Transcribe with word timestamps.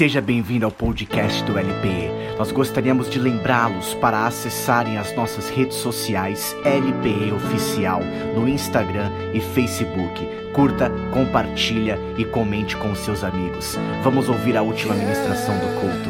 Seja 0.00 0.22
bem-vindo 0.22 0.64
ao 0.64 0.72
podcast 0.72 1.42
do 1.42 1.58
LPE. 1.58 2.38
Nós 2.38 2.50
gostaríamos 2.50 3.10
de 3.10 3.18
lembrá-los 3.18 3.92
para 3.96 4.26
acessarem 4.26 4.96
as 4.96 5.14
nossas 5.14 5.50
redes 5.50 5.76
sociais 5.76 6.56
LPE 6.64 7.32
Oficial 7.32 8.00
no 8.34 8.48
Instagram 8.48 9.10
e 9.34 9.42
Facebook. 9.42 10.26
Curta, 10.54 10.90
compartilha 11.12 11.98
e 12.16 12.24
comente 12.24 12.78
com 12.78 12.94
seus 12.94 13.22
amigos. 13.22 13.76
Vamos 14.02 14.30
ouvir 14.30 14.56
a 14.56 14.62
última 14.62 14.94
ministração 14.94 15.54
do 15.58 15.66
culto. 15.78 16.08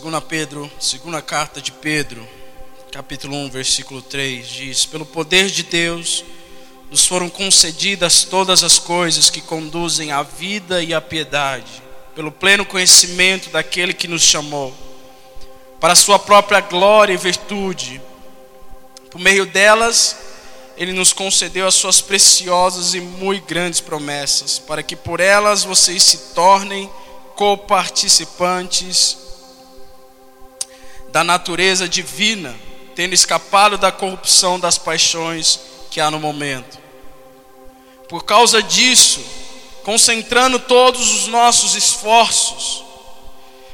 2 0.00 0.24
Pedro, 0.24 0.70
segunda 0.80 1.20
carta 1.20 1.60
de 1.60 1.72
Pedro, 1.72 2.26
capítulo 2.90 3.36
1, 3.36 3.50
versículo 3.50 4.00
3 4.00 4.46
diz: 4.46 4.86
Pelo 4.86 5.04
poder 5.04 5.48
de 5.48 5.62
Deus 5.62 6.24
nos 6.94 7.06
foram 7.06 7.28
concedidas 7.28 8.22
todas 8.22 8.62
as 8.62 8.78
coisas 8.78 9.28
que 9.28 9.40
conduzem 9.40 10.12
à 10.12 10.22
vida 10.22 10.80
e 10.80 10.94
à 10.94 11.00
piedade, 11.00 11.82
pelo 12.14 12.30
pleno 12.30 12.64
conhecimento 12.64 13.50
daquele 13.50 13.92
que 13.92 14.06
nos 14.06 14.22
chamou, 14.22 14.72
para 15.80 15.94
a 15.94 15.96
sua 15.96 16.20
própria 16.20 16.60
glória 16.60 17.12
e 17.12 17.16
virtude. 17.16 18.00
Por 19.10 19.20
meio 19.20 19.44
delas, 19.44 20.16
ele 20.76 20.92
nos 20.92 21.12
concedeu 21.12 21.66
as 21.66 21.74
suas 21.74 22.00
preciosas 22.00 22.94
e 22.94 23.00
muito 23.00 23.44
grandes 23.44 23.80
promessas, 23.80 24.60
para 24.60 24.80
que 24.80 24.94
por 24.94 25.18
elas 25.18 25.64
vocês 25.64 26.00
se 26.00 26.32
tornem 26.32 26.88
coparticipantes 27.34 29.18
da 31.10 31.24
natureza 31.24 31.88
divina, 31.88 32.54
tendo 32.94 33.14
escapado 33.14 33.76
da 33.76 33.90
corrupção 33.90 34.60
das 34.60 34.78
paixões 34.78 35.58
que 35.90 36.00
há 36.00 36.08
no 36.08 36.20
momento. 36.20 36.83
Por 38.08 38.24
causa 38.24 38.62
disso, 38.62 39.20
concentrando 39.82 40.58
todos 40.58 41.12
os 41.12 41.26
nossos 41.26 41.74
esforços, 41.74 42.84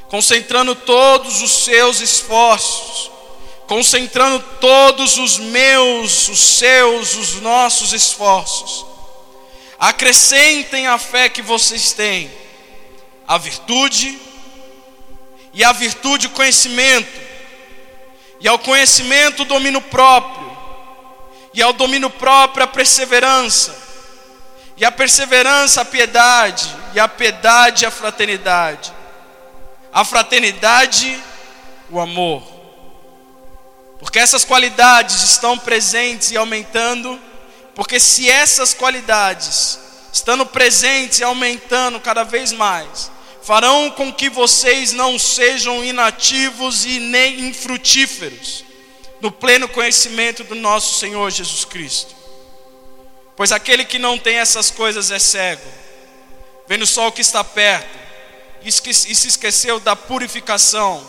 concentrando 0.09 0.75
todos 0.75 1.41
os 1.41 1.51
seus 1.51 2.01
esforços, 2.01 3.09
concentrando 3.65 4.43
todos 4.59 5.17
os 5.17 5.37
meus, 5.37 6.27
os 6.27 6.39
seus, 6.39 7.15
os 7.15 7.41
nossos 7.41 7.93
esforços. 7.93 8.85
Acrescentem 9.79 10.87
a 10.87 10.97
fé 10.97 11.29
que 11.29 11.41
vocês 11.41 11.93
têm, 11.93 12.29
a 13.25 13.37
virtude, 13.37 14.19
e 15.53 15.63
a 15.63 15.71
virtude 15.71 16.27
o 16.27 16.31
conhecimento, 16.31 17.19
e 18.41 18.47
ao 18.47 18.59
conhecimento 18.59 19.43
o 19.43 19.45
domínio 19.45 19.79
próprio, 19.79 20.51
e 21.53 21.61
ao 21.61 21.71
domínio 21.71 22.09
próprio 22.09 22.65
a 22.65 22.67
perseverança, 22.67 23.80
e 24.81 24.85
a 24.85 24.91
perseverança, 24.91 25.81
a 25.81 25.85
piedade, 25.85 26.75
e 26.95 26.99
a 26.99 27.07
piedade, 27.07 27.85
a 27.85 27.91
fraternidade, 27.91 28.91
a 29.93 30.03
fraternidade, 30.03 31.21
o 31.91 31.99
amor. 31.99 32.41
Porque 33.99 34.17
essas 34.17 34.43
qualidades 34.43 35.21
estão 35.21 35.55
presentes 35.55 36.31
e 36.31 36.37
aumentando, 36.37 37.21
porque 37.75 37.99
se 37.99 38.27
essas 38.27 38.73
qualidades 38.73 39.77
estando 40.11 40.47
presentes 40.47 41.19
e 41.19 41.23
aumentando 41.23 41.99
cada 41.99 42.23
vez 42.23 42.51
mais, 42.51 43.11
farão 43.43 43.91
com 43.91 44.11
que 44.11 44.31
vocês 44.31 44.93
não 44.93 45.19
sejam 45.19 45.85
inativos 45.85 46.85
e 46.85 46.99
nem 46.99 47.41
infrutíferos 47.41 48.65
no 49.21 49.31
pleno 49.31 49.69
conhecimento 49.69 50.43
do 50.43 50.55
nosso 50.55 50.97
Senhor 50.97 51.29
Jesus 51.29 51.65
Cristo. 51.65 52.20
Pois 53.35 53.51
aquele 53.51 53.85
que 53.85 53.97
não 53.97 54.17
tem 54.17 54.37
essas 54.37 54.69
coisas 54.69 55.11
é 55.11 55.19
cego, 55.19 55.67
vendo 56.67 56.85
só 56.85 57.07
o 57.07 57.11
que 57.11 57.21
está 57.21 57.43
perto, 57.43 57.99
e 58.63 58.71
se 58.71 59.27
esqueceu 59.27 59.79
da 59.79 59.95
purificação 59.95 61.05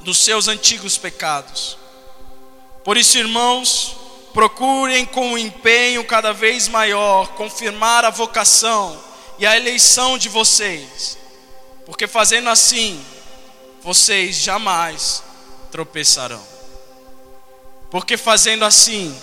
dos 0.00 0.18
seus 0.18 0.48
antigos 0.48 0.98
pecados. 0.98 1.78
Por 2.84 2.96
isso, 2.96 3.18
irmãos, 3.18 3.96
procurem 4.32 5.04
com 5.04 5.32
um 5.32 5.38
empenho 5.38 6.04
cada 6.04 6.32
vez 6.32 6.68
maior 6.68 7.28
confirmar 7.28 8.04
a 8.04 8.10
vocação 8.10 9.02
e 9.38 9.46
a 9.46 9.56
eleição 9.56 10.18
de 10.18 10.28
vocês, 10.28 11.16
porque 11.86 12.06
fazendo 12.06 12.48
assim, 12.48 13.04
vocês 13.82 14.36
jamais 14.36 15.22
tropeçarão. 15.70 16.42
Porque 17.90 18.16
fazendo 18.16 18.64
assim, 18.64 19.16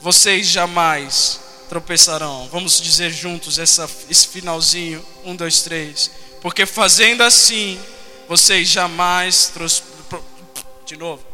vocês 0.00 0.46
jamais 0.46 1.40
tropeçarão. 1.68 2.48
Vamos 2.50 2.80
dizer 2.80 3.10
juntos 3.10 3.58
essa, 3.58 3.88
esse 4.08 4.26
finalzinho. 4.28 5.04
Um, 5.24 5.36
dois, 5.36 5.62
três. 5.62 6.10
Porque 6.40 6.64
fazendo 6.64 7.22
assim, 7.22 7.80
vocês 8.28 8.68
jamais. 8.68 9.52
De 10.86 10.96
novo. 10.96 11.24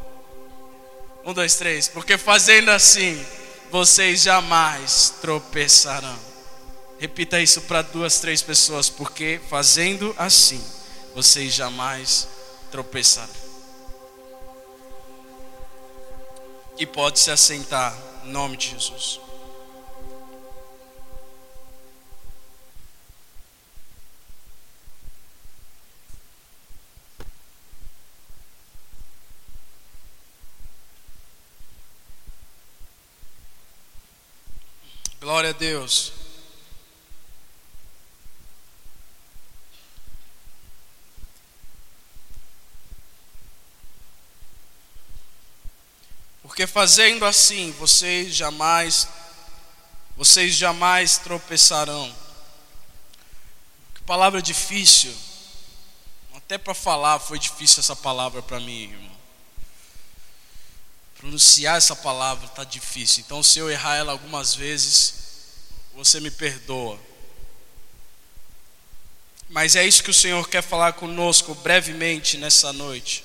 Um, 1.25 1.33
dois, 1.33 1.55
três. 1.57 1.89
Porque 1.89 2.19
fazendo 2.19 2.71
assim, 2.71 3.25
vocês 3.71 4.23
jamais 4.23 5.15
tropeçarão. 5.21 6.19
Repita 6.99 7.41
isso 7.41 7.63
para 7.63 7.83
duas, 7.83 8.19
três 8.19 8.43
pessoas. 8.43 8.89
Porque 8.89 9.41
fazendo 9.49 10.15
assim, 10.19 10.63
vocês 11.15 11.53
jamais 11.53 12.29
tropeçarão. 12.71 13.45
E 16.77 16.85
pode 16.85 17.21
se 17.21 17.31
assentar, 17.31 17.97
em 18.25 18.31
nome 18.31 18.57
de 18.57 18.71
Jesus. 18.71 19.21
Glória 35.21 35.51
a 35.51 35.53
Deus. 35.53 36.14
Porque 46.55 46.69
fazendo 46.69 47.25
assim, 47.25 47.73
vocês 47.73 48.33
jamais 48.33 49.09
vocês 50.17 50.55
jamais 50.55 51.19
tropeçarão. 51.19 52.15
Que 53.93 54.01
palavra 54.03 54.41
difícil. 54.41 55.13
Até 56.33 56.57
para 56.57 56.73
falar 56.73 57.19
foi 57.19 57.41
difícil 57.41 57.81
essa 57.81 57.97
palavra 57.97 58.41
para 58.41 58.61
mim, 58.61 58.85
irmão. 58.85 59.17
Pronunciar 61.19 61.77
essa 61.77 61.97
palavra 61.97 62.47
está 62.47 62.63
difícil. 62.63 63.25
Então, 63.27 63.43
se 63.43 63.59
eu 63.59 63.69
errar 63.69 63.97
ela 63.97 64.13
algumas 64.13 64.55
vezes, 64.55 65.15
você 65.93 66.21
me 66.21 66.31
perdoa. 66.31 67.01
Mas 69.49 69.75
é 69.75 69.85
isso 69.85 70.05
que 70.05 70.11
o 70.13 70.15
Senhor 70.15 70.49
quer 70.49 70.63
falar 70.63 70.93
conosco 70.93 71.53
brevemente 71.57 72.39
nessa 72.39 72.73
noite. 72.73 73.25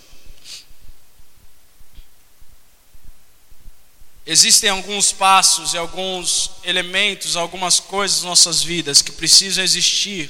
Existem 4.31 4.69
alguns 4.69 5.11
passos 5.11 5.73
e 5.73 5.77
alguns 5.77 6.51
elementos, 6.63 7.35
algumas 7.35 7.79
coisas 7.79 8.17
nas 8.17 8.25
nossas 8.25 8.63
vidas 8.63 9.01
que 9.01 9.11
precisam 9.11 9.63
existir 9.63 10.29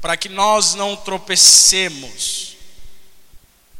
para 0.00 0.16
que 0.16 0.28
nós 0.28 0.74
não 0.74 0.96
tropecemos 0.96 2.48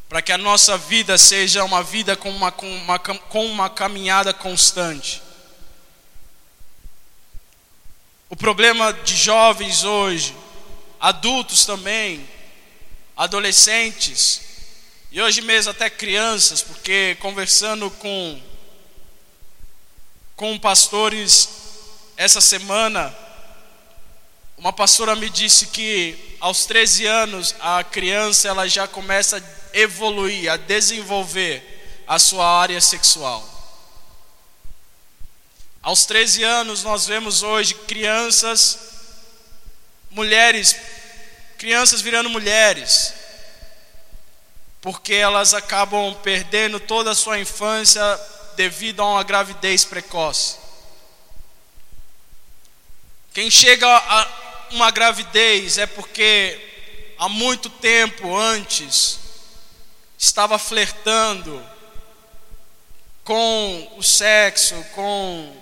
para 0.09 0.23
que 0.23 0.33
a 0.33 0.39
nossa 0.39 0.79
vida 0.79 1.19
seja 1.19 1.63
uma 1.65 1.83
vida 1.83 2.17
com 2.17 2.31
uma, 2.31 2.51
com 2.51 2.67
uma, 2.67 2.99
com 2.99 3.47
uma 3.47 3.69
caminhada 3.69 4.33
constante. 4.33 5.23
O 8.31 8.37
problema 8.37 8.93
de 8.93 9.15
jovens 9.15 9.85
hoje, 9.85 10.35
adultos 10.99 11.67
também, 11.67 12.27
adolescentes, 13.15 14.41
e 15.13 15.21
hoje 15.21 15.43
mesmo 15.43 15.71
até 15.71 15.91
crianças, 15.91 16.63
porque 16.63 17.17
conversando 17.21 17.91
com, 17.91 18.41
com 20.39 20.57
pastores 20.57 21.49
essa 22.17 22.41
semana, 22.41 23.13
uma 24.57 24.73
pastora 24.73 25.17
me 25.17 25.29
disse 25.29 25.67
que 25.67 26.37
aos 26.39 26.65
13 26.65 27.07
anos 27.07 27.57
a 27.59 27.83
criança 27.83 28.47
ela 28.47 28.69
já 28.69 28.87
começa 28.87 29.39
a 29.39 29.77
evoluir, 29.77 30.49
a 30.49 30.57
desenvolver 30.57 32.05
a 32.07 32.21
sua 32.21 32.47
área 32.47 32.81
sexual. 32.81 33.45
Aos 35.83 36.07
13 36.07 36.45
anos, 36.45 36.85
nós 36.85 37.05
vemos 37.05 37.43
hoje 37.43 37.75
crianças, 37.75 38.79
mulheres, 40.09 40.77
crianças 41.57 42.01
virando 42.01 42.31
mulheres, 42.31 43.13
porque 44.81 45.15
elas 45.15 45.53
acabam 45.53 46.15
perdendo 46.23 46.79
toda 46.79 47.11
a 47.11 47.17
sua 47.17 47.41
infância 47.41 48.01
devido 48.59 49.01
a 49.01 49.07
uma 49.07 49.23
gravidez 49.23 49.85
precoce. 49.85 50.57
Quem 53.33 53.49
chega 53.49 53.87
a, 53.87 54.69
uma 54.73 54.91
gravidez 54.91 55.79
é 55.79 55.87
porque 55.87 57.15
há 57.17 57.29
muito 57.29 57.71
tempo 57.71 58.37
antes 58.37 59.21
estava 60.19 60.59
flertando 60.59 61.65
com 63.23 63.95
o 63.97 64.03
sexo, 64.03 64.75
com 64.93 65.57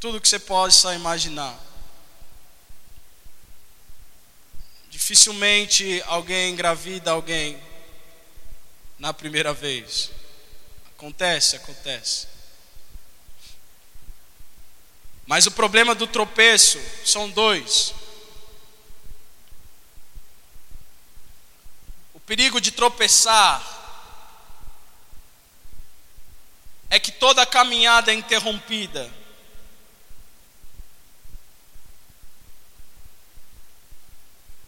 tudo 0.00 0.20
que 0.20 0.28
você 0.28 0.40
possa 0.40 0.92
imaginar. 0.92 1.56
Dificilmente 4.90 6.02
alguém 6.06 6.52
engravida 6.52 7.12
alguém 7.12 7.62
na 8.98 9.14
primeira 9.14 9.52
vez. 9.52 10.10
Acontece, 11.00 11.56
acontece. 11.56 12.26
Mas 15.26 15.46
o 15.46 15.50
problema 15.50 15.94
do 15.94 16.06
tropeço 16.06 16.78
são 17.06 17.30
dois. 17.30 17.94
O 22.12 22.20
perigo 22.20 22.60
de 22.60 22.70
tropeçar 22.70 23.64
é 26.90 27.00
que 27.00 27.12
toda 27.12 27.40
a 27.40 27.46
caminhada 27.46 28.12
é 28.12 28.14
interrompida. 28.14 29.10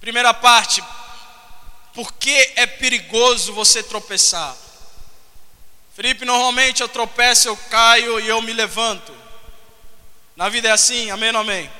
Primeira 0.01 0.33
parte, 0.33 0.83
por 1.93 2.11
que 2.15 2.55
é 2.57 2.67
perigoso 2.67 3.53
você 3.53 3.83
tropeçar? 3.83 4.72
Felipe, 5.95 6.25
normalmente 6.25 6.81
eu 6.81 6.89
tropeço, 6.89 7.49
eu 7.49 7.57
caio 7.57 8.19
e 8.19 8.27
eu 8.27 8.41
me 8.41 8.53
levanto. 8.53 9.15
Na 10.35 10.49
vida 10.49 10.69
é 10.69 10.73
assim, 10.73 11.11
amém 11.11 11.31
ou 11.33 11.41
amém? 11.41 11.71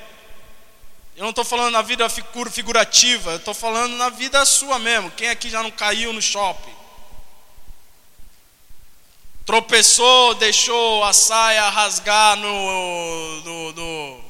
Eu 1.15 1.23
não 1.23 1.31
estou 1.31 1.43
falando 1.43 1.73
na 1.73 1.81
vida 1.81 2.07
figurativa, 2.09 3.31
eu 3.31 3.37
estou 3.37 3.53
falando 3.53 3.95
na 3.95 4.09
vida 4.09 4.45
sua 4.45 4.77
mesmo. 4.77 5.11
Quem 5.11 5.29
aqui 5.29 5.49
já 5.49 5.63
não 5.63 5.71
caiu 5.71 6.13
no 6.13 6.21
shopping? 6.21 6.73
Tropeçou, 9.45 10.35
deixou 10.35 11.03
a 11.03 11.11
saia 11.11 11.69
rasgar 11.69 12.37
no, 12.37 13.41
no, 13.41 13.73
no 13.73 14.23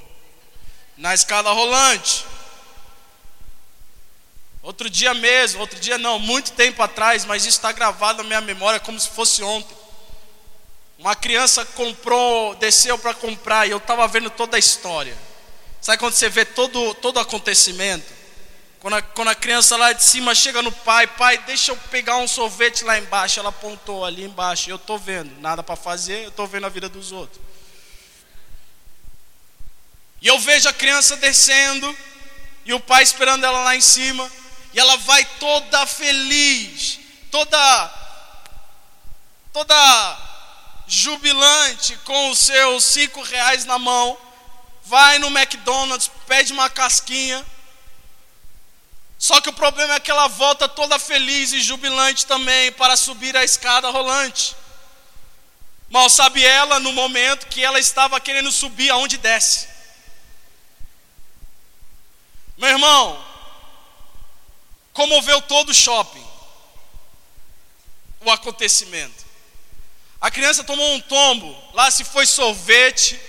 na 0.97 1.13
escada 1.13 1.51
rolante. 1.51 2.25
Outro 4.63 4.89
dia 4.89 5.13
mesmo, 5.13 5.59
outro 5.59 5.77
dia 5.77 5.97
não, 5.97 6.17
muito 6.17 6.53
tempo 6.53 6.81
atrás, 6.81 7.25
mas 7.25 7.43
isso 7.43 7.57
está 7.57 7.73
gravado 7.73 8.23
na 8.23 8.23
minha 8.23 8.39
memória 8.39 8.79
como 8.79 8.97
se 8.97 9.09
fosse 9.09 9.43
ontem. 9.43 9.75
Uma 10.97 11.17
criança 11.17 11.65
comprou, 11.65 12.55
desceu 12.55 12.97
para 12.97 13.13
comprar 13.13 13.67
e 13.67 13.71
eu 13.71 13.77
estava 13.77 14.07
vendo 14.07 14.29
toda 14.29 14.55
a 14.55 14.59
história. 14.59 15.17
Sabe 15.81 15.97
quando 15.97 16.13
você 16.13 16.29
vê 16.29 16.45
todo 16.45 16.93
todo 16.95 17.19
acontecimento? 17.19 18.05
Quando 18.79 18.95
a, 18.95 19.01
quando 19.01 19.27
a 19.27 19.35
criança 19.35 19.75
lá 19.75 19.91
de 19.91 20.01
cima 20.01 20.33
chega 20.33 20.61
no 20.61 20.71
pai, 20.71 21.07
pai, 21.07 21.37
deixa 21.39 21.73
eu 21.73 21.77
pegar 21.91 22.15
um 22.17 22.27
sorvete 22.27 22.85
lá 22.85 22.97
embaixo. 22.97 23.41
Ela 23.41 23.49
apontou 23.49 24.05
ali 24.05 24.23
embaixo. 24.23 24.69
Eu 24.69 24.77
estou 24.77 24.97
vendo, 24.97 25.41
nada 25.41 25.61
para 25.61 25.75
fazer, 25.75 26.23
eu 26.23 26.29
estou 26.29 26.47
vendo 26.47 26.65
a 26.65 26.69
vida 26.69 26.87
dos 26.87 27.11
outros. 27.11 27.41
E 30.21 30.27
eu 30.27 30.39
vejo 30.39 30.69
a 30.69 30.73
criança 30.73 31.17
descendo 31.17 31.93
e 32.65 32.73
o 32.73 32.79
pai 32.79 33.03
esperando 33.03 33.45
ela 33.45 33.61
lá 33.61 33.75
em 33.75 33.81
cima. 33.81 34.31
E 34.73 34.79
ela 34.79 34.97
vai 34.97 35.23
toda 35.39 35.85
feliz, 35.85 36.99
toda 37.29 37.99
toda 39.51 40.17
jubilante 40.87 41.95
com 41.97 42.31
os 42.31 42.39
seus 42.39 42.83
cinco 42.83 43.21
reais 43.21 43.65
na 43.65 43.77
mão, 43.77 44.17
vai 44.83 45.19
no 45.19 45.27
McDonald's, 45.27 46.09
pede 46.27 46.51
uma 46.51 46.69
casquinha. 46.69 47.45
Só 49.17 49.39
que 49.39 49.49
o 49.49 49.53
problema 49.53 49.93
é 49.93 49.99
que 49.99 50.11
ela 50.11 50.27
volta 50.27 50.67
toda 50.67 50.99
feliz 50.99 51.53
e 51.53 51.61
jubilante 51.61 52.25
também 52.25 52.71
para 52.73 52.97
subir 52.97 53.37
a 53.37 53.43
escada 53.43 53.89
rolante. 53.89 54.55
Mal 55.89 56.09
sabe 56.09 56.43
ela 56.43 56.79
no 56.79 56.91
momento 56.91 57.47
que 57.47 57.63
ela 57.63 57.79
estava 57.79 58.19
querendo 58.19 58.51
subir 58.51 58.89
aonde 58.89 59.17
desce. 59.17 59.69
Meu 62.57 62.69
irmão, 62.69 63.32
comoveu 64.93 65.41
todo 65.41 65.69
o 65.69 65.73
shopping. 65.73 66.25
O 68.21 68.31
acontecimento. 68.31 69.25
A 70.21 70.31
criança 70.31 70.63
tomou 70.63 70.93
um 70.93 71.01
tombo, 71.01 71.53
lá 71.73 71.91
se 71.91 72.05
foi 72.05 72.25
sorvete, 72.25 73.19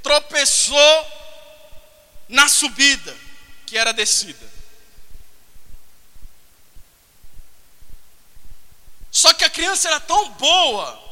tropeçou 0.00 1.12
na 2.28 2.48
subida, 2.48 3.16
que 3.66 3.76
era 3.76 3.92
descida. 3.92 4.54
Só 9.10 9.32
que 9.32 9.44
a 9.44 9.50
criança 9.50 9.88
era 9.88 9.98
tão 9.98 10.30
boa, 10.30 11.02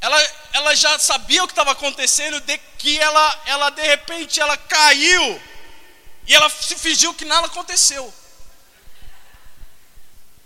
ela, 0.00 0.32
ela 0.52 0.74
já 0.74 0.98
sabia 0.98 1.42
o 1.42 1.46
que 1.46 1.52
estava 1.52 1.72
acontecendo, 1.72 2.40
de 2.40 2.58
que 2.78 2.98
ela, 2.98 3.42
ela 3.46 3.70
de 3.70 3.82
repente 3.82 4.40
ela 4.40 4.56
caiu 4.56 5.42
e 6.26 6.34
ela 6.34 6.48
se 6.48 6.76
fingiu 6.76 7.14
que 7.14 7.24
nada 7.24 7.46
aconteceu. 7.46 8.12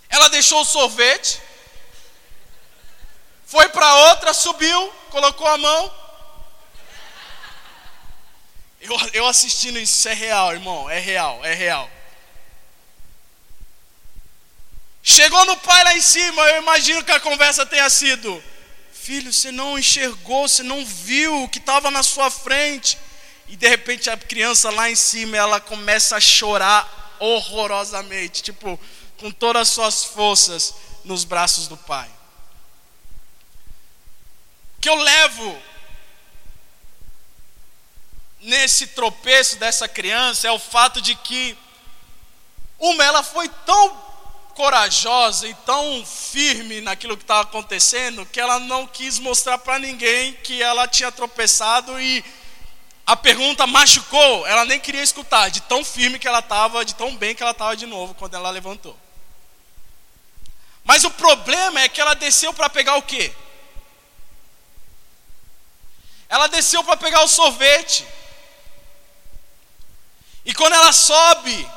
Ela 0.09 0.29
deixou 0.29 0.61
o 0.61 0.65
sorvete, 0.65 1.41
foi 3.47 3.69
para 3.69 3.95
outra, 4.11 4.33
subiu, 4.33 4.93
colocou 5.11 5.47
a 5.47 5.59
mão. 5.59 6.07
Eu, 8.81 8.97
eu 9.13 9.27
assistindo 9.27 9.79
isso, 9.79 9.99
isso 9.99 10.09
é 10.09 10.15
real, 10.15 10.53
irmão, 10.53 10.89
é 10.89 10.99
real, 10.99 11.45
é 11.45 11.55
real. 11.55 11.91
Chegou 15.03 15.45
no 15.47 15.57
pai 15.59 15.85
lá 15.85 15.97
em 15.97 16.01
cima, 16.01 16.43
eu 16.43 16.63
imagino 16.63 17.05
que 17.05 17.13
a 17.13 17.21
conversa 17.21 17.65
tenha 17.65 17.89
sido: 17.89 18.43
Filho, 18.93 19.33
você 19.33 19.53
não 19.53 19.79
enxergou, 19.79 20.49
você 20.49 20.65
não 20.65 20.85
viu 20.85 21.45
o 21.45 21.49
que 21.49 21.59
estava 21.59 21.91
na 21.93 22.03
sua 22.03 22.29
frente. 22.29 22.99
E 23.49 23.57
de 23.57 23.69
repente 23.69 24.11
a 24.11 24.17
criança 24.17 24.71
lá 24.71 24.91
em 24.91 24.97
cima, 24.97 25.37
ela 25.37 25.61
começa 25.61 26.17
a 26.17 26.21
chorar 26.21 27.17
horrorosamente, 27.19 28.43
tipo, 28.43 28.79
com 29.19 29.31
todas 29.31 29.63
as 29.63 29.75
suas 29.75 30.05
forças 30.05 30.75
nos 31.05 31.25
braços 31.25 31.69
do 31.69 31.77
pai. 31.77 32.11
O 34.77 34.81
que 34.81 34.89
eu 34.89 34.95
levo 34.97 35.63
nesse 38.41 38.89
tropeço 38.89 39.57
dessa 39.57 39.89
criança 39.89 40.47
é 40.47 40.53
o 40.53 40.59
fato 40.59 41.01
de 41.01 41.15
que 41.15 41.57
uma 42.79 43.03
ela 43.03 43.23
foi 43.23 43.49
tão 43.65 44.07
corajosa 44.55 45.47
e 45.47 45.55
tão 45.67 46.05
firme 46.07 46.81
naquilo 46.81 47.17
que 47.17 47.25
estava 47.25 47.43
acontecendo 47.43 48.25
que 48.25 48.41
ela 48.41 48.59
não 48.59 48.87
quis 48.87 49.19
mostrar 49.19 49.59
para 49.59 49.79
ninguém 49.79 50.33
que 50.33 50.63
ela 50.63 50.89
tinha 50.89 51.13
tropeçado 51.13 52.01
e 52.01 52.25
a 53.07 53.15
pergunta 53.15 53.69
machucou, 53.69 54.45
ela 54.49 54.65
nem 54.65 54.81
queria 54.81 55.03
escutar, 55.03 55.49
de 55.49 55.61
tão 55.61 55.85
firme 55.85 56.19
que 56.19 56.27
ela 56.27 56.41
estava, 56.41 56.85
de 56.85 56.93
tão 56.93 57.17
bem 57.17 57.37
que 57.37 57.43
ela 57.43 57.53
estava 57.53 57.77
de 57.77 57.87
novo 57.87 58.15
quando 58.15 58.35
ela 58.35 58.51
levantou. 58.51 58.99
Mas 60.83 61.05
o 61.05 61.11
problema 61.13 61.81
é 61.81 61.89
que 61.89 62.01
ela 62.01 62.15
desceu 62.15 62.53
para 62.53 62.69
pegar 62.69 62.97
o 62.97 63.03
quê? 63.03 63.33
Ela 66.29 66.49
desceu 66.49 66.83
para 66.83 66.97
pegar 66.97 67.23
o 67.23 67.29
sorvete. 67.29 68.05
E 70.45 70.53
quando 70.53 70.73
ela 70.73 70.93
sobe, 70.93 71.71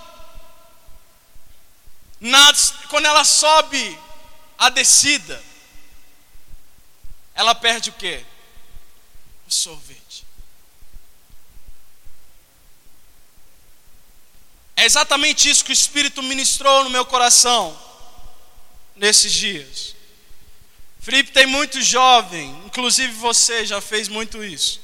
na, 2.19 2.53
quando 2.89 3.05
ela 3.05 3.23
sobe 3.23 3.99
a 4.57 4.69
descida, 4.69 5.43
ela 7.35 7.53
perde 7.53 7.91
o 7.91 7.93
quê? 7.93 8.25
O 9.47 9.51
sorvete. 9.51 10.08
É 14.79 14.85
exatamente 14.85 15.49
isso 15.49 15.65
que 15.65 15.71
o 15.71 15.73
Espírito 15.73 16.23
ministrou 16.23 16.85
no 16.85 16.89
meu 16.89 17.05
coração 17.05 17.77
nesses 18.95 19.29
dias. 19.33 19.93
Felipe 21.01 21.33
tem 21.33 21.45
muito 21.45 21.81
jovem, 21.81 22.49
inclusive 22.65 23.11
você 23.11 23.65
já 23.65 23.81
fez 23.81 24.07
muito 24.07 24.41
isso. 24.41 24.79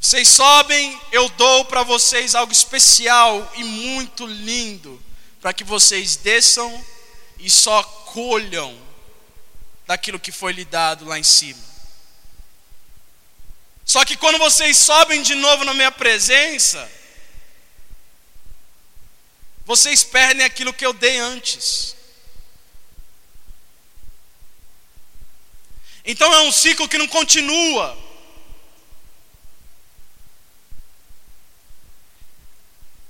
Vocês 0.00 0.26
sobem, 0.26 0.98
eu 1.12 1.28
dou 1.28 1.66
para 1.66 1.82
vocês 1.82 2.34
algo 2.34 2.50
especial 2.50 3.52
e 3.56 3.64
muito 3.64 4.24
lindo, 4.24 4.98
para 5.38 5.52
que 5.52 5.62
vocês 5.62 6.16
desçam 6.16 6.82
e 7.38 7.50
só 7.50 7.82
colham 7.82 8.74
daquilo 9.86 10.18
que 10.18 10.32
foi 10.32 10.54
lhe 10.54 10.64
dado 10.64 11.04
lá 11.04 11.18
em 11.18 11.22
cima. 11.22 11.62
Só 13.84 14.02
que 14.02 14.16
quando 14.16 14.38
vocês 14.38 14.78
sobem 14.78 15.20
de 15.20 15.34
novo 15.34 15.62
na 15.62 15.74
minha 15.74 15.92
presença, 15.92 16.90
vocês 19.66 20.04
perdem 20.04 20.46
aquilo 20.46 20.72
que 20.72 20.86
eu 20.86 20.92
dei 20.92 21.18
antes. 21.18 21.96
Então 26.04 26.32
é 26.32 26.42
um 26.42 26.52
ciclo 26.52 26.88
que 26.88 26.96
não 26.96 27.08
continua. 27.08 27.98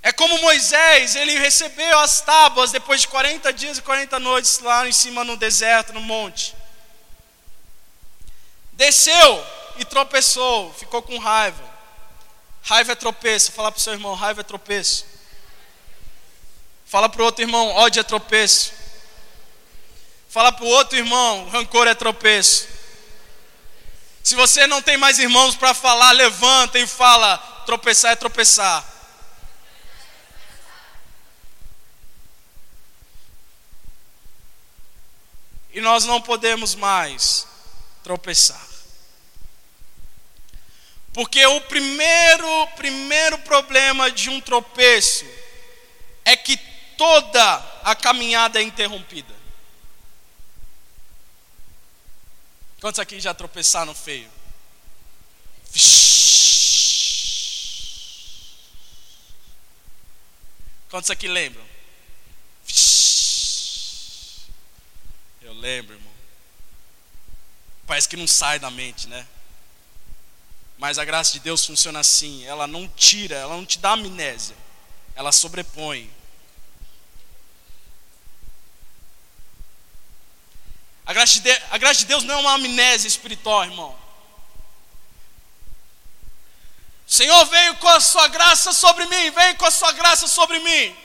É 0.02 0.10
como 0.12 0.38
Moisés, 0.38 1.14
ele 1.14 1.38
recebeu 1.38 1.98
as 1.98 2.22
tábuas 2.22 2.72
depois 2.72 3.02
de 3.02 3.08
40 3.08 3.52
dias 3.52 3.76
e 3.76 3.82
40 3.82 4.18
noites 4.18 4.58
lá 4.60 4.88
em 4.88 4.92
cima 4.92 5.24
no 5.24 5.36
deserto, 5.36 5.92
no 5.92 6.00
monte. 6.00 6.54
Desceu 8.72 9.46
e 9.76 9.84
tropeçou, 9.84 10.72
ficou 10.72 11.02
com 11.02 11.18
raiva. 11.18 11.62
Raiva 12.62 12.92
é 12.92 12.94
tropeço, 12.94 13.52
falar 13.52 13.70
para 13.70 13.78
o 13.78 13.82
seu 13.82 13.92
irmão, 13.92 14.14
raiva 14.14 14.40
é 14.40 14.44
tropeço. 14.44 15.15
Fala 16.86 17.08
para 17.08 17.20
o 17.20 17.24
outro 17.24 17.42
irmão, 17.42 17.68
ódio 17.70 18.00
é 18.00 18.04
tropeço. 18.04 18.72
Fala 20.28 20.52
para 20.52 20.64
o 20.64 20.68
outro 20.68 20.96
irmão, 20.96 21.48
rancor 21.48 21.88
é 21.88 21.94
tropeço. 21.94 22.68
Se 24.22 24.34
você 24.34 24.66
não 24.66 24.80
tem 24.80 24.96
mais 24.96 25.18
irmãos 25.18 25.56
para 25.56 25.74
falar, 25.74 26.12
levanta 26.12 26.78
e 26.78 26.86
fala: 26.86 27.38
tropeçar 27.66 28.12
é 28.12 28.16
tropeçar. 28.16 28.84
E 35.72 35.80
nós 35.80 36.04
não 36.04 36.22
podemos 36.22 36.74
mais 36.74 37.46
tropeçar. 38.02 38.66
Porque 41.12 41.44
o 41.46 41.60
primeiro, 41.62 42.66
primeiro 42.76 43.38
problema 43.38 44.10
de 44.10 44.30
um 44.30 44.40
tropeço 44.40 45.24
é 46.24 46.36
que 46.36 46.56
toda 46.96 47.56
a 47.82 47.94
caminhada 47.94 48.60
é 48.60 48.62
interrompida. 48.62 49.34
Quantos 52.80 52.98
aqui 53.00 53.20
já 53.20 53.34
tropeçaram 53.34 53.94
feio? 53.94 54.30
Quantos 60.88 61.10
aqui 61.10 61.26
lembram? 61.26 61.64
Eu 65.42 65.52
lembro, 65.52 65.94
irmão. 65.94 66.12
Parece 67.86 68.08
que 68.08 68.16
não 68.16 68.26
sai 68.26 68.58
da 68.58 68.70
mente, 68.70 69.06
né? 69.08 69.26
Mas 70.78 70.98
a 70.98 71.04
graça 71.04 71.32
de 71.32 71.40
Deus 71.40 71.64
funciona 71.64 72.00
assim: 72.00 72.44
ela 72.44 72.66
não 72.66 72.88
tira, 72.88 73.36
ela 73.36 73.56
não 73.56 73.64
te 73.64 73.78
dá 73.78 73.92
amnésia, 73.92 74.56
ela 75.14 75.32
sobrepõe. 75.32 76.10
A 81.06 81.12
graça, 81.12 81.34
de 81.34 81.40
Deus, 81.40 81.60
a 81.70 81.78
graça 81.78 82.00
de 82.00 82.06
Deus 82.06 82.24
não 82.24 82.34
é 82.34 82.38
uma 82.38 82.54
amnésia 82.54 83.06
espiritual, 83.06 83.64
irmão. 83.64 83.96
O 87.06 87.12
Senhor 87.12 87.44
veio 87.46 87.76
com 87.76 87.88
a 87.88 88.00
sua 88.00 88.26
graça 88.26 88.72
sobre 88.72 89.06
mim, 89.06 89.30
veio 89.30 89.54
com 89.54 89.66
a 89.66 89.70
sua 89.70 89.92
graça 89.92 90.26
sobre 90.26 90.58
mim. 90.58 90.96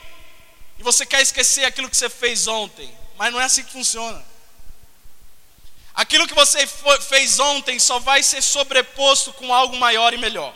E 0.76 0.82
você 0.82 1.06
quer 1.06 1.22
esquecer 1.22 1.64
aquilo 1.64 1.88
que 1.88 1.96
você 1.96 2.10
fez 2.10 2.48
ontem, 2.48 2.92
mas 3.16 3.32
não 3.32 3.40
é 3.40 3.44
assim 3.44 3.62
que 3.62 3.70
funciona. 3.70 4.20
Aquilo 5.94 6.26
que 6.26 6.34
você 6.34 6.66
fez 7.02 7.38
ontem 7.38 7.78
só 7.78 8.00
vai 8.00 8.24
ser 8.24 8.42
sobreposto 8.42 9.32
com 9.34 9.54
algo 9.54 9.76
maior 9.76 10.12
e 10.12 10.18
melhor. 10.18 10.52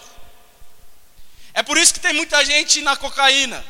É 1.55 1.63
por 1.63 1.79
isso 1.79 1.95
que 1.95 2.01
tem 2.01 2.13
muita 2.13 2.45
gente 2.45 2.83
na 2.83 2.97
cocaína. 2.97 3.65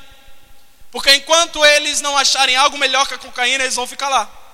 Porque 0.90 1.14
enquanto 1.14 1.62
eles 1.62 2.00
não 2.00 2.16
acharem 2.16 2.56
algo 2.56 2.78
melhor 2.78 3.06
que 3.06 3.14
a 3.14 3.18
cocaína, 3.18 3.64
eles 3.64 3.74
vão 3.74 3.86
ficar 3.86 4.08
lá. 4.08 4.45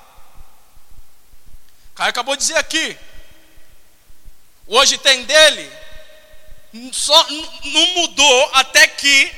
Caio 2.02 2.10
acabou 2.10 2.34
de 2.34 2.42
dizer 2.42 2.56
aqui. 2.56 2.98
Hoje 4.66 4.98
tem 4.98 5.24
dele, 5.24 5.70
só 6.92 7.30
não 7.30 7.86
mudou 7.94 8.50
até 8.54 8.88
que 8.88 9.32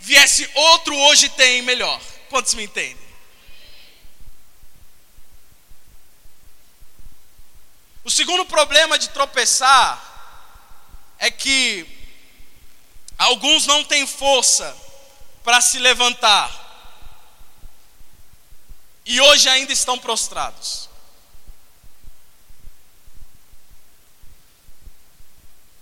viesse 0.00 0.50
outro 0.54 0.96
hoje 0.96 1.28
tem 1.28 1.62
melhor. 1.62 2.00
Quantos 2.28 2.54
me 2.54 2.64
entendem? 2.64 2.98
O 8.02 8.10
segundo 8.10 8.44
problema 8.44 8.98
de 8.98 9.10
tropeçar 9.10 10.02
é 11.20 11.30
que 11.30 11.86
alguns 13.16 13.66
não 13.66 13.84
têm 13.84 14.04
força 14.04 14.76
para 15.44 15.60
se 15.60 15.78
levantar 15.78 16.50
e 19.06 19.20
hoje 19.20 19.48
ainda 19.48 19.72
estão 19.72 19.96
prostrados. 19.96 20.92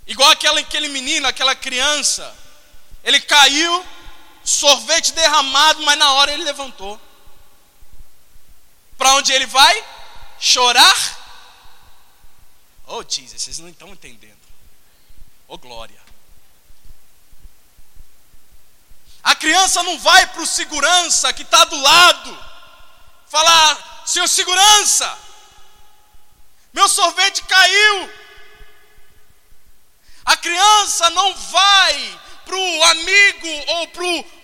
Igual 0.05 0.29
aquela, 0.31 0.59
aquele 0.59 0.87
menino, 0.89 1.27
aquela 1.27 1.55
criança, 1.55 2.35
ele 3.03 3.19
caiu, 3.21 3.85
sorvete 4.43 5.13
derramado, 5.13 5.81
mas 5.83 5.97
na 5.97 6.11
hora 6.13 6.31
ele 6.31 6.43
levantou. 6.43 6.99
Para 8.97 9.15
onde 9.15 9.31
ele 9.31 9.45
vai? 9.45 9.85
Chorar 10.39 11.23
Oh, 12.85 13.03
Jesus, 13.03 13.41
vocês 13.41 13.59
não 13.59 13.69
estão 13.69 13.89
entendendo. 13.89 14.37
Oh, 15.47 15.57
glória. 15.57 16.01
A 19.23 19.35
criança 19.35 19.81
não 19.83 19.97
vai 19.99 20.27
para 20.27 20.41
o 20.41 20.47
segurança 20.47 21.31
que 21.31 21.43
está 21.43 21.63
do 21.63 21.79
lado, 21.79 22.45
falar: 23.27 24.03
Senhor 24.05 24.27
segurança, 24.27 25.17
meu 26.73 26.89
sorvete 26.89 27.41
caiu. 27.43 28.22
A 30.25 30.37
criança 30.37 31.09
não 31.09 31.35
vai 31.35 32.19
para 32.45 32.55
o 32.55 32.83
amigo 32.83 33.47
ou 33.67 33.87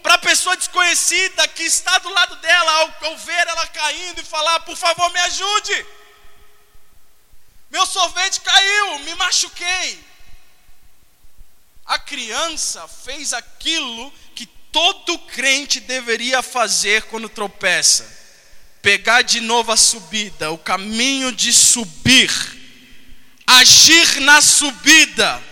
para 0.01 0.15
a 0.15 0.19
pessoa 0.19 0.55
desconhecida 0.57 1.47
que 1.47 1.63
está 1.63 1.97
do 1.99 2.09
lado 2.09 2.35
dela 2.37 2.71
ao, 2.71 2.95
ao 3.09 3.17
ver 3.17 3.47
ela 3.47 3.67
caindo 3.67 4.19
e 4.19 4.25
falar: 4.25 4.59
Por 4.61 4.75
favor, 4.75 5.11
me 5.11 5.19
ajude. 5.19 5.85
Meu 7.69 7.85
sorvete 7.85 8.41
caiu, 8.41 8.99
me 8.99 9.15
machuquei. 9.15 10.03
A 11.85 11.97
criança 11.97 12.87
fez 12.87 13.33
aquilo 13.33 14.11
que 14.35 14.45
todo 14.45 15.17
crente 15.19 15.79
deveria 15.79 16.41
fazer 16.41 17.03
quando 17.03 17.29
tropeça: 17.29 18.05
pegar 18.81 19.21
de 19.21 19.39
novo 19.39 19.71
a 19.71 19.77
subida, 19.77 20.51
o 20.51 20.57
caminho 20.57 21.31
de 21.31 21.53
subir, 21.53 22.31
agir 23.47 24.19
na 24.21 24.41
subida 24.41 25.48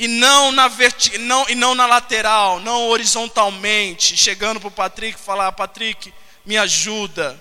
e 0.00 0.08
não 0.08 0.50
na 0.50 0.66
verti 0.66 1.18
não, 1.18 1.46
e 1.50 1.54
não 1.54 1.74
na 1.74 1.84
lateral, 1.84 2.58
não 2.58 2.88
horizontalmente, 2.88 4.16
chegando 4.16 4.58
para 4.58 4.68
o 4.68 4.72
Patrick 4.72 5.20
falar: 5.20 5.52
Patrick, 5.52 6.10
me 6.42 6.56
ajuda. 6.56 7.38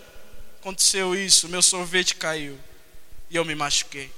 Aconteceu 0.60 1.16
isso, 1.16 1.48
meu 1.48 1.62
sorvete 1.62 2.16
caiu 2.16 2.60
e 3.30 3.38
eu 3.38 3.46
me 3.46 3.56
machuquei. 3.56 4.12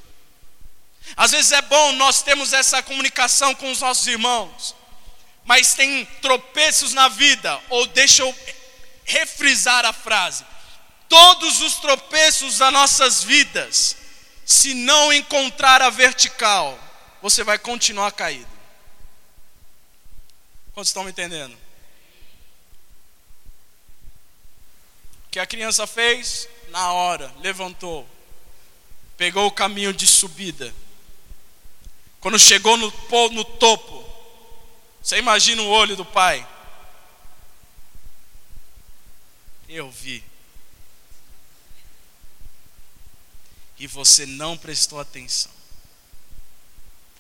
Às 1.15 1.29
vezes 1.29 1.51
é 1.51 1.61
bom 1.61 1.91
nós 1.91 2.23
termos 2.23 2.51
essa 2.51 2.81
comunicação 2.81 3.53
com 3.53 3.71
os 3.71 3.79
nossos 3.79 4.07
irmãos, 4.07 4.75
mas 5.45 5.75
tem 5.75 6.03
tropeços 6.19 6.93
na 6.93 7.09
vida, 7.09 7.61
ou 7.69 7.85
deixa 7.85 8.23
eu 8.23 8.35
refrisar 9.05 9.85
a 9.85 9.93
frase: 9.93 10.43
todos 11.07 11.61
os 11.61 11.75
tropeços 11.75 12.57
das 12.57 12.73
nossas 12.73 13.23
vidas, 13.23 13.95
se 14.43 14.73
não 14.73 15.13
encontrar 15.13 15.83
a 15.83 15.91
vertical, 15.91 16.79
você 17.21 17.43
vai 17.43 17.59
continuar 17.59 18.11
caído. 18.11 18.49
Quantos 20.73 20.89
estão 20.89 21.03
me 21.03 21.11
entendendo? 21.11 21.53
O 25.27 25.29
que 25.31 25.39
a 25.39 25.45
criança 25.45 25.85
fez? 25.85 26.47
Na 26.69 26.91
hora, 26.93 27.33
levantou, 27.39 28.07
pegou 29.17 29.45
o 29.45 29.51
caminho 29.51 29.93
de 29.93 30.07
subida. 30.07 30.73
Quando 32.21 32.39
chegou 32.39 32.77
no, 32.77 32.91
no 33.31 33.43
topo, 33.43 34.05
você 35.01 35.17
imagina 35.17 35.61
o 35.61 35.69
olho 35.69 35.95
do 35.95 36.05
pai? 36.05 36.47
Eu 39.67 39.89
vi. 39.89 40.23
E 43.79 43.87
você 43.87 44.25
não 44.25 44.57
prestou 44.57 44.99
atenção. 44.99 45.50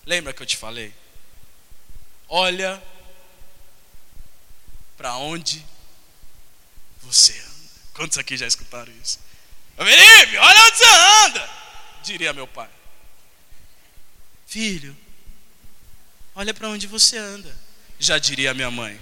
Lembra 0.05 0.33
que 0.33 0.41
eu 0.41 0.47
te 0.47 0.57
falei? 0.57 0.93
Olha 2.27 2.81
para 4.97 5.15
onde 5.17 5.65
você 7.01 7.37
anda. 7.39 7.71
Quantos 7.93 8.17
aqui 8.17 8.37
já 8.37 8.47
escutaram 8.47 8.91
isso? 9.01 9.19
Felipe, 9.75 10.37
olha 10.37 10.63
onde 10.65 10.77
você 10.77 10.85
anda 10.85 11.61
diria 12.01 12.33
meu 12.33 12.47
pai. 12.47 12.69
Filho, 14.45 14.97
olha 16.35 16.53
para 16.53 16.67
onde 16.69 16.87
você 16.87 17.17
anda, 17.17 17.57
já 17.99 18.17
diria 18.17 18.53
minha 18.53 18.69
mãe. 18.69 18.99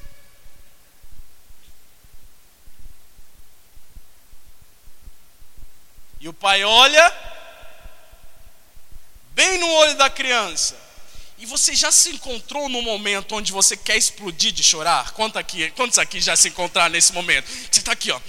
e 6.23 6.29
o 6.29 6.31
pai 6.31 6.63
olha, 6.63 7.13
bem 9.31 9.57
no 9.57 9.69
olho 9.69 9.97
da 9.97 10.09
criança. 10.09 10.73
E 11.37 11.45
você 11.45 11.75
já 11.75 11.91
se 11.91 12.11
encontrou 12.11 12.69
no 12.69 12.81
momento 12.81 13.35
onde 13.35 13.51
você 13.51 13.75
quer 13.75 13.97
explodir 13.97 14.53
de 14.53 14.63
chorar? 14.63 15.11
Quantos 15.11 15.35
aqui, 15.35 15.69
quantos 15.71 15.99
aqui 15.99 16.21
já 16.21 16.37
se 16.37 16.47
encontraram 16.47 16.93
nesse 16.93 17.11
momento? 17.11 17.45
Você 17.49 17.79
está 17.81 17.91
aqui, 17.91 18.09
ó. 18.09 18.21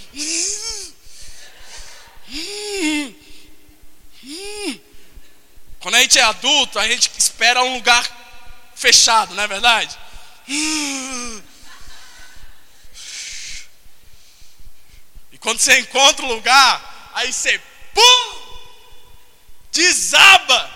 Quando 5.78 5.94
a 5.94 6.00
gente 6.00 6.18
é 6.18 6.22
adulto, 6.22 6.80
a 6.80 6.88
gente 6.88 7.08
espera 7.16 7.62
um 7.62 7.74
lugar 7.74 8.72
fechado, 8.74 9.36
não 9.36 9.42
é 9.44 9.46
verdade? 9.46 9.96
E 10.48 11.40
quando 15.38 15.60
você 15.60 15.78
encontra 15.78 16.26
o 16.26 16.34
lugar, 16.34 17.12
aí 17.14 17.32
você 17.32 17.62
pum, 17.94 18.34
desaba. 19.72 20.72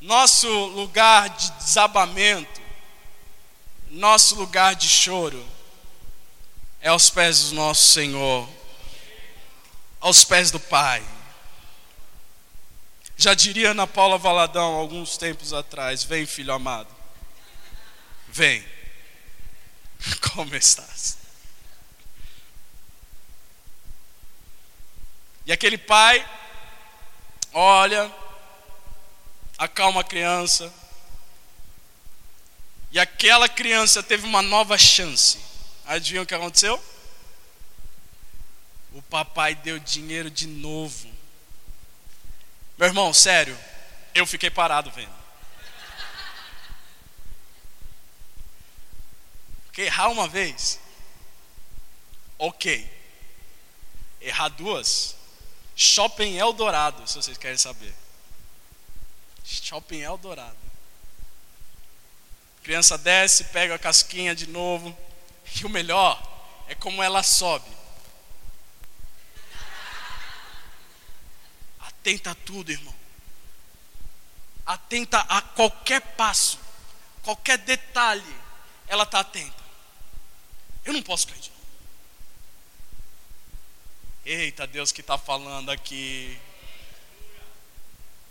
Nosso 0.00 0.48
lugar 0.66 1.28
de 1.30 1.50
desabamento, 1.52 2.60
nosso 3.90 4.34
lugar 4.36 4.74
de 4.74 4.88
choro, 4.88 5.44
é 6.80 6.88
aos 6.88 7.10
pés 7.10 7.50
do 7.50 7.56
nosso 7.56 7.88
Senhor, 7.88 8.48
aos 10.00 10.22
pés 10.22 10.50
do 10.50 10.60
Pai. 10.60 11.04
Já 13.16 13.34
diria 13.34 13.70
Ana 13.70 13.86
Paula 13.86 14.18
Valadão 14.18 14.74
alguns 14.74 15.16
tempos 15.16 15.52
atrás: 15.52 16.04
Vem, 16.04 16.26
filho 16.26 16.52
amado, 16.52 16.94
vem, 18.28 18.64
como 20.32 20.54
estás? 20.54 21.25
E 25.46 25.52
aquele 25.52 25.78
pai 25.78 26.28
olha, 27.58 28.14
acalma 29.56 30.02
a 30.02 30.04
criança, 30.04 30.70
e 32.90 32.98
aquela 32.98 33.48
criança 33.48 34.02
teve 34.02 34.26
uma 34.26 34.42
nova 34.42 34.76
chance. 34.76 35.38
Adivinha 35.86 36.22
o 36.22 36.26
que 36.26 36.34
aconteceu? 36.34 36.82
O 38.92 39.00
papai 39.02 39.54
deu 39.54 39.78
dinheiro 39.78 40.30
de 40.30 40.46
novo. 40.46 41.10
Meu 42.76 42.88
irmão, 42.88 43.12
sério, 43.14 43.58
eu 44.14 44.26
fiquei 44.26 44.50
parado 44.50 44.90
vendo. 44.90 45.14
Porque 49.66 49.82
errar 49.82 50.08
uma 50.08 50.28
vez, 50.28 50.78
ok. 52.38 52.94
Errar 54.20 54.48
duas, 54.50 55.15
Shopping 55.76 56.38
Eldorado, 56.38 57.06
se 57.06 57.16
vocês 57.16 57.36
querem 57.36 57.58
saber. 57.58 57.94
Shopping 59.44 60.00
Eldorado. 60.00 60.56
criança 62.62 62.96
desce, 62.96 63.44
pega 63.44 63.74
a 63.74 63.78
casquinha 63.78 64.34
de 64.34 64.46
novo. 64.46 64.96
E 65.54 65.66
o 65.66 65.68
melhor 65.68 66.20
é 66.66 66.74
como 66.74 67.02
ela 67.02 67.22
sobe. 67.22 67.70
Atenta 71.78 72.30
a 72.30 72.34
tudo, 72.34 72.72
irmão. 72.72 72.94
Atenta 74.64 75.20
a 75.20 75.42
qualquer 75.42 76.00
passo, 76.00 76.58
qualquer 77.22 77.58
detalhe, 77.58 78.36
ela 78.88 79.04
está 79.04 79.20
atenta. 79.20 79.62
Eu 80.84 80.92
não 80.92 81.02
posso 81.02 81.28
cair. 81.28 81.55
Eita, 84.28 84.66
Deus 84.66 84.90
que 84.90 85.02
está 85.02 85.16
falando 85.16 85.70
aqui. 85.70 86.36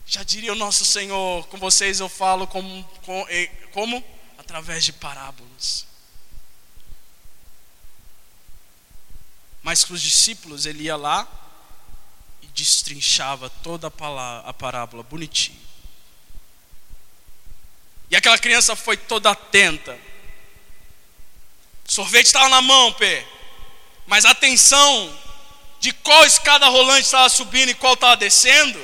Já 0.06 0.24
diria 0.24 0.52
o 0.52 0.56
nosso 0.56 0.84
Senhor, 0.84 1.48
com 1.48 1.58
vocês 1.58 2.02
eu 2.02 2.10
falo 2.10 2.46
como, 2.46 2.84
como, 3.06 3.26
como? 3.72 4.04
Através 4.38 4.84
de 4.84 4.92
parábolas. 4.92 5.88
Mas 9.64 9.86
com 9.86 9.94
os 9.94 10.02
discípulos 10.02 10.66
ele 10.66 10.84
ia 10.84 10.98
lá 10.98 11.26
destrinchava 12.54 13.50
toda 13.50 13.88
a, 13.88 13.92
palavra, 13.92 14.50
a 14.50 14.54
parábola 14.54 15.02
bonitinho. 15.04 15.60
E 18.12 18.18
aquela 18.18 18.38
criança 18.38 18.76
foi 18.76 18.98
toda 18.98 19.32
atenta. 19.32 19.98
Sorvete 21.86 22.28
estava 22.28 22.50
na 22.50 22.62
mão, 22.62 22.92
Pê. 22.94 23.26
Mas 24.06 24.26
atenção 24.26 25.25
de 25.86 25.94
qual 25.94 26.26
escada 26.26 26.66
rolante 26.66 27.04
estava 27.04 27.30
subindo 27.30 27.70
e 27.70 27.76
qual 27.76 27.94
estava 27.94 28.18
descendo 28.18 28.84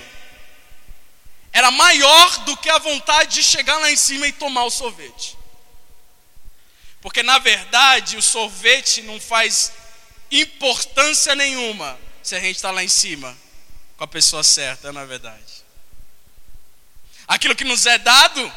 era 1.52 1.72
maior 1.72 2.38
do 2.42 2.56
que 2.56 2.70
a 2.70 2.78
vontade 2.78 3.34
de 3.34 3.44
chegar 3.44 3.76
lá 3.80 3.92
em 3.92 3.96
cima 3.96 4.28
e 4.28 4.32
tomar 4.32 4.66
o 4.66 4.70
sorvete. 4.70 5.36
Porque 7.02 7.24
na 7.24 7.40
verdade 7.40 8.18
o 8.18 8.22
sorvete 8.22 9.02
não 9.02 9.20
faz 9.20 9.74
importância 10.30 11.34
nenhuma 11.34 11.98
se 12.22 12.36
a 12.36 12.40
gente 12.40 12.58
está 12.58 12.70
lá 12.70 12.84
em 12.84 12.88
cima 12.88 13.36
com 13.98 14.04
a 14.04 14.08
pessoa 14.08 14.44
certa, 14.44 14.94
na 14.94 15.04
verdade. 15.04 15.66
Aquilo 17.28 17.56
que 17.56 17.64
nos 17.64 17.88
é 17.88 17.98
dado 17.98 18.54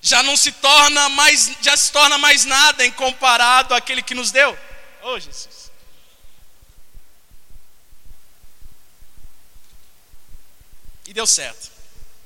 já 0.00 0.22
não 0.22 0.38
se 0.38 0.52
torna 0.52 1.10
mais, 1.10 1.54
já 1.60 1.76
se 1.76 1.92
torna 1.92 2.16
mais 2.16 2.46
nada 2.46 2.86
em 2.86 2.90
comparado 2.90 3.74
àquele 3.74 4.00
que 4.00 4.14
nos 4.14 4.30
deu. 4.30 4.58
Oh, 5.02 5.20
Jesus. 5.20 5.57
E 11.08 11.14
deu 11.14 11.26
certo. 11.26 11.70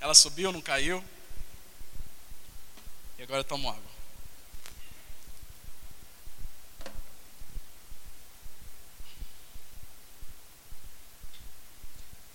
Ela 0.00 0.12
subiu, 0.12 0.50
não 0.50 0.60
caiu. 0.60 1.04
E 3.16 3.22
agora 3.22 3.38
eu 3.38 3.44
tomo 3.44 3.70
água. 3.70 3.92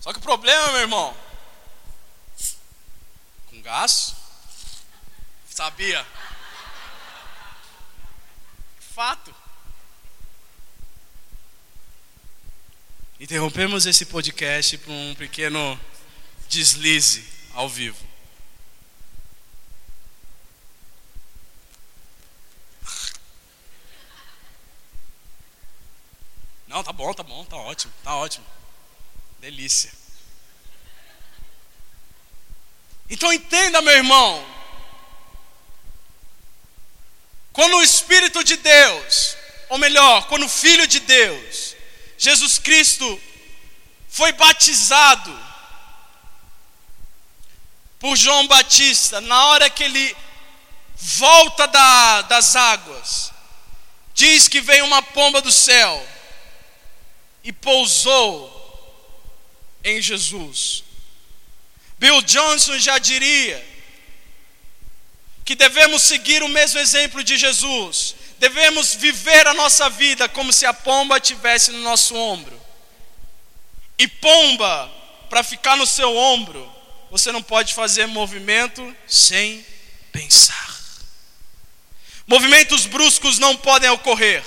Só 0.00 0.10
que 0.10 0.18
o 0.20 0.22
problema, 0.22 0.72
meu 0.72 0.80
irmão, 0.80 1.14
com 3.50 3.60
gás, 3.60 4.14
sabia? 5.50 6.06
Fato. 8.80 9.34
Interrompemos 13.20 13.84
esse 13.84 14.06
podcast 14.06 14.78
para 14.78 14.92
um 14.92 15.14
pequeno 15.14 15.78
deslize 16.48 17.24
ao 17.52 17.68
vivo. 17.68 18.06
Não, 26.66 26.82
tá 26.84 26.92
bom, 26.92 27.12
tá 27.14 27.22
bom, 27.22 27.44
tá 27.44 27.56
ótimo, 27.56 27.92
tá 28.02 28.14
ótimo. 28.14 28.46
Delícia. 29.40 29.92
Então 33.08 33.32
entenda, 33.32 33.80
meu 33.80 33.94
irmão. 33.94 34.46
Quando 37.52 37.76
o 37.76 37.82
Espírito 37.82 38.44
de 38.44 38.56
Deus, 38.56 39.36
ou 39.68 39.78
melhor, 39.78 40.28
quando 40.28 40.44
o 40.44 40.48
Filho 40.48 40.86
de 40.86 41.00
Deus, 41.00 41.74
Jesus 42.18 42.58
Cristo, 42.58 43.20
foi 44.08 44.32
batizado 44.32 45.47
por 47.98 48.16
João 48.16 48.46
Batista, 48.46 49.20
na 49.20 49.46
hora 49.46 49.68
que 49.68 49.82
ele 49.84 50.16
volta 50.94 51.66
da, 51.66 52.22
das 52.22 52.54
águas, 52.54 53.32
diz 54.14 54.48
que 54.48 54.60
veio 54.60 54.84
uma 54.84 55.02
pomba 55.02 55.40
do 55.40 55.50
céu 55.50 56.06
e 57.42 57.52
pousou 57.52 58.54
em 59.82 60.00
Jesus. 60.00 60.84
Bill 61.98 62.22
Johnson 62.22 62.78
já 62.78 62.98
diria 62.98 63.64
que 65.44 65.54
devemos 65.54 66.02
seguir 66.02 66.42
o 66.42 66.48
mesmo 66.48 66.78
exemplo 66.78 67.24
de 67.24 67.36
Jesus, 67.36 68.14
devemos 68.38 68.94
viver 68.94 69.46
a 69.46 69.54
nossa 69.54 69.88
vida 69.88 70.28
como 70.28 70.52
se 70.52 70.66
a 70.66 70.72
pomba 70.72 71.18
tivesse 71.18 71.72
no 71.72 71.78
nosso 71.78 72.14
ombro. 72.14 72.60
E 73.98 74.06
pomba, 74.06 74.88
para 75.28 75.42
ficar 75.42 75.76
no 75.76 75.86
seu 75.86 76.16
ombro, 76.16 76.77
você 77.10 77.32
não 77.32 77.42
pode 77.42 77.74
fazer 77.74 78.06
movimento 78.06 78.94
sem 79.06 79.64
pensar. 80.12 80.78
Movimentos 82.26 82.84
bruscos 82.86 83.38
não 83.38 83.56
podem 83.56 83.88
ocorrer. 83.90 84.44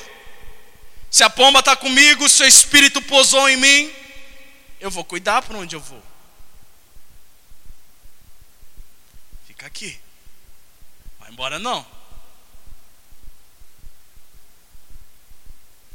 Se 1.10 1.24
a 1.24 1.30
pomba 1.30 1.60
está 1.60 1.76
comigo, 1.76 2.30
seu 2.30 2.48
espírito 2.48 3.02
pousou 3.02 3.50
em 3.50 3.58
mim, 3.58 3.94
eu 4.80 4.90
vou 4.90 5.04
cuidar 5.04 5.42
para 5.42 5.58
onde 5.58 5.76
eu 5.76 5.80
vou. 5.80 6.02
Fica 9.48 9.66
aqui. 9.66 10.00
Vai 11.20 11.32
embora 11.32 11.60
não. 11.60 11.86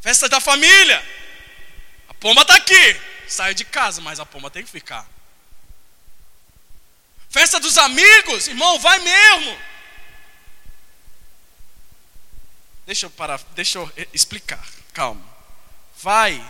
Festa 0.00 0.29
da 0.29 0.40
família. 0.40 1.05
A 2.09 2.14
pomba 2.14 2.42
está 2.42 2.55
aqui. 2.55 3.00
saio 3.26 3.55
de 3.55 3.64
casa, 3.64 4.00
mas 4.00 4.20
a 4.20 4.26
pomba 4.26 4.50
tem 4.50 4.62
que 4.62 4.70
ficar. 4.70 5.15
Festa 7.37 7.61
dos 7.61 7.77
amigos, 7.77 8.49
irmão, 8.49 8.79
vai 8.79 8.99
mesmo. 8.99 9.59
Deixa 12.87 13.05
eu 13.05 13.11
parar, 13.11 13.38
deixa 13.55 13.79
eu 13.79 13.92
explicar, 14.11 14.66
calma. 14.94 15.22
Vai, 16.01 16.42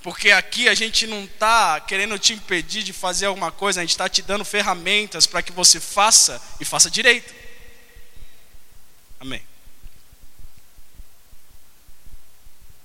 porque 0.00 0.30
aqui 0.30 0.68
a 0.68 0.74
gente 0.74 1.04
não 1.08 1.24
está 1.24 1.80
querendo 1.80 2.16
te 2.16 2.32
impedir 2.32 2.84
de 2.84 2.92
fazer 2.92 3.26
alguma 3.26 3.50
coisa, 3.50 3.80
a 3.80 3.82
gente 3.82 3.90
está 3.90 4.08
te 4.08 4.22
dando 4.22 4.44
ferramentas 4.44 5.26
para 5.26 5.42
que 5.42 5.50
você 5.50 5.80
faça 5.80 6.40
e 6.60 6.64
faça 6.64 6.88
direito. 6.88 7.34
Amém. 9.18 9.44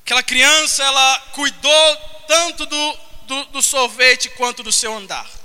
Aquela 0.04 0.24
criança, 0.24 0.84
ela 0.84 1.20
cuidou 1.34 1.98
tanto 2.28 2.66
do, 2.66 3.00
do, 3.28 3.46
do 3.46 3.62
sorvete 3.62 4.30
quanto 4.30 4.64
do 4.64 4.72
seu 4.72 4.98
andar. 4.98 5.38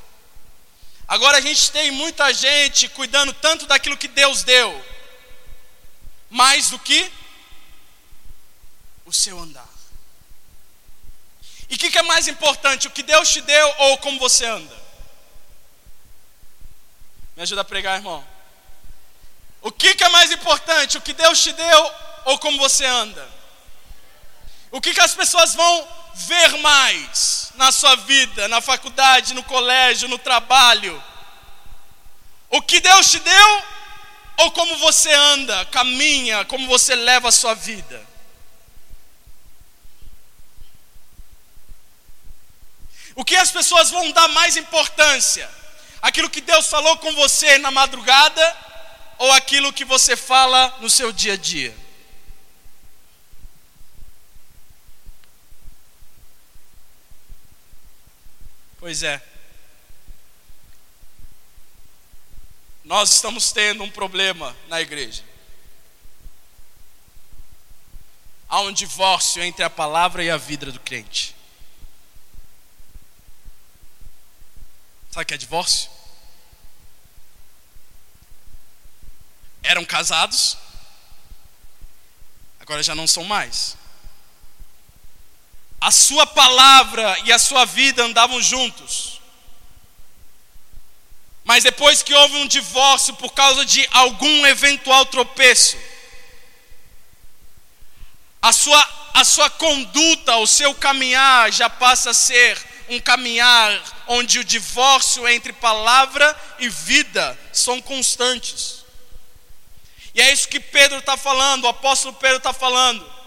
Agora 1.12 1.36
a 1.36 1.40
gente 1.42 1.70
tem 1.70 1.90
muita 1.90 2.32
gente 2.32 2.88
cuidando 2.88 3.34
tanto 3.34 3.66
daquilo 3.66 3.98
que 3.98 4.08
Deus 4.08 4.44
deu, 4.44 4.82
mais 6.30 6.70
do 6.70 6.78
que 6.78 7.12
o 9.04 9.12
seu 9.12 9.38
andar. 9.38 9.68
E 11.68 11.74
o 11.74 11.78
que, 11.78 11.90
que, 11.90 11.98
é 11.98 12.02
mais 12.02 12.28
importante, 12.28 12.88
o 12.88 12.90
que 12.90 13.02
Deus 13.02 13.30
te 13.30 13.42
deu 13.42 13.74
ou 13.80 13.98
como 13.98 14.18
você 14.18 14.46
anda? 14.46 14.74
Me 17.36 17.42
ajuda 17.42 17.60
a 17.60 17.64
pregar, 17.64 17.98
irmão. 17.98 18.26
O 19.60 19.70
que, 19.70 19.94
que 19.94 20.04
é 20.04 20.08
mais 20.08 20.32
importante, 20.32 20.96
o 20.96 21.02
que 21.02 21.12
Deus 21.12 21.42
te 21.42 21.52
deu 21.52 21.94
ou 22.24 22.38
como 22.38 22.56
você 22.56 22.86
anda? 22.86 23.28
O 24.70 24.80
que, 24.80 24.94
que 24.94 25.00
as 25.00 25.14
pessoas 25.14 25.54
vão 25.54 26.01
ver 26.14 26.58
mais 26.58 27.52
na 27.54 27.72
sua 27.72 27.96
vida, 27.96 28.48
na 28.48 28.60
faculdade, 28.60 29.34
no 29.34 29.42
colégio, 29.42 30.08
no 30.08 30.18
trabalho? 30.18 31.02
O 32.50 32.60
que 32.60 32.80
Deus 32.80 33.10
te 33.10 33.18
deu 33.18 33.62
ou 34.38 34.50
como 34.52 34.76
você 34.78 35.12
anda, 35.12 35.64
caminha, 35.66 36.44
como 36.44 36.66
você 36.66 36.94
leva 36.94 37.28
a 37.28 37.32
sua 37.32 37.54
vida? 37.54 38.06
O 43.14 43.24
que 43.24 43.36
as 43.36 43.50
pessoas 43.50 43.90
vão 43.90 44.10
dar 44.12 44.28
mais 44.28 44.56
importância? 44.56 45.48
Aquilo 46.00 46.30
que 46.30 46.40
Deus 46.40 46.66
falou 46.66 46.96
com 46.98 47.12
você 47.14 47.58
na 47.58 47.70
madrugada 47.70 48.56
ou 49.18 49.30
aquilo 49.32 49.72
que 49.72 49.84
você 49.84 50.16
fala 50.16 50.76
no 50.80 50.88
seu 50.88 51.12
dia 51.12 51.34
a 51.34 51.36
dia? 51.36 51.81
Pois 58.82 59.04
é. 59.04 59.22
Nós 62.82 63.12
estamos 63.12 63.52
tendo 63.52 63.84
um 63.84 63.88
problema 63.88 64.56
na 64.66 64.80
igreja. 64.80 65.22
Há 68.48 68.60
um 68.62 68.72
divórcio 68.72 69.40
entre 69.40 69.62
a 69.62 69.70
palavra 69.70 70.24
e 70.24 70.30
a 70.30 70.36
vida 70.36 70.72
do 70.72 70.80
crente. 70.80 71.32
Sabe 75.12 75.22
o 75.22 75.26
que 75.26 75.34
é 75.34 75.38
divórcio? 75.38 75.88
Eram 79.62 79.84
casados, 79.84 80.58
agora 82.58 82.82
já 82.82 82.96
não 82.96 83.06
são 83.06 83.22
mais. 83.22 83.76
A 85.82 85.90
sua 85.90 86.24
palavra 86.24 87.18
e 87.24 87.32
a 87.32 87.40
sua 87.40 87.64
vida 87.64 88.04
andavam 88.04 88.40
juntos. 88.40 89.20
Mas 91.42 91.64
depois 91.64 92.04
que 92.04 92.14
houve 92.14 92.36
um 92.36 92.46
divórcio 92.46 93.14
por 93.14 93.32
causa 93.32 93.66
de 93.66 93.84
algum 93.90 94.46
eventual 94.46 95.04
tropeço, 95.06 95.76
a 98.40 98.52
sua, 98.52 99.10
a 99.12 99.24
sua 99.24 99.50
conduta, 99.50 100.36
o 100.36 100.46
seu 100.46 100.72
caminhar 100.72 101.50
já 101.52 101.68
passa 101.68 102.10
a 102.10 102.14
ser 102.14 102.64
um 102.88 103.00
caminhar 103.00 103.82
onde 104.06 104.38
o 104.38 104.44
divórcio 104.44 105.26
entre 105.26 105.52
palavra 105.52 106.40
e 106.60 106.68
vida 106.68 107.36
são 107.52 107.82
constantes. 107.82 108.84
E 110.14 110.20
é 110.20 110.32
isso 110.32 110.46
que 110.46 110.60
Pedro 110.60 110.98
está 110.98 111.16
falando, 111.16 111.64
o 111.64 111.68
apóstolo 111.68 112.14
Pedro 112.14 112.36
está 112.36 112.52
falando. 112.52 113.21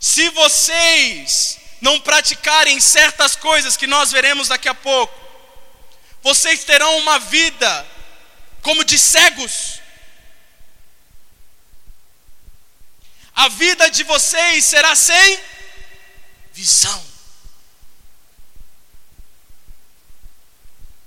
Se 0.00 0.30
vocês 0.30 1.58
não 1.78 2.00
praticarem 2.00 2.80
certas 2.80 3.36
coisas 3.36 3.76
que 3.76 3.86
nós 3.86 4.10
veremos 4.10 4.48
daqui 4.48 4.66
a 4.66 4.74
pouco, 4.74 5.14
vocês 6.22 6.64
terão 6.64 6.96
uma 6.98 7.18
vida 7.18 7.86
como 8.62 8.82
de 8.82 8.98
cegos. 8.98 9.78
A 13.34 13.48
vida 13.48 13.90
de 13.90 14.02
vocês 14.04 14.64
será 14.64 14.96
sem 14.96 15.38
visão. 16.54 17.06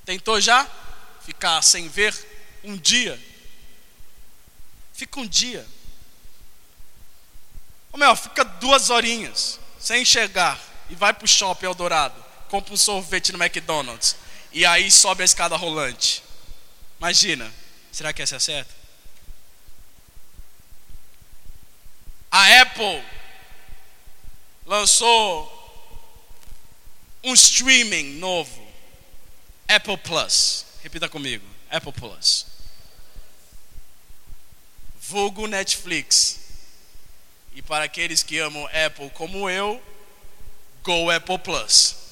Tentou 0.05 0.39
já 0.39 0.69
ficar 1.25 1.61
sem 1.63 1.87
ver 1.87 2.13
um 2.63 2.77
dia? 2.77 3.19
Fica 4.93 5.19
um 5.19 5.27
dia. 5.27 5.67
Ô 7.93 7.97
meu, 7.97 8.15
fica 8.15 8.43
duas 8.43 8.89
horinhas 8.89 9.59
sem 9.79 10.01
enxergar 10.01 10.59
e 10.89 10.95
vai 10.95 11.13
pro 11.13 11.27
shopping 11.27 11.67
Eldorado, 11.67 12.15
compra 12.49 12.73
um 12.73 12.77
sorvete 12.77 13.31
no 13.31 13.41
McDonald's 13.41 14.15
e 14.51 14.65
aí 14.65 14.89
sobe 14.89 15.21
a 15.21 15.25
escada 15.25 15.55
rolante. 15.55 16.23
Imagina, 16.97 17.53
será 17.91 18.11
que 18.11 18.21
essa 18.21 18.37
é 18.37 18.39
certa? 18.39 18.73
A 22.31 22.61
Apple 22.61 23.03
lançou 24.65 25.61
um 27.23 27.33
streaming 27.35 28.15
novo, 28.15 28.67
Apple 29.67 29.97
Plus. 29.97 30.65
Repita 30.81 31.07
comigo, 31.07 31.45
Apple 31.69 31.93
Plus. 31.93 32.47
Vulgo 34.99 35.45
Netflix. 35.45 36.42
E 37.55 37.61
para 37.61 37.85
aqueles 37.85 38.23
que 38.23 38.39
amam 38.39 38.67
Apple 38.67 39.09
como 39.11 39.49
eu, 39.49 39.81
Go 40.83 41.09
Apple 41.09 41.39
Plus 41.39 42.03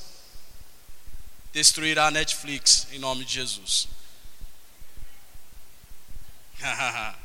destruirá 1.52 2.08
a 2.08 2.12
Netflix 2.12 2.88
em 2.92 3.00
nome 3.00 3.26
de 3.26 3.34
Jesus. 3.34 3.88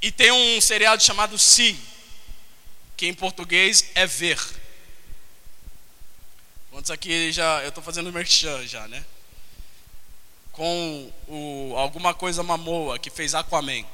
e 0.00 0.12
tem 0.12 0.30
um 0.30 0.60
seriado 0.60 1.02
chamado 1.02 1.36
Si, 1.38 1.76
que 2.96 3.06
em 3.06 3.14
português 3.14 3.90
é 3.94 4.06
ver. 4.06 4.38
Quantos 6.70 6.90
aqui 6.90 7.32
já. 7.32 7.62
Eu 7.62 7.70
estou 7.70 7.82
fazendo 7.82 8.12
merchan 8.12 8.66
já, 8.66 8.86
né? 8.88 9.04
Com 10.52 11.12
o, 11.26 11.74
alguma 11.76 12.12
coisa 12.14 12.42
mamoa 12.42 12.98
que 12.98 13.10
fez 13.10 13.34
Aquaman. 13.34 13.84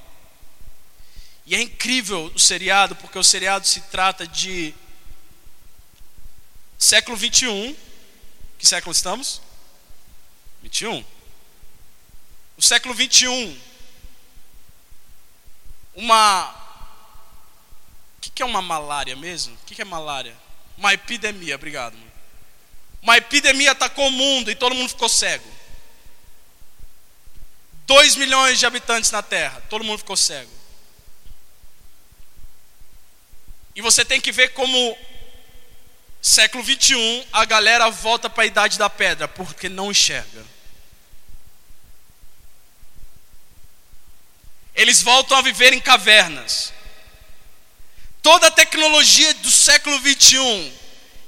E 1.46 1.54
é 1.54 1.60
incrível 1.60 2.32
o 2.34 2.38
seriado, 2.38 2.96
porque 2.96 3.18
o 3.18 3.24
seriado 3.24 3.66
se 3.66 3.80
trata 3.82 4.26
de 4.26 4.74
Século 6.84 7.16
21. 7.16 7.74
Que 8.58 8.66
século 8.66 8.92
estamos? 8.92 9.40
21. 10.62 11.02
No 12.56 12.62
século 12.62 12.94
21. 12.94 13.58
Uma. 15.94 16.50
O 18.18 18.20
que, 18.20 18.30
que 18.30 18.42
é 18.42 18.46
uma 18.46 18.60
malária 18.60 19.16
mesmo? 19.16 19.54
O 19.54 19.58
que, 19.66 19.74
que 19.74 19.82
é 19.82 19.84
malária? 19.84 20.36
Uma 20.76 20.92
epidemia, 20.92 21.54
obrigado. 21.54 21.96
Uma 23.00 23.16
epidemia 23.16 23.72
atacou 23.72 24.08
o 24.08 24.12
mundo 24.12 24.50
e 24.50 24.54
todo 24.54 24.74
mundo 24.74 24.88
ficou 24.88 25.08
cego. 25.08 25.48
2 27.86 28.16
milhões 28.16 28.58
de 28.58 28.66
habitantes 28.66 29.10
na 29.10 29.22
Terra, 29.22 29.62
todo 29.68 29.84
mundo 29.84 29.98
ficou 29.98 30.16
cego. 30.16 30.50
E 33.74 33.82
você 33.82 34.04
tem 34.04 34.20
que 34.20 34.32
ver 34.32 34.50
como 34.50 34.96
Século 36.22 36.64
21, 36.64 37.26
a 37.32 37.44
galera 37.44 37.90
volta 37.90 38.30
para 38.30 38.44
a 38.44 38.46
idade 38.46 38.78
da 38.78 38.88
pedra 38.88 39.28
porque 39.28 39.68
não 39.68 39.90
enxerga. 39.90 40.42
Eles 44.74 45.02
voltam 45.02 45.36
a 45.36 45.42
viver 45.42 45.74
em 45.74 45.80
cavernas. 45.80 46.72
Toda 48.22 48.46
a 48.46 48.50
tecnologia 48.50 49.34
do 49.34 49.50
século 49.50 50.00
21, 50.00 50.72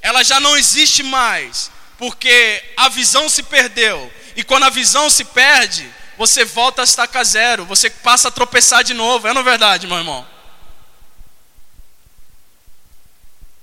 ela 0.00 0.22
já 0.22 0.40
não 0.40 0.56
existe 0.56 1.02
mais, 1.02 1.70
porque 1.98 2.64
a 2.74 2.88
visão 2.88 3.28
se 3.28 3.42
perdeu. 3.42 4.10
E 4.34 4.42
quando 4.42 4.64
a 4.64 4.70
visão 4.70 5.10
se 5.10 5.24
perde, 5.24 5.92
você 6.16 6.42
volta 6.42 6.80
a 6.80 6.84
estaca 6.84 7.22
zero, 7.22 7.66
você 7.66 7.90
passa 7.90 8.28
a 8.28 8.30
tropeçar 8.30 8.82
de 8.82 8.94
novo. 8.94 9.28
É 9.28 9.34
não 9.34 9.42
é 9.42 9.44
verdade, 9.44 9.86
meu 9.86 9.98
irmão? 9.98 10.22
O 10.22 10.26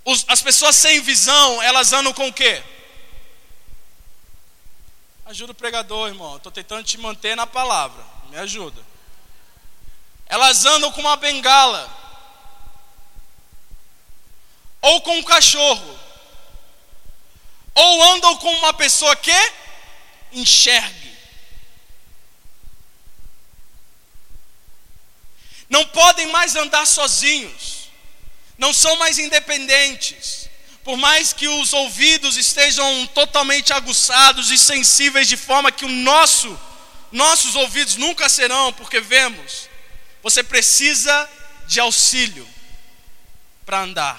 Os, 0.06 0.26
as 0.28 0.42
pessoas 0.42 0.76
sem 0.76 1.02
visão, 1.02 1.62
elas 1.62 1.94
andam 1.94 2.14
com 2.14 2.28
o 2.28 2.34
quê? 2.34 2.62
Ajuda 5.26 5.54
o 5.54 5.56
pregador, 5.56 6.10
irmão. 6.10 6.36
Estou 6.36 6.52
tentando 6.52 6.84
te 6.84 6.98
manter 6.98 7.36
na 7.36 7.48
palavra. 7.48 8.04
Me 8.30 8.38
ajuda. 8.38 8.82
Elas 10.26 10.66
andam 10.66 10.92
com 10.92 11.02
uma 11.02 11.16
bengala. 11.16 11.90
Ou 14.82 15.02
com 15.02 15.18
um 15.18 15.24
cachorro. 15.24 16.00
Ou 17.74 18.04
andam 18.04 18.38
com 18.38 18.52
uma 18.56 18.74
pessoa 18.74 19.16
que 19.16 19.54
enxergue. 20.34 21.14
Não 25.70 25.86
podem 25.88 26.28
mais 26.28 26.56
andar 26.56 26.86
sozinhos. 26.86 27.83
Não 28.64 28.72
são 28.72 28.96
mais 28.96 29.20
independentes. 29.20 30.50
Por 30.86 30.96
mais 30.96 31.34
que 31.34 31.50
os 31.50 31.74
ouvidos 31.74 32.38
estejam 32.38 33.06
totalmente 33.08 33.74
aguçados 33.74 34.50
e 34.52 34.58
sensíveis 34.58 35.28
de 35.28 35.36
forma 35.36 35.70
que 35.70 35.84
o 35.84 35.90
nosso 35.90 36.58
nossos 37.12 37.56
ouvidos 37.56 37.98
nunca 37.98 38.30
serão, 38.30 38.72
porque 38.72 39.02
vemos, 39.02 39.70
você 40.24 40.42
precisa 40.42 41.30
de 41.68 41.82
auxílio 41.82 42.48
para 43.66 43.82
andar. 43.82 44.18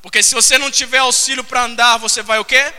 Porque 0.00 0.22
se 0.22 0.34
você 0.34 0.56
não 0.56 0.70
tiver 0.70 0.98
auxílio 0.98 1.44
para 1.44 1.64
andar, 1.64 1.98
você 1.98 2.22
vai 2.22 2.38
o 2.38 2.44
quê? 2.46 2.72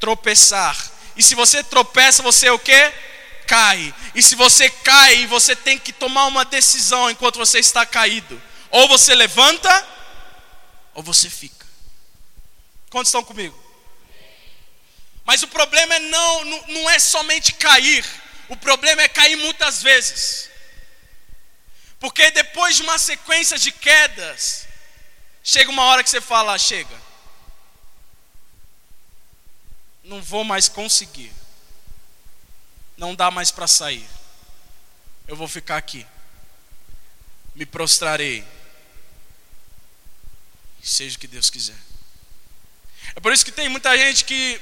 Tropeçar. 0.00 0.74
E 1.18 1.22
se 1.22 1.34
você 1.34 1.62
tropeça, 1.62 2.22
você 2.22 2.48
o 2.48 2.58
quê? 2.58 2.90
Cai. 3.46 3.94
E 4.14 4.22
se 4.22 4.36
você 4.36 4.70
cai, 4.70 5.26
você 5.26 5.54
tem 5.54 5.78
que 5.78 5.92
tomar 5.92 6.24
uma 6.24 6.46
decisão 6.46 7.10
enquanto 7.10 7.36
você 7.36 7.58
está 7.58 7.84
caído. 7.84 8.40
Ou 8.72 8.88
você 8.88 9.14
levanta, 9.14 9.86
ou 10.94 11.02
você 11.02 11.30
fica. 11.30 11.66
Quantos 12.90 13.08
estão 13.08 13.22
comigo? 13.22 13.58
Mas 15.24 15.42
o 15.42 15.48
problema 15.48 15.94
é 15.94 15.98
não, 15.98 16.44
não 16.44 16.90
é 16.90 16.98
somente 16.98 17.52
cair. 17.52 18.04
O 18.48 18.56
problema 18.56 19.02
é 19.02 19.08
cair 19.08 19.36
muitas 19.36 19.82
vezes. 19.82 20.50
Porque 22.00 22.30
depois 22.32 22.76
de 22.76 22.82
uma 22.82 22.98
sequência 22.98 23.56
de 23.56 23.70
quedas, 23.70 24.66
chega 25.44 25.70
uma 25.70 25.84
hora 25.84 26.02
que 26.02 26.10
você 26.10 26.20
fala: 26.20 26.58
chega, 26.58 27.00
não 30.02 30.20
vou 30.20 30.42
mais 30.42 30.68
conseguir, 30.68 31.32
não 32.96 33.14
dá 33.14 33.30
mais 33.30 33.50
para 33.50 33.68
sair, 33.68 34.06
eu 35.28 35.36
vou 35.36 35.46
ficar 35.46 35.76
aqui, 35.76 36.04
me 37.54 37.64
prostrarei, 37.64 38.44
seja 40.82 41.16
o 41.16 41.20
que 41.20 41.26
Deus 41.26 41.48
quiser. 41.48 41.76
É 43.14 43.20
por 43.20 43.32
isso 43.32 43.44
que 43.44 43.52
tem 43.52 43.68
muita 43.68 43.96
gente 43.96 44.24
que 44.24 44.60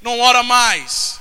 não 0.00 0.20
ora 0.20 0.42
mais, 0.42 1.20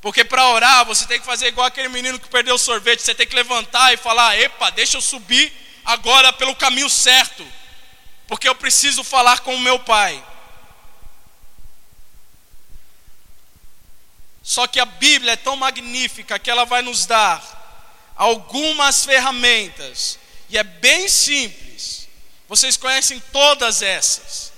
porque 0.00 0.24
para 0.24 0.48
orar 0.48 0.84
você 0.84 1.06
tem 1.06 1.20
que 1.20 1.26
fazer 1.26 1.46
igual 1.46 1.66
aquele 1.66 1.88
menino 1.88 2.18
que 2.18 2.28
perdeu 2.28 2.56
o 2.56 2.58
sorvete, 2.58 3.02
você 3.02 3.14
tem 3.14 3.26
que 3.26 3.36
levantar 3.36 3.92
e 3.94 3.96
falar: 3.96 4.36
"Epa, 4.36 4.70
deixa 4.70 4.96
eu 4.96 5.00
subir 5.00 5.52
agora 5.84 6.32
pelo 6.32 6.56
caminho 6.56 6.90
certo, 6.90 7.46
porque 8.26 8.48
eu 8.48 8.54
preciso 8.54 9.04
falar 9.04 9.40
com 9.40 9.54
o 9.54 9.60
meu 9.60 9.78
pai". 9.78 10.22
Só 14.42 14.66
que 14.66 14.80
a 14.80 14.84
Bíblia 14.84 15.34
é 15.34 15.36
tão 15.36 15.54
magnífica 15.54 16.38
que 16.38 16.50
ela 16.50 16.64
vai 16.64 16.82
nos 16.82 17.06
dar 17.06 17.60
algumas 18.16 19.04
ferramentas, 19.04 20.18
e 20.48 20.58
é 20.58 20.64
bem 20.64 21.08
simples. 21.08 21.71
Vocês 22.52 22.76
conhecem 22.76 23.18
todas 23.32 23.80
essas. 23.80 24.52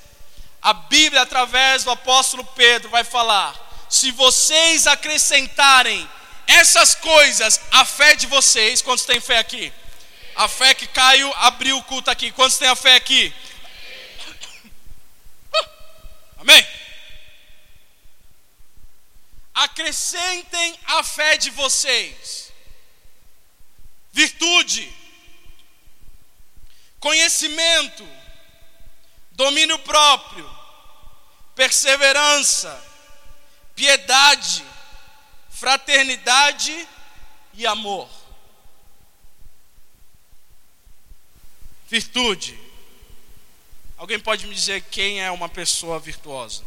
A 0.60 0.72
Bíblia, 0.72 1.22
através 1.22 1.84
do 1.84 1.92
apóstolo 1.92 2.44
Pedro, 2.44 2.90
vai 2.90 3.04
falar: 3.04 3.54
se 3.88 4.10
vocês 4.10 4.88
acrescentarem 4.88 6.10
essas 6.44 6.96
coisas 6.96 7.60
à 7.70 7.84
fé 7.84 8.16
de 8.16 8.26
vocês, 8.26 8.82
quantos 8.82 9.04
têm 9.04 9.20
fé 9.20 9.38
aqui? 9.38 9.72
A 10.34 10.48
fé 10.48 10.74
que 10.74 10.88
Caio 10.88 11.32
abriu 11.34 11.78
o 11.78 11.84
culto 11.84 12.10
aqui, 12.10 12.32
quantos 12.32 12.58
têm 12.58 12.66
a 12.66 12.74
fé 12.74 12.96
aqui? 12.96 13.32
Amém? 16.38 16.66
Acrescentem 19.54 20.76
a 20.86 21.04
fé 21.04 21.36
de 21.36 21.50
vocês, 21.50 22.52
virtude, 24.12 24.92
conhecimento, 27.04 28.02
domínio 29.32 29.78
próprio, 29.80 30.50
perseverança, 31.54 32.82
piedade, 33.76 34.64
fraternidade 35.50 36.88
e 37.52 37.66
amor. 37.66 38.08
Virtude. 41.90 42.58
Alguém 43.98 44.18
pode 44.18 44.46
me 44.46 44.54
dizer 44.54 44.80
quem 44.84 45.22
é 45.22 45.30
uma 45.30 45.50
pessoa 45.50 46.00
virtuosa? 46.00 46.64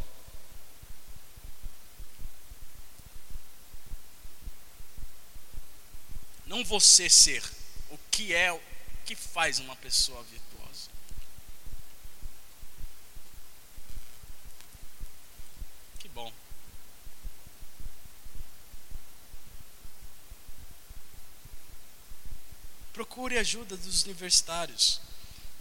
Não 6.46 6.64
você 6.64 7.10
ser, 7.10 7.44
o 7.90 7.98
que 8.12 8.36
é, 8.36 8.54
que 9.08 9.16
faz 9.16 9.58
uma 9.58 9.76
pessoa 9.78 10.22
virtuosa. 10.24 10.48
Procure 22.98 23.38
ajuda 23.38 23.78
dos 23.78 24.04
universitários. 24.06 25.00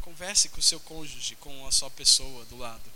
Converse 0.00 0.48
com 0.48 0.58
o 0.58 0.62
seu 0.62 0.80
cônjuge, 0.80 1.36
com 1.36 1.66
a 1.66 1.70
sua 1.70 1.90
pessoa 1.90 2.46
do 2.46 2.56
lado. 2.56 2.90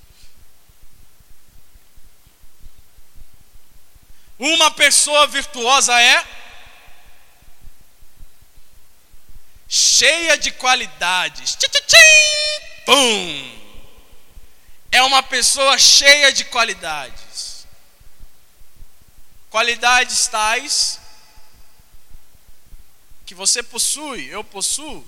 Uma 4.38 4.70
pessoa 4.70 5.26
virtuosa 5.26 5.92
é 6.00 6.39
cheia 10.00 10.38
de 10.38 10.50
qualidades. 10.52 11.58
Pum! 12.86 13.60
É 14.90 15.02
uma 15.02 15.22
pessoa 15.22 15.78
cheia 15.78 16.32
de 16.32 16.42
qualidades. 16.44 17.66
Qualidades 19.50 20.26
tais 20.28 20.98
que 23.26 23.34
você 23.34 23.62
possui, 23.62 24.26
eu 24.28 24.42
possuo. 24.42 25.06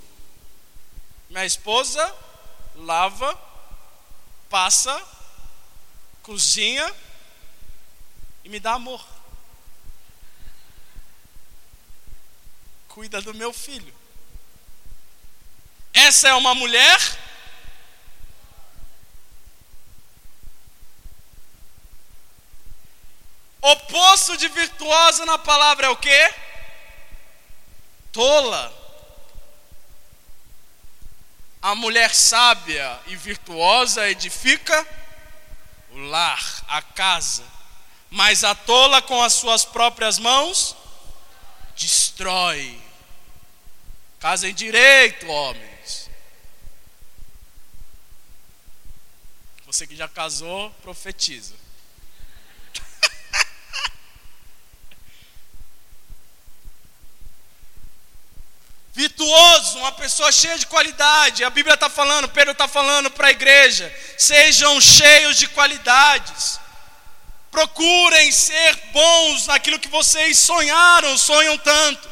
Minha 1.31 1.47
esposa 1.47 2.15
lava, 2.75 3.35
passa, 4.51 5.03
cozinha 6.23 6.95
e 8.45 8.51
me 8.51 8.61
dá 8.61 8.73
amor. 8.73 9.03
Cuida 12.89 13.23
do 13.23 13.33
meu 13.33 13.55
filho. 13.55 13.92
Essa 15.93 16.29
é 16.29 16.35
uma 16.35 16.55
mulher 16.55 16.99
Oposto 23.61 24.37
de 24.37 24.49
virtuosa 24.49 25.25
na 25.25 25.39
palavra 25.39 25.87
é 25.87 25.89
o 25.89 25.97
quê? 25.97 26.35
tola. 28.13 28.81
A 31.61 31.75
mulher 31.75 32.15
sábia 32.15 33.01
e 33.07 33.17
virtuosa 33.17 34.09
edifica 34.11 34.87
o 35.91 35.99
lar, 35.99 36.65
a 36.69 36.83
casa, 36.83 37.45
mas 38.11 38.45
a 38.45 38.55
tola 38.55 39.01
com 39.01 39.23
as 39.23 39.35
suas 39.35 39.65
próprias 39.65 40.19
mãos 40.19 40.77
destrói. 41.77 42.79
Casem 44.19 44.55
direito, 44.55 45.27
homens. 45.29 45.72
Você 49.73 49.87
que 49.87 49.97
já 49.97 50.07
casou, 50.07 50.71
profetiza. 50.83 51.55
virtuoso, 58.93 59.79
uma 59.79 59.93
pessoa 59.93 60.31
cheia 60.31 60.59
de 60.59 60.67
qualidade. 60.67 61.43
A 61.43 61.49
Bíblia 61.49 61.73
está 61.73 61.89
falando, 61.89 62.29
Pedro 62.29 62.53
está 62.53 62.69
falando 62.69 63.11
para 63.11 63.29
a 63.29 63.31
igreja: 63.31 63.91
sejam 64.19 64.79
cheios 64.79 65.39
de 65.39 65.49
qualidades. 65.49 66.61
Procurem 67.51 68.31
ser 68.31 68.77
bons 68.93 69.47
naquilo 69.47 69.81
que 69.81 69.89
vocês 69.89 70.39
sonharam, 70.39 71.17
sonham 71.17 71.57
tanto. 71.57 72.11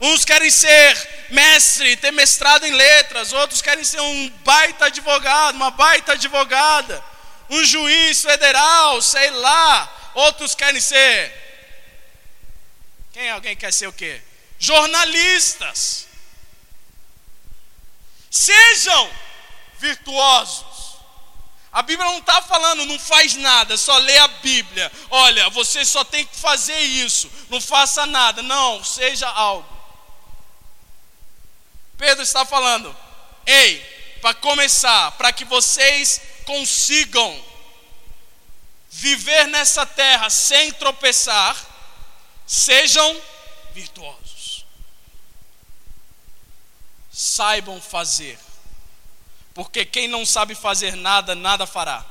Uns 0.00 0.24
querem 0.24 0.50
ser 0.50 1.26
mestre, 1.30 1.96
ter 1.96 2.12
mestrado 2.12 2.64
em 2.64 2.72
letras, 2.72 3.32
outros 3.32 3.60
querem 3.60 3.82
ser 3.82 4.00
um 4.00 4.28
baita 4.44 4.86
advogado, 4.86 5.56
uma 5.56 5.72
baita 5.72 6.12
advogada, 6.12 7.02
um 7.50 7.64
juiz 7.64 8.22
federal, 8.22 9.02
sei 9.02 9.30
lá. 9.30 9.94
Outros 10.14 10.54
querem 10.54 10.80
ser. 10.80 11.32
Quem 13.12 13.30
alguém 13.30 13.56
quer 13.56 13.72
ser 13.72 13.86
o 13.86 13.92
quê? 13.92 14.20
Jornalistas. 14.58 16.06
Sejam 18.30 19.10
virtuosos. 19.78 20.98
A 21.70 21.82
Bíblia 21.82 22.08
não 22.10 22.18
está 22.18 22.40
falando, 22.42 22.84
não 22.86 22.98
faz 22.98 23.34
nada, 23.34 23.76
só 23.76 23.96
lê 23.98 24.16
a 24.18 24.28
Bíblia. 24.28 24.90
Olha, 25.10 25.48
você 25.50 25.84
só 25.84 26.02
tem 26.02 26.24
que 26.24 26.36
fazer 26.36 26.78
isso, 26.78 27.30
não 27.50 27.60
faça 27.60 28.06
nada. 28.06 28.42
Não, 28.42 28.82
seja 28.82 29.28
algo. 29.28 29.77
Pedro 31.98 32.22
está 32.22 32.46
falando, 32.46 32.96
ei, 33.44 33.80
para 34.22 34.32
começar, 34.32 35.10
para 35.12 35.32
que 35.32 35.44
vocês 35.44 36.20
consigam 36.44 37.44
viver 38.88 39.48
nessa 39.48 39.84
terra 39.84 40.30
sem 40.30 40.72
tropeçar, 40.72 41.56
sejam 42.46 43.20
virtuosos. 43.74 44.64
Saibam 47.12 47.80
fazer, 47.80 48.38
porque 49.52 49.84
quem 49.84 50.06
não 50.06 50.24
sabe 50.24 50.54
fazer 50.54 50.94
nada, 50.94 51.34
nada 51.34 51.66
fará. 51.66 52.06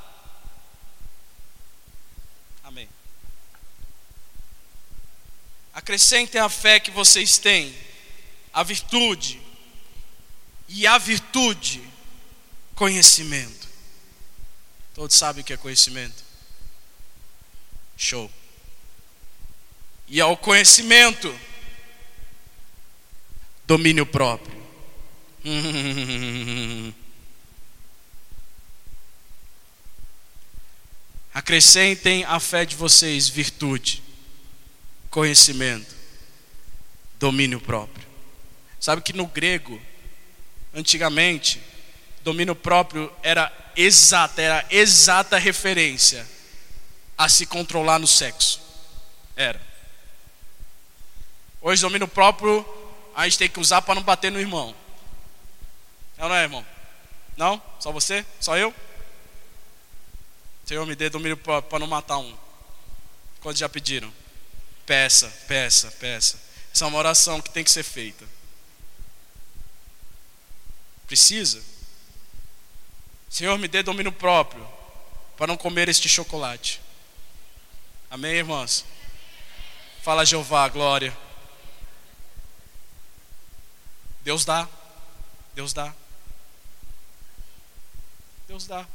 Amém. 2.61 2.89
Acrescentem 5.73 6.41
a 6.41 6.49
fé 6.49 6.77
que 6.77 6.91
vocês 6.91 7.37
têm, 7.37 7.73
a 8.51 8.63
virtude, 8.63 9.46
e 10.67 10.85
a 10.85 10.97
virtude, 10.97 11.81
conhecimento. 12.75 13.67
Todos 14.93 15.15
sabem 15.15 15.41
o 15.41 15.45
que 15.45 15.53
é 15.53 15.57
conhecimento? 15.57 16.23
Show. 17.95 18.31
E 20.07 20.19
ao 20.21 20.35
conhecimento, 20.37 21.33
domínio 23.65 24.05
próprio. 24.05 24.57
Acrescentem 31.33 32.23
à 32.23 32.39
fé 32.39 32.65
de 32.65 32.75
vocês 32.75 33.29
virtude, 33.29 34.01
conhecimento, 35.09 35.95
domínio 37.19 37.61
próprio. 37.61 38.07
Sabe 38.79 39.03
que 39.03 39.13
no 39.13 39.27
grego 39.27 39.79
antigamente, 40.77 41.59
domínio 42.21 42.55
próprio 42.55 43.11
era 43.23 43.51
exata, 43.75 44.41
era 44.41 44.65
exata 44.69 45.37
referência 45.39 46.25
a 47.17 47.27
se 47.27 47.47
controlar 47.47 47.97
no 47.97 48.05
sexo. 48.05 48.61
Era. 49.35 49.59
Hoje, 51.59 51.81
domínio 51.81 52.07
próprio, 52.07 52.63
a 53.15 53.23
gente 53.25 53.39
tem 53.39 53.49
que 53.49 53.59
usar 53.59 53.81
para 53.81 53.95
não 53.95 54.03
bater 54.03 54.31
no 54.31 54.39
irmão. 54.39 54.75
É 56.15 56.23
ou 56.23 56.29
não 56.29 56.35
é, 56.35 56.43
irmão? 56.43 56.65
Não? 57.35 57.61
Só 57.79 57.91
você? 57.91 58.23
Só 58.39 58.55
eu? 58.55 58.73
Senhor, 60.63 60.85
me 60.85 60.95
dê 60.95 61.09
domínio 61.09 61.37
próprio 61.37 61.69
para 61.69 61.79
não 61.79 61.87
matar 61.87 62.19
um. 62.19 62.37
Quando 63.41 63.57
já 63.57 63.67
pediram? 63.67 64.13
Peça, 64.85 65.27
peça, 65.47 65.91
peça. 65.99 66.39
Essa 66.71 66.85
é 66.85 66.87
uma 66.87 66.99
oração 66.99 67.41
que 67.41 67.49
tem 67.49 67.63
que 67.63 67.71
ser 67.71 67.83
feita. 67.83 68.36
Precisa. 71.07 71.63
Senhor, 73.29 73.57
me 73.57 73.67
dê 73.67 73.81
domínio 73.81 74.11
próprio 74.11 74.67
para 75.37 75.47
não 75.47 75.57
comer 75.57 75.87
este 75.87 76.09
chocolate. 76.09 76.81
Amém, 78.09 78.35
irmãos? 78.35 78.85
Fala 80.03 80.25
Jeová, 80.25 80.67
glória. 80.67 81.15
Deus 84.21 84.43
dá. 84.43 84.67
Deus 85.55 85.71
dá. 85.71 85.93
Deus 88.47 88.67
dá. 88.67 88.85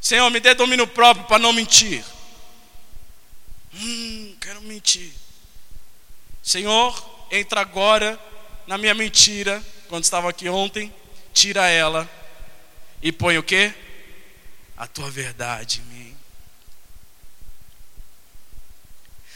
Senhor, 0.00 0.30
me 0.30 0.40
dê 0.40 0.54
domínio 0.54 0.86
próprio 0.86 1.26
para 1.26 1.38
não 1.38 1.52
mentir. 1.52 2.04
Hum, 3.74 4.36
quero 4.40 4.62
mentir. 4.62 5.12
Senhor, 6.42 7.26
entra 7.30 7.60
agora 7.60 8.18
na 8.66 8.78
minha 8.78 8.94
mentira 8.94 9.62
quando 9.88 10.04
estava 10.04 10.28
aqui 10.28 10.48
ontem, 10.48 10.94
tira 11.32 11.66
ela 11.66 12.08
e 13.02 13.10
põe 13.10 13.38
o 13.38 13.42
que? 13.42 13.72
A 14.76 14.86
tua 14.86 15.10
verdade 15.10 15.80
em 15.80 15.84
mim. 15.84 16.16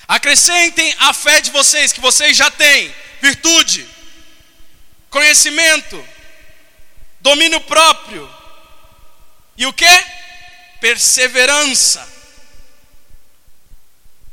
Acrescentem 0.06 0.94
a 0.98 1.14
fé 1.14 1.40
de 1.40 1.50
vocês, 1.50 1.92
que 1.92 2.00
vocês 2.00 2.36
já 2.36 2.50
têm, 2.50 2.94
virtude, 3.20 3.88
conhecimento, 5.08 6.06
domínio 7.20 7.60
próprio 7.62 8.28
e 9.56 9.64
o 9.64 9.72
que? 9.72 9.86
Perseverança. 10.80 12.06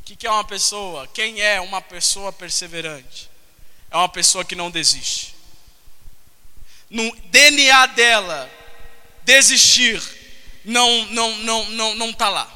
O 0.01 0.03
que 0.03 0.27
é 0.27 0.31
uma 0.31 0.43
pessoa? 0.43 1.07
Quem 1.07 1.39
é 1.39 1.61
uma 1.61 1.81
pessoa 1.81 2.33
perseverante? 2.33 3.29
É 3.89 3.95
uma 3.95 4.09
pessoa 4.09 4.43
que 4.43 4.55
não 4.55 4.69
desiste 4.69 5.38
no 6.89 7.15
DNA 7.25 7.85
dela 7.87 8.49
desistir 9.23 10.01
não 10.65 11.05
não 11.05 11.35
não 11.37 11.69
não 11.69 11.95
não 11.95 12.13
tá 12.13 12.29
lá. 12.29 12.51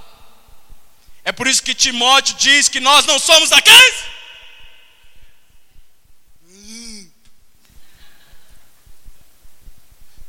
É 1.23 1.31
por 1.31 1.47
isso 1.47 1.63
que 1.63 1.73
Timóteo 1.73 2.35
diz 2.35 2.67
que 2.67 2.79
nós 2.79 3.05
não 3.05 3.17
somos 3.17 3.49
daqueles 3.49 4.13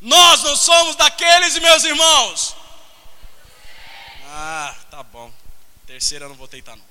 Nós 0.04 0.42
não 0.42 0.54
somos 0.54 0.96
daqueles, 0.96 1.58
meus 1.58 1.82
irmãos. 1.82 2.54
Ah, 4.26 4.76
tá 4.90 5.02
bom. 5.02 5.32
Terceira 5.86 6.26
eu 6.26 6.28
não 6.28 6.36
vou 6.36 6.46
tentar 6.46 6.76
não. 6.76 6.84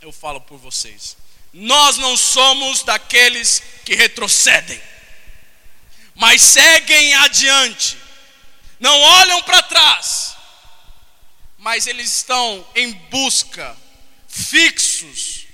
Eu 0.00 0.12
falo 0.12 0.40
por 0.40 0.56
vocês. 0.56 1.16
Nós 1.56 1.96
não 1.98 2.16
somos 2.16 2.82
daqueles 2.82 3.62
que 3.84 3.94
retrocedem, 3.94 4.82
mas 6.12 6.42
seguem 6.42 7.14
adiante, 7.14 7.96
não 8.80 9.00
olham 9.00 9.40
para 9.44 9.62
trás, 9.62 10.34
mas 11.56 11.86
eles 11.86 12.12
estão 12.12 12.66
em 12.74 12.90
busca, 12.90 13.76
fixos, 14.26 15.46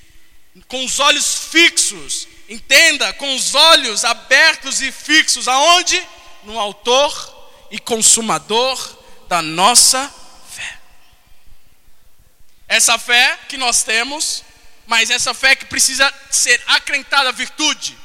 com 0.68 0.82
os 0.86 0.98
olhos 1.00 1.50
fixos, 1.52 2.26
entenda, 2.48 3.12
com 3.12 3.36
os 3.36 3.54
olhos 3.54 4.02
abertos 4.02 4.80
e 4.80 4.90
fixos, 4.90 5.46
aonde? 5.48 6.02
No 6.44 6.58
Autor 6.58 7.68
e 7.70 7.78
Consumador 7.78 8.98
da 9.28 9.42
nossa 9.42 10.10
fé. 10.50 10.78
Essa 12.66 12.98
fé 12.98 13.38
que 13.50 13.58
nós 13.58 13.82
temos 13.82 14.44
mas 14.90 15.08
essa 15.08 15.32
fé 15.32 15.54
que 15.54 15.66
precisa 15.66 16.12
ser 16.32 16.60
acrentada 16.66 17.28
à 17.28 17.32
virtude, 17.32 17.96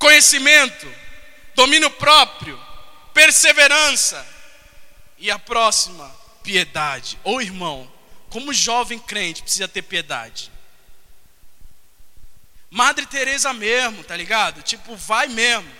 conhecimento, 0.00 0.92
domínio 1.54 1.88
próprio, 1.92 2.60
perseverança 3.12 4.26
e 5.16 5.30
a 5.30 5.38
próxima, 5.38 6.12
piedade. 6.42 7.16
Ou 7.22 7.40
irmão, 7.40 7.88
como 8.30 8.52
jovem 8.52 8.98
crente 8.98 9.44
precisa 9.44 9.68
ter 9.68 9.82
piedade. 9.82 10.50
Madre 12.68 13.06
Teresa 13.06 13.52
mesmo, 13.52 14.02
tá 14.02 14.16
ligado? 14.16 14.60
Tipo, 14.60 14.96
vai 14.96 15.28
mesmo. 15.28 15.72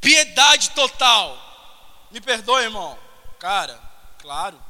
Piedade 0.00 0.70
total. 0.70 2.08
Me 2.10 2.20
perdoe, 2.20 2.64
irmão. 2.64 2.98
Cara, 3.38 3.80
claro. 4.18 4.60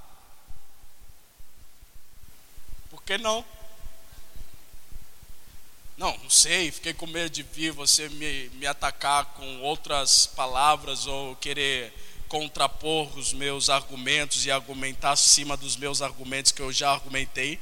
Que 3.05 3.19
não? 3.19 3.45
Não, 5.97 6.17
não 6.19 6.31
sei, 6.31 6.73
fiquei 6.73 6.93
com 6.93 7.07
medo 7.07 7.31
de 7.31 7.43
vir 7.43 7.71
você 7.71 8.09
me, 8.09 8.49
me 8.51 8.67
atacar 8.67 9.27
com 9.27 9.61
outras 9.61 10.27
palavras 10.27 11.07
ou 11.07 11.37
querer 11.37 11.93
contrapor 12.29 13.17
os 13.17 13.33
meus 13.33 13.71
argumentos 13.71 14.45
e 14.45 14.51
argumentar 14.51 15.13
acima 15.13 15.57
dos 15.57 15.77
meus 15.77 16.03
argumentos 16.03 16.51
que 16.51 16.61
eu 16.61 16.73
já 16.73 16.91
argumentei. 16.91 17.61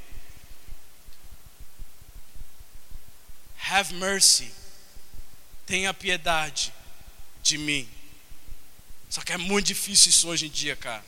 Have 3.69 3.93
mercy, 3.93 4.51
tenha 5.65 5.93
piedade 5.93 6.73
de 7.43 7.57
mim. 7.57 7.87
Só 9.09 9.21
que 9.21 9.31
é 9.31 9.37
muito 9.37 9.67
difícil 9.67 10.09
isso 10.09 10.27
hoje 10.27 10.47
em 10.47 10.49
dia, 10.49 10.75
cara. 10.75 11.05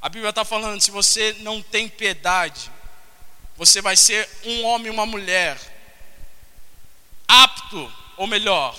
A 0.00 0.08
Bíblia 0.08 0.30
está 0.30 0.46
falando: 0.46 0.80
se 0.80 0.90
você 0.90 1.34
não 1.40 1.60
tem 1.60 1.90
piedade, 1.90 2.72
você 3.60 3.82
vai 3.82 3.94
ser 3.94 4.26
um 4.42 4.64
homem 4.64 4.86
e 4.86 4.90
uma 4.90 5.04
mulher 5.04 5.60
apto, 7.28 7.92
ou 8.16 8.26
melhor, 8.26 8.74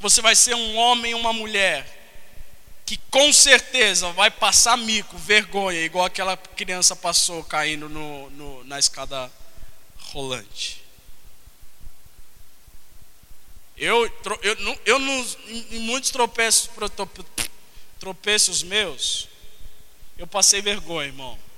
você 0.00 0.20
vai 0.20 0.34
ser 0.34 0.56
um 0.56 0.76
homem 0.76 1.12
e 1.12 1.14
uma 1.14 1.32
mulher 1.32 1.86
que 2.84 2.96
com 3.08 3.32
certeza 3.32 4.10
vai 4.14 4.32
passar 4.32 4.76
mico, 4.76 5.16
vergonha, 5.16 5.78
igual 5.78 6.06
aquela 6.06 6.36
criança 6.36 6.96
passou 6.96 7.44
caindo 7.44 7.88
no, 7.88 8.30
no, 8.30 8.64
na 8.64 8.80
escada 8.80 9.30
rolante. 10.10 10.82
Eu, 13.76 14.06
eu, 14.42 14.78
eu, 14.84 14.98
em 15.70 15.78
muitos 15.78 16.10
tropeços, 16.10 16.68
tropeços 18.00 18.64
meus, 18.64 19.28
eu 20.18 20.26
passei 20.26 20.60
vergonha, 20.60 21.06
irmão. 21.06 21.51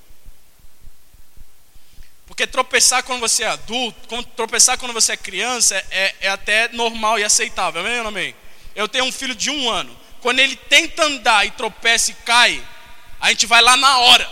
Porque 2.34 2.48
tropeçar 2.48 3.04
quando 3.04 3.20
você 3.20 3.44
é 3.44 3.46
adulto, 3.46 4.24
tropeçar 4.34 4.76
quando 4.76 4.92
você 4.92 5.12
é 5.12 5.16
criança, 5.16 5.76
é, 5.88 6.16
é 6.22 6.28
até 6.28 6.66
normal 6.72 7.16
e 7.16 7.22
aceitável. 7.22 7.80
Amém 7.80 8.00
ou 8.00 8.08
amém? 8.08 8.34
Eu 8.74 8.88
tenho 8.88 9.04
um 9.04 9.12
filho 9.12 9.36
de 9.36 9.50
um 9.50 9.70
ano. 9.70 9.96
Quando 10.20 10.40
ele 10.40 10.56
tenta 10.56 11.04
andar 11.04 11.46
e 11.46 11.52
tropeça 11.52 12.10
e 12.10 12.14
cai, 12.14 12.60
a 13.20 13.30
gente 13.30 13.46
vai 13.46 13.62
lá 13.62 13.76
na 13.76 13.98
hora. 13.98 14.28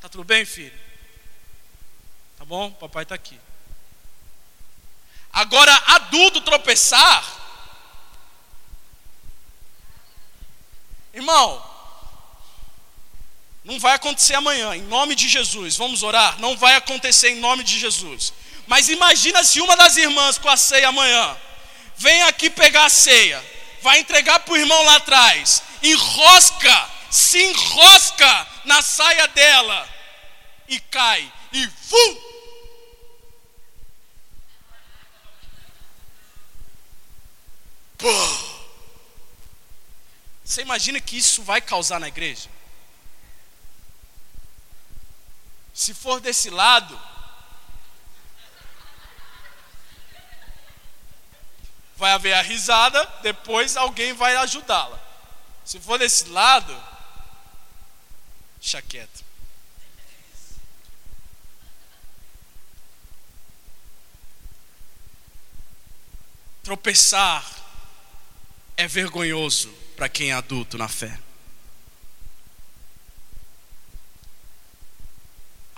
Tá 0.00 0.08
tudo 0.08 0.24
bem, 0.24 0.46
filho? 0.46 0.72
Tá 2.38 2.46
bom? 2.46 2.70
Papai 2.70 3.02
está 3.02 3.14
aqui. 3.14 3.38
Agora, 5.30 5.74
adulto 5.88 6.40
tropeçar, 6.40 7.22
irmão, 11.12 11.69
não 13.70 13.78
vai 13.78 13.94
acontecer 13.94 14.34
amanhã, 14.34 14.74
em 14.74 14.82
nome 14.82 15.14
de 15.14 15.28
Jesus. 15.28 15.76
Vamos 15.76 16.02
orar? 16.02 16.40
Não 16.40 16.56
vai 16.56 16.74
acontecer 16.74 17.30
em 17.30 17.36
nome 17.36 17.62
de 17.62 17.78
Jesus. 17.78 18.32
Mas 18.66 18.88
imagina 18.88 19.44
se 19.44 19.60
uma 19.60 19.76
das 19.76 19.96
irmãs 19.96 20.38
com 20.38 20.48
a 20.48 20.56
ceia 20.56 20.88
amanhã 20.88 21.36
vem 21.96 22.20
aqui 22.22 22.50
pegar 22.50 22.86
a 22.86 22.90
ceia, 22.90 23.40
vai 23.80 24.00
entregar 24.00 24.40
para 24.40 24.54
o 24.54 24.56
irmão 24.56 24.82
lá 24.82 24.96
atrás, 24.96 25.62
enrosca, 25.84 26.90
se 27.12 27.40
enrosca 27.40 28.48
na 28.64 28.82
saia 28.82 29.28
dela 29.28 29.88
e 30.66 30.80
cai, 30.80 31.32
e 31.52 31.64
vum! 31.66 32.20
Pô! 37.98 38.60
Você 40.44 40.62
imagina 40.62 41.00
que 41.00 41.16
isso 41.16 41.44
vai 41.44 41.60
causar 41.60 42.00
na 42.00 42.08
igreja? 42.08 42.50
Se 45.80 45.94
for 45.94 46.20
desse 46.20 46.50
lado, 46.50 47.00
vai 51.96 52.12
haver 52.12 52.34
a 52.34 52.42
risada, 52.42 53.02
depois 53.22 53.78
alguém 53.78 54.12
vai 54.12 54.36
ajudá-la. 54.36 55.00
Se 55.64 55.80
for 55.80 55.98
desse 55.98 56.28
lado, 56.28 56.78
deixa 58.60 58.82
quieto. 58.82 59.24
Tropeçar 66.62 67.42
é 68.76 68.86
vergonhoso 68.86 69.72
para 69.96 70.10
quem 70.10 70.30
é 70.30 70.34
adulto 70.34 70.76
na 70.76 70.88
fé. 70.88 71.18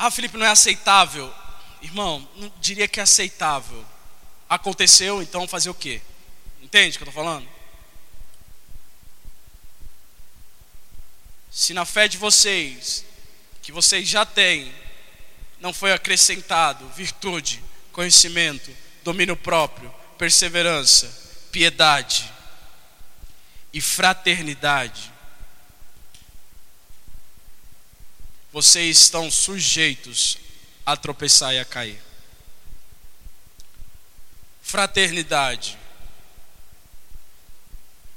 Ah, 0.04 0.10
Felipe, 0.10 0.36
não 0.36 0.44
é 0.44 0.48
aceitável. 0.48 1.32
Irmão, 1.80 2.28
não 2.34 2.52
diria 2.60 2.88
que 2.88 2.98
é 2.98 3.04
aceitável. 3.04 3.86
Aconteceu, 4.48 5.22
então 5.22 5.46
fazer 5.46 5.70
o 5.70 5.74
quê? 5.74 6.02
Entende 6.60 6.96
o 6.96 6.98
que 6.98 7.04
eu 7.04 7.08
estou 7.08 7.22
falando? 7.22 7.48
Se 11.52 11.72
na 11.72 11.84
fé 11.84 12.08
de 12.08 12.18
vocês, 12.18 13.04
que 13.62 13.70
vocês 13.70 14.08
já 14.08 14.26
têm, 14.26 14.74
não 15.60 15.72
foi 15.72 15.92
acrescentado 15.92 16.84
virtude, 16.88 17.62
conhecimento, 17.92 18.76
domínio 19.04 19.36
próprio, 19.36 19.94
perseverança, 20.18 21.06
piedade 21.52 22.28
e 23.72 23.80
fraternidade, 23.80 25.11
vocês 28.52 28.98
estão 28.98 29.30
sujeitos 29.30 30.36
a 30.84 30.94
tropeçar 30.94 31.54
e 31.54 31.58
a 31.58 31.64
cair. 31.64 32.02
Fraternidade. 34.60 35.78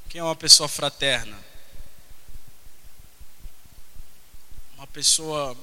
Quem 0.10 0.20
é 0.20 0.24
uma 0.24 0.36
pessoa 0.36 0.68
fraterna? 0.68 1.38
Uma 4.76 4.88
pessoa 4.88 5.58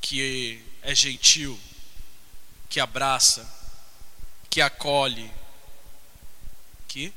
que 0.00 0.64
é 0.82 0.94
gentil, 0.94 1.58
que 2.68 2.78
abraça, 2.78 3.46
que 4.48 4.60
acolhe, 4.60 5.30
que 6.86 7.12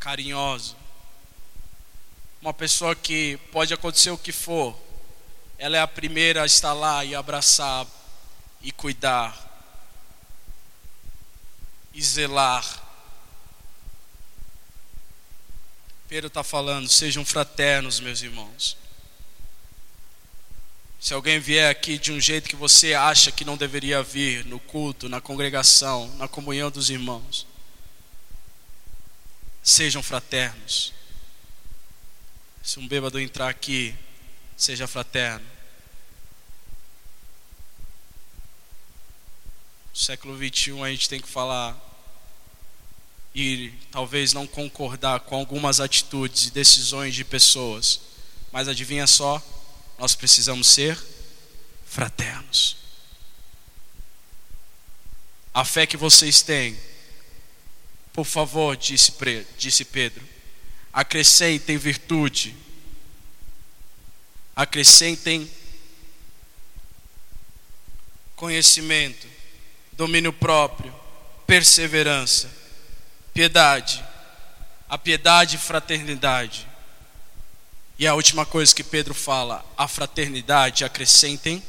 carinhoso 0.00 0.76
uma 2.40 2.54
pessoa 2.54 2.94
que 2.94 3.36
pode 3.52 3.74
acontecer 3.74 4.10
o 4.10 4.18
que 4.18 4.32
for, 4.32 4.78
ela 5.58 5.76
é 5.76 5.80
a 5.80 5.88
primeira 5.88 6.42
a 6.42 6.46
estar 6.46 6.72
lá 6.72 7.04
e 7.04 7.14
abraçar 7.14 7.86
e 8.62 8.70
cuidar 8.70 9.46
e 11.92 12.02
zelar. 12.02 12.64
Pedro 16.08 16.28
está 16.28 16.44
falando, 16.44 16.88
sejam 16.88 17.24
fraternos, 17.24 18.00
meus 18.00 18.22
irmãos. 18.22 18.76
Se 21.00 21.12
alguém 21.12 21.38
vier 21.38 21.70
aqui 21.70 21.98
de 21.98 22.12
um 22.12 22.20
jeito 22.20 22.48
que 22.48 22.56
você 22.56 22.94
acha 22.94 23.30
que 23.30 23.44
não 23.44 23.56
deveria 23.56 24.02
vir 24.02 24.44
no 24.44 24.58
culto, 24.58 25.08
na 25.08 25.20
congregação, 25.20 26.08
na 26.16 26.26
comunhão 26.26 26.70
dos 26.70 26.88
irmãos, 26.88 27.46
sejam 29.62 30.02
fraternos. 30.02 30.92
Se 32.68 32.78
um 32.78 32.86
bêbado 32.86 33.18
entrar 33.18 33.48
aqui, 33.48 33.94
seja 34.54 34.86
fraterno. 34.86 35.46
No 39.90 39.96
século 39.98 40.36
21 40.36 40.84
a 40.84 40.90
gente 40.90 41.08
tem 41.08 41.18
que 41.18 41.26
falar 41.26 41.74
e 43.34 43.72
talvez 43.90 44.34
não 44.34 44.46
concordar 44.46 45.20
com 45.20 45.34
algumas 45.34 45.80
atitudes 45.80 46.48
e 46.48 46.50
decisões 46.50 47.14
de 47.14 47.24
pessoas, 47.24 48.02
mas 48.52 48.68
adivinha 48.68 49.06
só, 49.06 49.42
nós 49.98 50.14
precisamos 50.14 50.66
ser 50.66 51.02
fraternos. 51.86 52.76
A 55.54 55.64
fé 55.64 55.86
que 55.86 55.96
vocês 55.96 56.42
têm, 56.42 56.78
por 58.12 58.26
favor, 58.26 58.76
disse 58.76 59.10
Pedro, 59.86 60.37
acrescentem 60.98 61.78
virtude, 61.78 62.56
acrescentem 64.56 65.48
conhecimento, 68.34 69.28
domínio 69.92 70.32
próprio, 70.32 70.92
perseverança, 71.46 72.50
piedade, 73.32 74.04
a 74.88 74.98
piedade 74.98 75.54
e 75.54 75.60
fraternidade. 75.60 76.66
E 77.96 78.04
a 78.04 78.16
última 78.16 78.44
coisa 78.44 78.74
que 78.74 78.82
Pedro 78.82 79.14
fala, 79.14 79.64
a 79.76 79.86
fraternidade, 79.86 80.84
acrescentem 80.84 81.62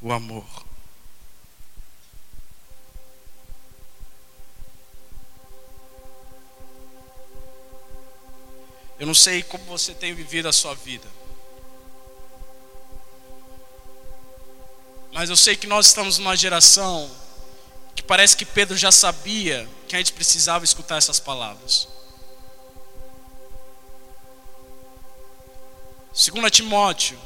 o 0.00 0.10
amor. 0.14 0.69
Eu 9.00 9.06
não 9.06 9.14
sei 9.14 9.42
como 9.42 9.64
você 9.64 9.94
tem 9.94 10.12
vivido 10.12 10.46
a 10.46 10.52
sua 10.52 10.74
vida. 10.74 11.08
Mas 15.10 15.30
eu 15.30 15.36
sei 15.36 15.56
que 15.56 15.66
nós 15.66 15.86
estamos 15.86 16.18
numa 16.18 16.36
geração 16.36 17.10
que 17.96 18.02
parece 18.02 18.36
que 18.36 18.44
Pedro 18.44 18.76
já 18.76 18.92
sabia 18.92 19.66
que 19.88 19.96
a 19.96 19.98
gente 19.98 20.12
precisava 20.12 20.66
escutar 20.66 20.98
essas 20.98 21.18
palavras. 21.18 21.88
2 26.12 26.50
Timóteo, 26.50 27.18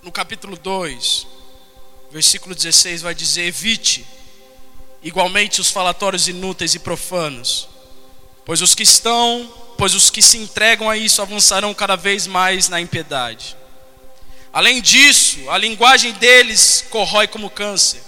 no 0.00 0.12
capítulo 0.12 0.56
2, 0.56 1.26
versículo 2.12 2.54
16, 2.54 3.02
vai 3.02 3.16
dizer: 3.16 3.46
Evite 3.46 4.06
igualmente 5.02 5.60
os 5.60 5.70
falatórios 5.70 6.28
inúteis 6.28 6.74
e 6.74 6.78
profanos, 6.78 7.68
pois 8.44 8.62
os 8.62 8.74
que 8.74 8.82
estão 8.82 9.52
pois 9.76 9.94
os 9.94 10.10
que 10.10 10.22
se 10.22 10.38
entregam 10.38 10.88
a 10.88 10.96
isso 10.96 11.20
avançarão 11.20 11.74
cada 11.74 11.96
vez 11.96 12.26
mais 12.28 12.68
na 12.68 12.80
impiedade. 12.80 13.56
Além 14.52 14.80
disso, 14.80 15.50
a 15.50 15.58
linguagem 15.58 16.12
deles 16.12 16.84
corrói 16.88 17.26
como 17.26 17.50
câncer. 17.50 18.00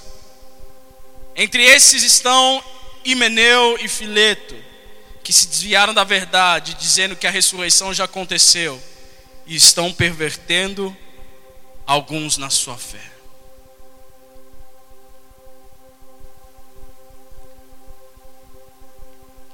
Entre 1.34 1.64
esses 1.64 2.04
estão 2.04 2.62
Himeneu 3.04 3.76
e 3.80 3.88
Fileto, 3.88 4.54
que 5.24 5.32
se 5.32 5.48
desviaram 5.48 5.92
da 5.92 6.04
verdade, 6.04 6.74
dizendo 6.74 7.16
que 7.16 7.26
a 7.26 7.30
ressurreição 7.30 7.92
já 7.92 8.04
aconteceu, 8.04 8.80
e 9.46 9.56
estão 9.56 9.92
pervertendo 9.92 10.96
alguns 11.86 12.36
na 12.36 12.50
sua 12.50 12.76
fé. 12.76 13.13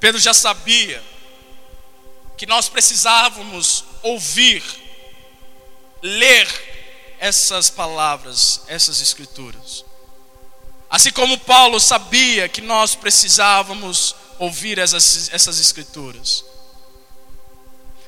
Pedro 0.01 0.19
já 0.19 0.33
sabia 0.33 1.01
que 2.35 2.47
nós 2.47 2.67
precisávamos 2.67 3.85
ouvir, 4.01 4.63
ler 6.01 6.47
essas 7.19 7.69
palavras, 7.69 8.63
essas 8.67 8.99
escrituras. 8.99 9.85
Assim 10.89 11.11
como 11.11 11.37
Paulo 11.37 11.79
sabia 11.79 12.49
que 12.49 12.61
nós 12.61 12.95
precisávamos 12.95 14.15
ouvir 14.39 14.79
essas, 14.79 15.29
essas 15.31 15.59
escrituras. 15.59 16.43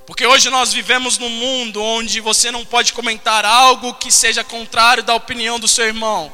Porque 0.07 0.25
hoje 0.25 0.49
nós 0.49 0.73
vivemos 0.73 1.19
num 1.19 1.29
mundo 1.29 1.79
onde 1.79 2.19
você 2.19 2.49
não 2.49 2.65
pode 2.65 2.91
comentar 2.91 3.45
algo 3.45 3.93
que 3.93 4.11
seja 4.11 4.43
contrário 4.43 5.03
da 5.03 5.13
opinião 5.13 5.59
do 5.59 5.67
seu 5.67 5.85
irmão, 5.85 6.33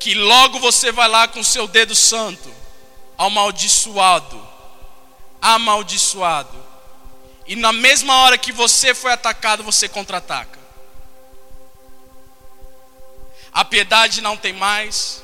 que 0.00 0.14
logo 0.14 0.58
você 0.58 0.90
vai 0.90 1.08
lá 1.08 1.28
com 1.28 1.44
seu 1.44 1.68
dedo 1.68 1.94
santo, 1.94 2.50
amaldiçoado, 3.18 4.51
amaldiçoado. 5.42 6.56
E 7.46 7.56
na 7.56 7.72
mesma 7.72 8.18
hora 8.18 8.38
que 8.38 8.52
você 8.52 8.94
foi 8.94 9.12
atacado, 9.12 9.64
você 9.64 9.88
contra-ataca. 9.88 10.60
A 13.52 13.64
piedade 13.64 14.22
não 14.22 14.36
tem 14.36 14.52
mais, 14.52 15.22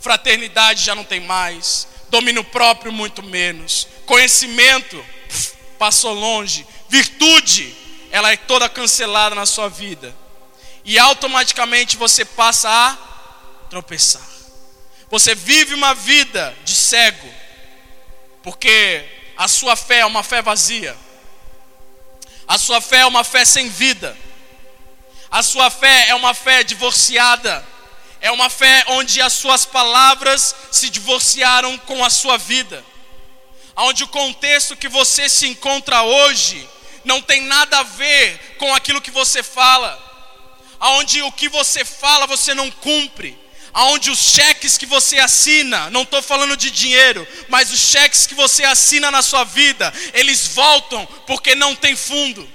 fraternidade 0.00 0.84
já 0.84 0.94
não 0.94 1.04
tem 1.04 1.20
mais, 1.20 1.86
domínio 2.10 2.44
próprio 2.44 2.92
muito 2.92 3.22
menos, 3.22 3.86
conhecimento 4.04 5.02
pff, 5.28 5.54
passou 5.78 6.12
longe, 6.12 6.66
virtude 6.88 7.74
ela 8.10 8.32
é 8.32 8.36
toda 8.36 8.68
cancelada 8.68 9.34
na 9.34 9.46
sua 9.46 9.68
vida. 9.68 10.14
E 10.84 10.98
automaticamente 10.98 11.96
você 11.96 12.24
passa 12.24 12.68
a 12.68 12.96
tropeçar. 13.68 14.26
Você 15.08 15.34
vive 15.34 15.74
uma 15.74 15.94
vida 15.94 16.56
de 16.64 16.74
cego, 16.74 17.28
porque 18.42 19.04
a 19.40 19.48
sua 19.48 19.74
fé 19.74 20.00
é 20.00 20.04
uma 20.04 20.22
fé 20.22 20.42
vazia. 20.42 20.94
A 22.46 22.58
sua 22.58 22.78
fé 22.78 22.98
é 22.98 23.06
uma 23.06 23.24
fé 23.24 23.42
sem 23.42 23.70
vida. 23.70 24.14
A 25.30 25.42
sua 25.42 25.70
fé 25.70 26.08
é 26.10 26.14
uma 26.14 26.34
fé 26.34 26.62
divorciada. 26.62 27.66
É 28.20 28.30
uma 28.30 28.50
fé 28.50 28.84
onde 28.88 29.18
as 29.18 29.32
suas 29.32 29.64
palavras 29.64 30.54
se 30.70 30.90
divorciaram 30.90 31.78
com 31.78 32.04
a 32.04 32.10
sua 32.10 32.36
vida. 32.36 32.84
Onde 33.76 34.04
o 34.04 34.08
contexto 34.08 34.76
que 34.76 34.90
você 34.90 35.26
se 35.26 35.46
encontra 35.46 36.02
hoje 36.02 36.68
não 37.02 37.22
tem 37.22 37.40
nada 37.40 37.78
a 37.78 37.82
ver 37.82 38.56
com 38.58 38.74
aquilo 38.74 39.00
que 39.00 39.10
você 39.10 39.42
fala. 39.42 39.98
Onde 40.78 41.22
o 41.22 41.32
que 41.32 41.48
você 41.48 41.82
fala 41.82 42.26
você 42.26 42.52
não 42.52 42.70
cumpre 42.70 43.38
aonde 43.72 44.10
os 44.10 44.18
cheques 44.18 44.76
que 44.76 44.86
você 44.86 45.18
assina, 45.18 45.90
não 45.90 46.02
estou 46.02 46.22
falando 46.22 46.56
de 46.56 46.70
dinheiro, 46.70 47.26
mas 47.48 47.70
os 47.72 47.80
cheques 47.80 48.26
que 48.26 48.34
você 48.34 48.64
assina 48.64 49.10
na 49.10 49.22
sua 49.22 49.44
vida, 49.44 49.92
eles 50.12 50.48
voltam 50.48 51.06
porque 51.26 51.54
não 51.54 51.74
tem 51.74 51.96
fundo. 51.96 52.48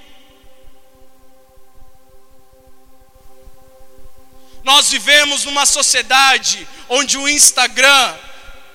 Nós 4.64 4.90
vivemos 4.90 5.46
numa 5.46 5.66
sociedade 5.66 6.68
onde 6.90 7.18
o 7.18 7.30
Instagram, 7.30 8.16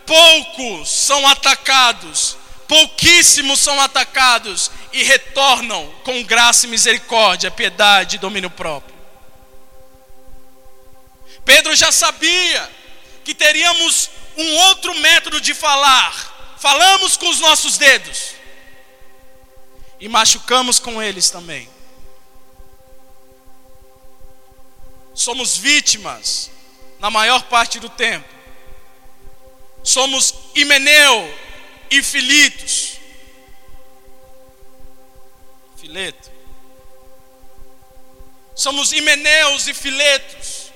poucos 0.06 0.88
são 0.88 1.26
atacados, 1.26 2.36
pouquíssimos 2.68 3.58
são 3.58 3.80
atacados 3.80 4.70
e 4.92 5.02
retornam 5.02 5.92
com 6.04 6.22
graça 6.22 6.66
e 6.66 6.70
misericórdia, 6.70 7.50
piedade 7.50 8.16
e 8.16 8.18
domínio 8.20 8.50
próprio. 8.50 8.99
Pedro 11.50 11.74
já 11.74 11.90
sabia 11.90 12.70
que 13.24 13.34
teríamos 13.34 14.08
um 14.36 14.54
outro 14.68 14.94
método 15.00 15.40
de 15.40 15.52
falar. 15.52 16.54
Falamos 16.60 17.16
com 17.16 17.28
os 17.28 17.40
nossos 17.40 17.76
dedos 17.76 18.36
e 19.98 20.08
machucamos 20.08 20.78
com 20.78 21.02
eles 21.02 21.28
também. 21.28 21.68
Somos 25.12 25.56
vítimas 25.56 26.52
na 27.00 27.10
maior 27.10 27.42
parte 27.42 27.80
do 27.80 27.88
tempo. 27.88 28.28
Somos 29.82 30.32
Himeneu 30.54 31.36
e 31.90 32.00
Filitos. 32.00 33.00
Fileto. 35.76 36.30
Somos 38.54 38.92
Himeneus 38.92 39.66
e 39.66 39.74
Filetos 39.74 40.69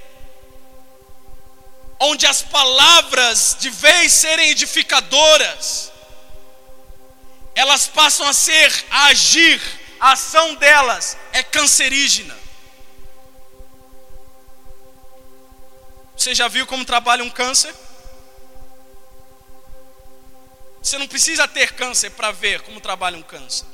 onde 2.04 2.26
as 2.26 2.42
palavras, 2.42 3.56
de 3.58 3.70
vez 3.70 4.12
serem 4.12 4.50
edificadoras, 4.50 5.92
elas 7.54 7.86
passam 7.86 8.26
a 8.28 8.32
ser, 8.32 8.84
a 8.90 9.06
agir, 9.06 9.60
a 10.00 10.12
ação 10.12 10.54
delas 10.56 11.16
é 11.32 11.42
cancerígena. 11.42 12.36
Você 16.16 16.34
já 16.34 16.48
viu 16.48 16.66
como 16.66 16.84
trabalha 16.84 17.24
um 17.24 17.30
câncer? 17.30 17.74
Você 20.82 20.98
não 20.98 21.08
precisa 21.08 21.48
ter 21.48 21.72
câncer 21.72 22.10
para 22.10 22.30
ver 22.30 22.60
como 22.62 22.80
trabalha 22.80 23.16
um 23.16 23.22
câncer. 23.22 23.66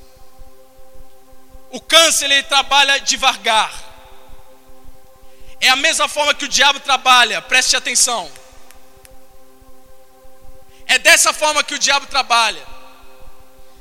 O 1.70 1.81
câncer 1.81 2.26
ele 2.31 2.43
trabalha 2.45 3.01
devagar. 3.01 3.89
É 5.61 5.68
a 5.68 5.76
mesma 5.76 6.08
forma 6.08 6.34
que 6.34 6.46
o 6.46 6.48
diabo 6.48 6.80
trabalha, 6.80 7.42
preste 7.42 7.76
atenção. 7.76 8.30
É 10.86 10.98
dessa 10.98 11.32
forma 11.34 11.62
que 11.62 11.74
o 11.74 11.78
diabo 11.78 12.06
trabalha. 12.06 12.66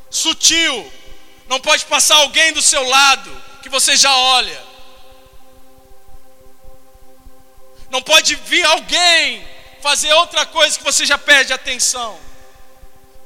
Sutil. 0.09 0.91
Não 1.47 1.59
pode 1.59 1.85
passar 1.85 2.17
alguém 2.17 2.51
do 2.51 2.61
seu 2.61 2.83
lado 2.83 3.43
que 3.63 3.69
você 3.69 3.95
já 3.95 4.13
olha. 4.13 4.61
Não 7.89 8.01
pode 8.01 8.35
vir 8.35 8.63
alguém 8.65 9.47
fazer 9.81 10.13
outra 10.13 10.45
coisa 10.45 10.77
que 10.77 10.83
você 10.83 11.05
já 11.05 11.17
perde 11.17 11.53
atenção. 11.53 12.19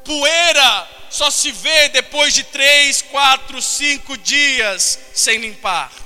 Poeira 0.06 0.88
só 1.10 1.30
se 1.32 1.52
vê 1.52 1.90
depois 1.90 2.34
de 2.34 2.44
três, 2.44 3.02
quatro, 3.02 3.62
cinco 3.62 4.16
dias 4.18 5.00
sem 5.14 5.40
limpar 5.40 6.03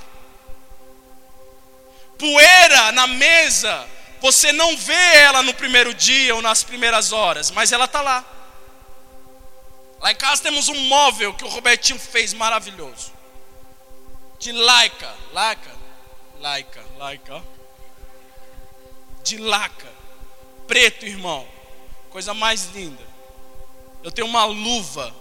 poeira 2.18 2.92
na 2.92 3.06
mesa, 3.06 3.88
você 4.20 4.52
não 4.52 4.76
vê 4.76 5.16
ela 5.16 5.42
no 5.42 5.54
primeiro 5.54 5.94
dia 5.94 6.34
ou 6.34 6.42
nas 6.42 6.62
primeiras 6.62 7.12
horas, 7.12 7.50
mas 7.50 7.72
ela 7.72 7.84
está 7.84 8.02
lá. 8.02 8.24
Lá 10.00 10.12
em 10.12 10.16
casa 10.16 10.42
temos 10.42 10.68
um 10.68 10.78
móvel 10.88 11.32
que 11.34 11.44
o 11.44 11.48
Robertinho 11.48 11.98
fez 11.98 12.34
maravilhoso. 12.34 13.12
De 14.38 14.52
laica, 14.52 15.14
laica, 15.32 15.70
laica, 16.40 16.84
laica. 16.96 17.42
De 19.24 19.38
laca. 19.38 19.88
Preto, 20.66 21.06
irmão. 21.06 21.46
Coisa 22.10 22.32
mais 22.34 22.66
linda. 22.74 23.02
Eu 24.02 24.12
tenho 24.12 24.28
uma 24.28 24.44
luva 24.44 25.14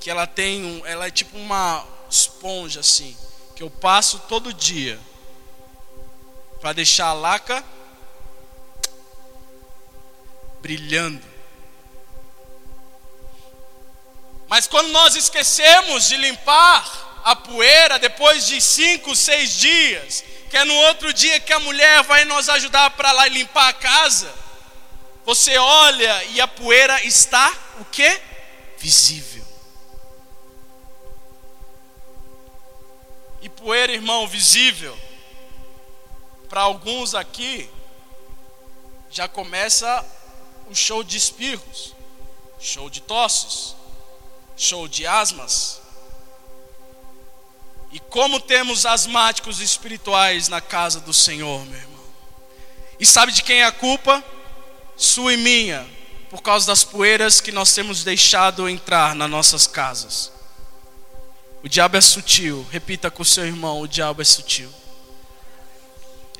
que 0.00 0.10
ela 0.10 0.26
tem 0.26 0.64
um, 0.64 0.84
ela 0.86 1.06
é 1.06 1.10
tipo 1.10 1.36
uma 1.38 1.86
esponja 2.10 2.80
assim, 2.80 3.16
que 3.56 3.62
eu 3.62 3.70
passo 3.70 4.18
todo 4.28 4.52
dia 4.52 5.00
para 6.64 6.72
deixar 6.72 7.08
a 7.08 7.12
laca 7.12 7.62
brilhando. 10.62 11.22
Mas 14.48 14.66
quando 14.66 14.88
nós 14.88 15.14
esquecemos 15.14 16.08
de 16.08 16.16
limpar 16.16 17.20
a 17.22 17.36
poeira 17.36 17.98
depois 17.98 18.46
de 18.46 18.62
cinco, 18.62 19.14
seis 19.14 19.56
dias, 19.56 20.24
que 20.48 20.56
é 20.56 20.64
no 20.64 20.72
outro 20.74 21.12
dia 21.12 21.38
que 21.38 21.52
a 21.52 21.60
mulher 21.60 22.02
vai 22.04 22.24
nos 22.24 22.48
ajudar 22.48 22.88
para 22.92 23.12
lá 23.12 23.28
limpar 23.28 23.68
a 23.68 23.74
casa, 23.74 24.34
você 25.22 25.58
olha 25.58 26.24
e 26.30 26.40
a 26.40 26.48
poeira 26.48 27.04
está 27.04 27.52
o 27.78 27.84
que? 27.84 28.22
Visível. 28.78 29.44
E 33.42 33.50
poeira, 33.50 33.92
irmão, 33.92 34.26
visível 34.26 35.03
para 36.54 36.62
alguns 36.62 37.16
aqui, 37.16 37.68
já 39.10 39.26
começa 39.26 40.06
o 40.70 40.74
show 40.74 41.02
de 41.02 41.16
espirros, 41.16 41.92
show 42.60 42.88
de 42.88 43.00
tosses, 43.00 43.74
show 44.56 44.86
de 44.86 45.04
asmas, 45.04 45.80
E 47.90 47.98
como 47.98 48.38
temos 48.38 48.86
asmáticos 48.86 49.60
espirituais 49.60 50.46
na 50.46 50.60
casa 50.60 51.00
do 51.00 51.12
Senhor, 51.12 51.66
meu 51.66 51.76
irmão. 51.76 52.04
E 53.00 53.04
sabe 53.04 53.32
de 53.32 53.42
quem 53.42 53.62
é 53.62 53.64
a 53.64 53.72
culpa? 53.72 54.22
Sua 54.96 55.32
e 55.34 55.36
minha, 55.36 55.84
por 56.30 56.40
causa 56.40 56.68
das 56.68 56.84
poeiras 56.84 57.40
que 57.40 57.50
nós 57.50 57.74
temos 57.74 58.04
deixado 58.04 58.68
entrar 58.68 59.16
nas 59.16 59.28
nossas 59.28 59.66
casas. 59.66 60.30
O 61.64 61.68
diabo 61.68 61.96
é 61.96 62.00
sutil. 62.00 62.64
Repita 62.70 63.10
com 63.10 63.22
o 63.22 63.26
seu 63.26 63.44
irmão: 63.44 63.80
o 63.80 63.88
diabo 63.88 64.22
é 64.22 64.24
sutil. 64.24 64.72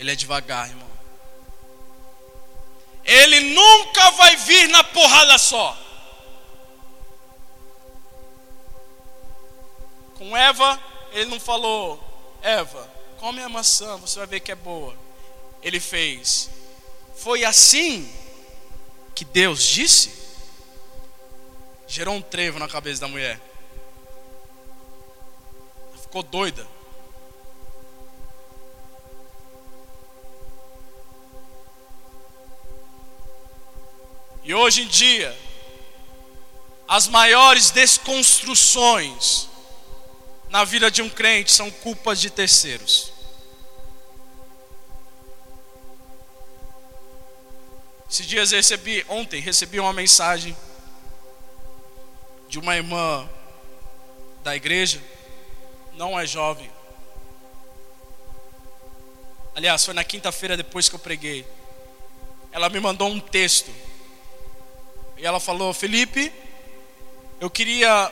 Ele 0.04 0.12
é 0.12 0.14
devagar, 0.14 0.68
irmão. 0.68 0.86
Ele 3.06 3.40
nunca 3.54 4.10
vai 4.10 4.36
vir 4.36 4.68
na 4.68 4.84
porrada 4.84 5.38
só. 5.38 5.74
Com 10.16 10.36
Eva, 10.36 10.78
ele 11.10 11.30
não 11.30 11.40
falou, 11.40 11.98
Eva, 12.42 12.86
come 13.16 13.42
a 13.42 13.48
maçã, 13.48 13.96
você 13.96 14.18
vai 14.18 14.26
ver 14.26 14.40
que 14.40 14.52
é 14.52 14.54
boa. 14.54 14.94
Ele 15.62 15.80
fez, 15.80 16.50
foi 17.16 17.42
assim 17.42 18.06
que 19.14 19.24
Deus 19.24 19.64
disse? 19.64 20.12
Gerou 21.88 22.14
um 22.14 22.20
trevo 22.20 22.58
na 22.58 22.68
cabeça 22.68 23.00
da 23.00 23.08
mulher. 23.08 23.40
Ficou 26.02 26.22
doida. 26.22 26.73
E 34.44 34.52
hoje 34.52 34.82
em 34.82 34.86
dia, 34.86 35.34
as 36.86 37.08
maiores 37.08 37.70
desconstruções 37.70 39.48
na 40.50 40.64
vida 40.64 40.90
de 40.90 41.00
um 41.00 41.08
crente 41.08 41.50
são 41.50 41.70
culpas 41.70 42.20
de 42.20 42.28
terceiros. 42.28 43.10
Esses 48.08 48.26
dias 48.26 48.50
recebi, 48.52 49.04
ontem 49.08 49.40
recebi 49.40 49.80
uma 49.80 49.94
mensagem 49.94 50.54
de 52.46 52.58
uma 52.58 52.76
irmã 52.76 53.28
da 54.42 54.54
igreja, 54.54 55.02
não 55.94 56.20
é 56.20 56.26
jovem. 56.26 56.70
Aliás, 59.56 59.84
foi 59.86 59.94
na 59.94 60.04
quinta-feira 60.04 60.54
depois 60.54 60.86
que 60.86 60.94
eu 60.94 60.98
preguei. 60.98 61.46
Ela 62.52 62.68
me 62.68 62.78
mandou 62.78 63.08
um 63.08 63.18
texto 63.18 63.72
e 65.16 65.24
ela 65.24 65.40
falou: 65.40 65.72
Felipe, 65.72 66.32
eu 67.40 67.50
queria 67.50 68.10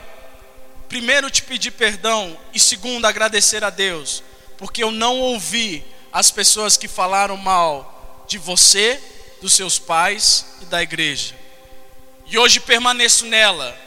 primeiro 0.87 1.29
te 1.29 1.41
pedir 1.41 1.71
perdão 1.71 2.37
e 2.53 2.59
segundo 2.59 3.05
agradecer 3.05 3.63
a 3.63 3.69
Deus, 3.69 4.23
porque 4.57 4.83
eu 4.83 4.91
não 4.91 5.19
ouvi 5.19 5.83
as 6.11 6.29
pessoas 6.29 6.77
que 6.77 6.87
falaram 6.87 7.35
mal 7.35 8.25
de 8.27 8.37
você, 8.37 9.01
dos 9.41 9.53
seus 9.53 9.79
pais 9.79 10.45
e 10.61 10.65
da 10.65 10.81
igreja. 10.81 11.35
E 12.27 12.37
hoje 12.37 12.59
permaneço 12.59 13.25
nela. 13.25 13.77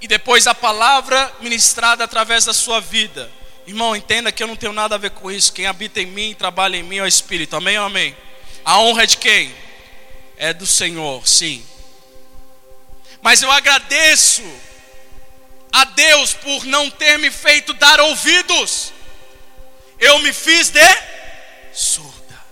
E 0.00 0.08
depois 0.08 0.46
a 0.46 0.54
palavra 0.54 1.32
ministrada 1.40 2.02
através 2.02 2.44
da 2.44 2.52
sua 2.52 2.80
vida. 2.80 3.30
Irmão, 3.66 3.94
entenda 3.94 4.32
que 4.32 4.42
eu 4.42 4.46
não 4.48 4.56
tenho 4.56 4.72
nada 4.72 4.96
a 4.96 4.98
ver 4.98 5.10
com 5.10 5.30
isso. 5.30 5.52
Quem 5.52 5.66
habita 5.66 6.00
em 6.00 6.06
mim, 6.06 6.34
trabalha 6.34 6.76
em 6.76 6.82
mim 6.82 6.96
é 6.96 7.02
o 7.02 7.06
Espírito. 7.06 7.54
Amém 7.54 7.78
ou 7.78 7.84
amém? 7.84 8.16
A 8.64 8.80
honra 8.80 9.04
é 9.04 9.06
de 9.06 9.16
quem? 9.18 9.54
É 10.36 10.52
do 10.52 10.66
Senhor, 10.66 11.26
sim. 11.28 11.64
Mas 13.22 13.40
eu 13.40 13.50
agradeço 13.50 14.42
a 15.72 15.84
Deus 15.84 16.34
por 16.34 16.64
não 16.64 16.90
ter 16.90 17.18
me 17.18 17.30
feito 17.30 17.72
dar 17.72 18.00
ouvidos. 18.00 18.92
Eu 19.98 20.18
me 20.18 20.32
fiz 20.32 20.68
de 20.70 20.80
surda. 21.72 22.42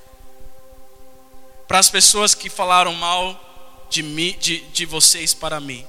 Para 1.67 1.81
as 1.81 1.91
pessoas 1.91 2.35
que 2.35 2.49
falaram 2.49 2.95
mal 2.95 3.89
de, 3.91 4.03
mim, 4.03 4.37
de, 4.39 4.61
de 4.69 4.87
vocês 4.87 5.35
para 5.35 5.59
mim. 5.59 5.85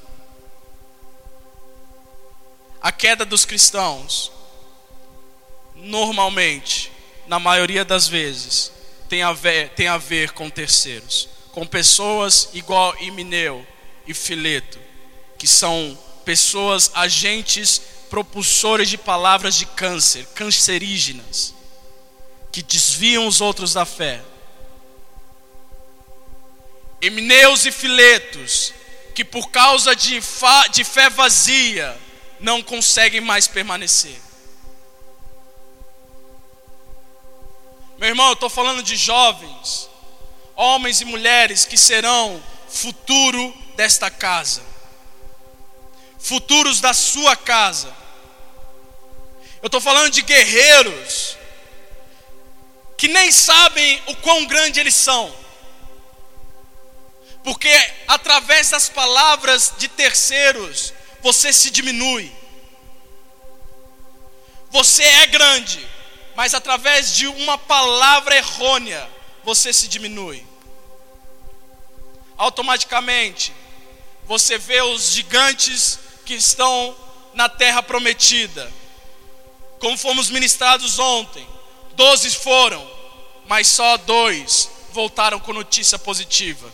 A 2.81 2.91
queda 2.91 3.23
dos 3.23 3.45
cristãos, 3.45 4.31
normalmente, 5.75 6.91
na 7.27 7.37
maioria 7.37 7.85
das 7.85 8.07
vezes, 8.07 8.71
tem 9.07 9.21
a 9.21 9.31
ver, 9.31 9.69
tem 9.69 9.87
a 9.87 9.99
ver 9.99 10.31
com 10.31 10.49
terceiros, 10.49 11.29
com 11.51 11.67
pessoas 11.67 12.49
igual 12.53 12.95
Imineu, 12.99 13.65
e 14.07 14.13
Fileto, 14.13 14.79
que 15.37 15.47
são 15.47 15.97
pessoas, 16.25 16.91
agentes 16.93 17.81
propulsores 18.09 18.89
de 18.89 18.97
palavras 18.97 19.55
de 19.55 19.65
câncer, 19.65 20.25
cancerígenas, 20.35 21.53
que 22.51 22.61
desviam 22.61 23.25
os 23.25 23.39
outros 23.39 23.73
da 23.73 23.85
fé. 23.85 24.21
Emineu's 27.01 27.65
e 27.65 27.71
Filetos, 27.71 28.73
que 29.15 29.23
por 29.23 29.49
causa 29.49 29.95
de, 29.95 30.21
de 30.71 30.83
fé 30.83 31.09
vazia, 31.09 31.97
não 32.39 32.61
conseguem 32.61 33.21
mais 33.21 33.47
permanecer. 33.47 34.19
Meu 37.97 38.09
irmão, 38.09 38.27
eu 38.27 38.33
estou 38.33 38.49
falando 38.49 38.81
de 38.81 38.95
jovens, 38.95 39.89
homens 40.55 41.01
e 41.01 41.05
mulheres 41.05 41.65
que 41.65 41.77
serão 41.77 42.43
futuro 42.67 43.53
desta 43.75 44.09
casa, 44.09 44.61
futuros 46.19 46.79
da 46.81 46.93
sua 46.93 47.35
casa. 47.35 47.93
Eu 49.61 49.67
estou 49.67 49.81
falando 49.81 50.11
de 50.11 50.21
guerreiros 50.21 51.37
que 52.97 53.07
nem 53.07 53.31
sabem 53.31 54.01
o 54.07 54.15
quão 54.17 54.45
grande 54.45 54.79
eles 54.79 54.95
são, 54.95 55.33
porque 57.43 57.73
através 58.07 58.69
das 58.69 58.89
palavras 58.89 59.73
de 59.77 59.87
terceiros 59.87 60.93
você 61.21 61.51
se 61.51 61.69
diminui. 61.71 62.31
Você 64.69 65.03
é 65.03 65.27
grande, 65.27 65.85
mas 66.35 66.53
através 66.53 67.13
de 67.15 67.27
uma 67.27 67.57
palavra 67.57 68.35
errônea 68.35 69.09
você 69.43 69.73
se 69.73 69.87
diminui 69.87 70.50
automaticamente 72.41 73.53
você 74.25 74.57
vê 74.57 74.81
os 74.81 75.11
gigantes 75.11 75.99
que 76.25 76.33
estão 76.33 76.95
na 77.35 77.47
terra 77.47 77.83
prometida. 77.83 78.71
Como 79.79 79.95
fomos 79.95 80.31
ministrados 80.31 80.97
ontem, 80.97 81.47
doze 81.93 82.31
foram, 82.31 82.89
mas 83.45 83.67
só 83.67 83.95
dois 83.97 84.71
voltaram 84.91 85.39
com 85.39 85.53
notícia 85.53 85.99
positiva. 85.99 86.67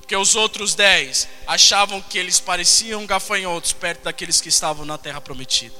Porque 0.00 0.16
os 0.16 0.34
outros 0.34 0.74
dez 0.74 1.28
achavam 1.46 2.02
que 2.02 2.18
eles 2.18 2.40
pareciam 2.40 3.06
gafanhotos 3.06 3.72
perto 3.72 4.02
daqueles 4.02 4.40
que 4.40 4.48
estavam 4.48 4.84
na 4.84 4.98
terra 4.98 5.20
prometida. 5.20 5.76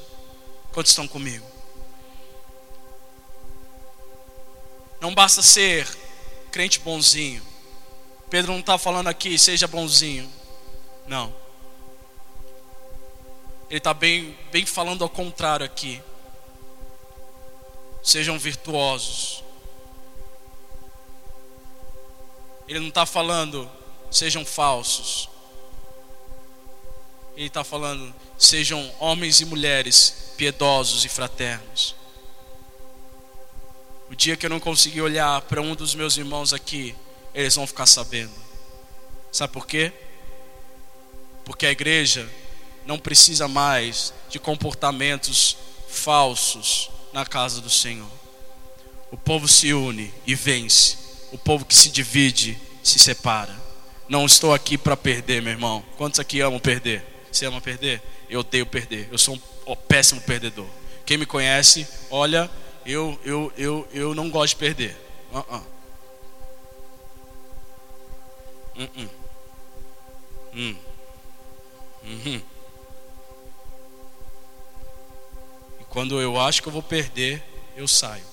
Quantos 0.71 0.93
estão 0.93 1.09
comigo? 1.09 1.45
Não 5.01 5.13
basta 5.13 5.41
ser 5.41 5.85
crente 6.51 6.79
bonzinho 6.79 7.54
Pedro 8.29 8.51
não 8.51 8.59
está 8.59 8.77
falando 8.77 9.07
aqui, 9.07 9.37
seja 9.37 9.67
bonzinho. 9.67 10.29
Não. 11.07 11.33
Ele 13.69 13.77
está 13.77 13.93
bem, 13.93 14.37
bem 14.51 14.65
falando 14.65 15.03
ao 15.03 15.09
contrário 15.09 15.65
aqui. 15.65 16.01
Sejam 18.03 18.37
virtuosos. 18.37 19.43
Ele 22.67 22.79
não 22.79 22.89
está 22.89 23.05
falando, 23.05 23.69
sejam 24.09 24.43
falsos. 24.43 25.29
Ele 27.35 27.47
está 27.47 27.63
falando, 27.63 28.13
sejam 28.37 28.91
homens 28.99 29.41
e 29.41 29.45
mulheres 29.45 30.33
piedosos 30.37 31.05
e 31.05 31.09
fraternos. 31.09 31.95
O 34.09 34.15
dia 34.15 34.37
que 34.37 34.45
eu 34.45 34.49
não 34.49 34.59
consegui 34.59 35.01
olhar 35.01 35.41
para 35.41 35.61
um 35.61 35.75
dos 35.75 35.93
meus 35.93 36.17
irmãos 36.17 36.53
aqui 36.53 36.95
eles 37.35 37.53
vão 37.53 37.67
ficar 37.67 37.85
sabendo. 37.85 38.33
Sabe 39.31 39.51
por 39.51 39.67
quê? 39.67 39.91
Porque 41.43 41.65
a 41.65 41.71
igreja 41.71 42.27
não 42.85 42.97
precisa 42.97 43.47
mais 43.47 44.13
de 44.29 44.39
comportamentos 44.39 45.57
falsos 45.89 46.89
na 47.11 47.25
casa 47.25 47.61
do 47.61 47.69
Senhor. 47.69 48.09
O 49.11 49.17
povo 49.17 49.47
se 49.47 49.73
une 49.73 50.13
e 50.25 50.33
vence. 50.33 50.97
O 51.31 51.37
povo 51.37 51.65
que 51.65 51.75
se 51.75 51.89
divide 51.89 52.57
se 52.81 52.97
separa. 52.97 53.53
Não 54.07 54.25
estou 54.25 54.53
aqui 54.53 54.77
para 54.77 54.95
perder, 54.95 55.41
meu 55.41 55.51
irmão. 55.51 55.83
Quantos 55.97 56.19
aqui 56.19 56.39
amam 56.39 56.59
perder? 56.59 57.03
Você 57.31 57.45
ama 57.45 57.59
perder? 57.59 58.01
Eu 58.29 58.39
odeio 58.39 58.65
perder. 58.65 59.09
Eu 59.11 59.17
sou 59.17 59.39
um 59.67 59.75
péssimo 59.75 60.21
perdedor. 60.21 60.67
Quem 61.05 61.17
me 61.17 61.25
conhece, 61.25 61.85
olha, 62.09 62.49
eu 62.85 63.19
eu 63.23 63.51
eu 63.57 63.87
eu 63.91 64.15
não 64.15 64.29
gosto 64.29 64.53
de 64.53 64.59
perder. 64.59 64.97
Uh 65.31 65.39
-uh. 65.39 65.74
Hum. 68.77 69.09
Hum. 70.53 70.75
Uhum. 72.03 72.41
E 75.79 75.83
Quando 75.85 76.21
eu 76.21 76.39
acho 76.39 76.61
que 76.61 76.67
eu 76.67 76.73
vou 76.73 76.83
perder, 76.83 77.43
eu 77.75 77.87
saio. 77.87 78.23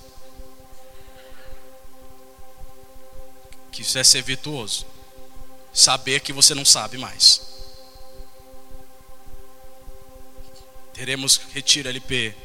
Que 3.71 3.81
isso 3.81 3.97
é 3.97 4.03
ser 4.03 4.21
virtuoso. 4.21 4.85
Saber 5.73 6.19
que 6.19 6.31
você 6.31 6.53
não 6.53 6.65
sabe 6.65 6.97
mais. 6.97 7.41
Teremos 10.93 11.37
Retiro 11.53 11.89
LP 11.89 12.35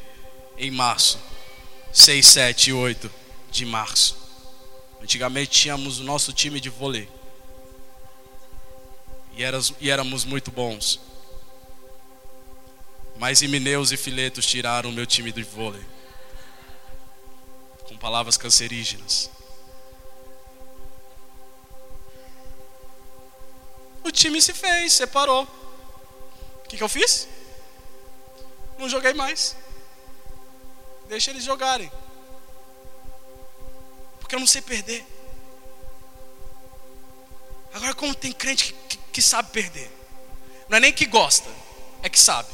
em 0.57 0.71
março. 0.71 1.19
6, 1.93 2.25
7 2.25 2.69
e 2.69 2.73
8 2.73 3.11
de 3.51 3.65
março. 3.65 4.17
Antigamente 5.01 5.51
tínhamos 5.51 5.99
o 5.99 6.03
nosso 6.03 6.33
time 6.33 6.59
de 6.59 6.69
vôlei. 6.69 7.07
E, 9.39 9.89
éramos 9.89 10.25
muito 10.25 10.51
bons. 10.51 10.99
Mas 13.17 13.41
Imineus 13.41 13.89
e 13.93 13.95
Filetos 13.95 14.45
tiraram 14.45 14.89
o 14.89 14.93
meu 14.93 15.05
time 15.05 15.31
de 15.31 15.43
vôlei. 15.43 15.85
Com 17.87 17.97
palavras 17.97 18.35
cancerígenas. 18.35 19.31
O 24.03 24.11
time 24.11 24.41
se 24.41 24.53
fez, 24.53 24.91
separou. 24.91 25.47
O 26.65 26.67
que, 26.67 26.75
que 26.75 26.83
eu 26.83 26.89
fiz? 26.89 27.25
Não 28.77 28.89
joguei 28.89 29.13
mais. 29.13 29.55
Deixa 31.07 31.31
eles 31.31 31.45
jogarem. 31.45 31.89
Porque 34.19 34.35
eu 34.35 34.39
não 34.41 34.47
sei 34.47 34.61
perder. 34.61 35.05
Agora, 37.73 37.93
como 37.93 38.13
tem 38.13 38.33
crente 38.33 38.73
que, 38.73 38.78
que, 39.11 39.21
sabe 39.21 39.51
perder, 39.51 39.91
não 40.67 40.77
é 40.77 40.79
nem 40.81 40.93
que 40.93 41.05
gosta, 41.05 41.49
é 42.03 42.09
que 42.09 42.19
sabe. 42.19 42.49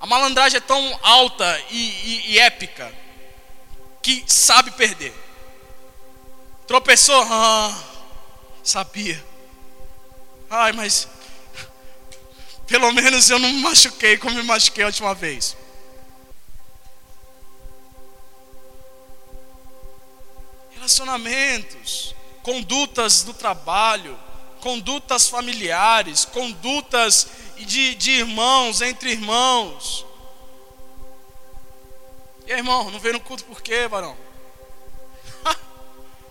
A 0.00 0.06
malandragem 0.06 0.58
é 0.58 0.60
tão 0.60 0.98
alta 1.02 1.64
e, 1.70 1.76
e, 1.76 2.32
e 2.32 2.38
épica 2.40 2.92
que 4.02 4.24
sabe 4.26 4.72
perder. 4.72 5.14
Tropeçou, 6.66 7.22
ah, 7.30 7.84
sabia. 8.64 9.24
Ai, 10.50 10.72
mas 10.72 11.06
pelo 12.66 12.90
menos 12.92 13.30
eu 13.30 13.38
não 13.38 13.48
me 13.48 13.60
machuquei 13.60 14.18
como 14.18 14.34
me 14.34 14.42
machuquei 14.42 14.82
a 14.82 14.88
última 14.88 15.14
vez. 15.14 15.56
Relacionamentos, 20.74 22.14
condutas 22.42 23.22
do 23.22 23.32
trabalho, 23.32 24.18
condutas 24.62 25.28
familiares, 25.28 26.24
condutas 26.24 27.26
de, 27.56 27.96
de 27.96 28.12
irmãos, 28.12 28.80
entre 28.80 29.10
irmãos. 29.10 30.06
E 32.46 32.52
aí, 32.52 32.58
irmão, 32.58 32.88
não 32.88 33.00
veio 33.00 33.14
no 33.14 33.20
culto 33.20 33.44
por 33.44 33.60
quê, 33.60 33.88
varão? 33.88 34.16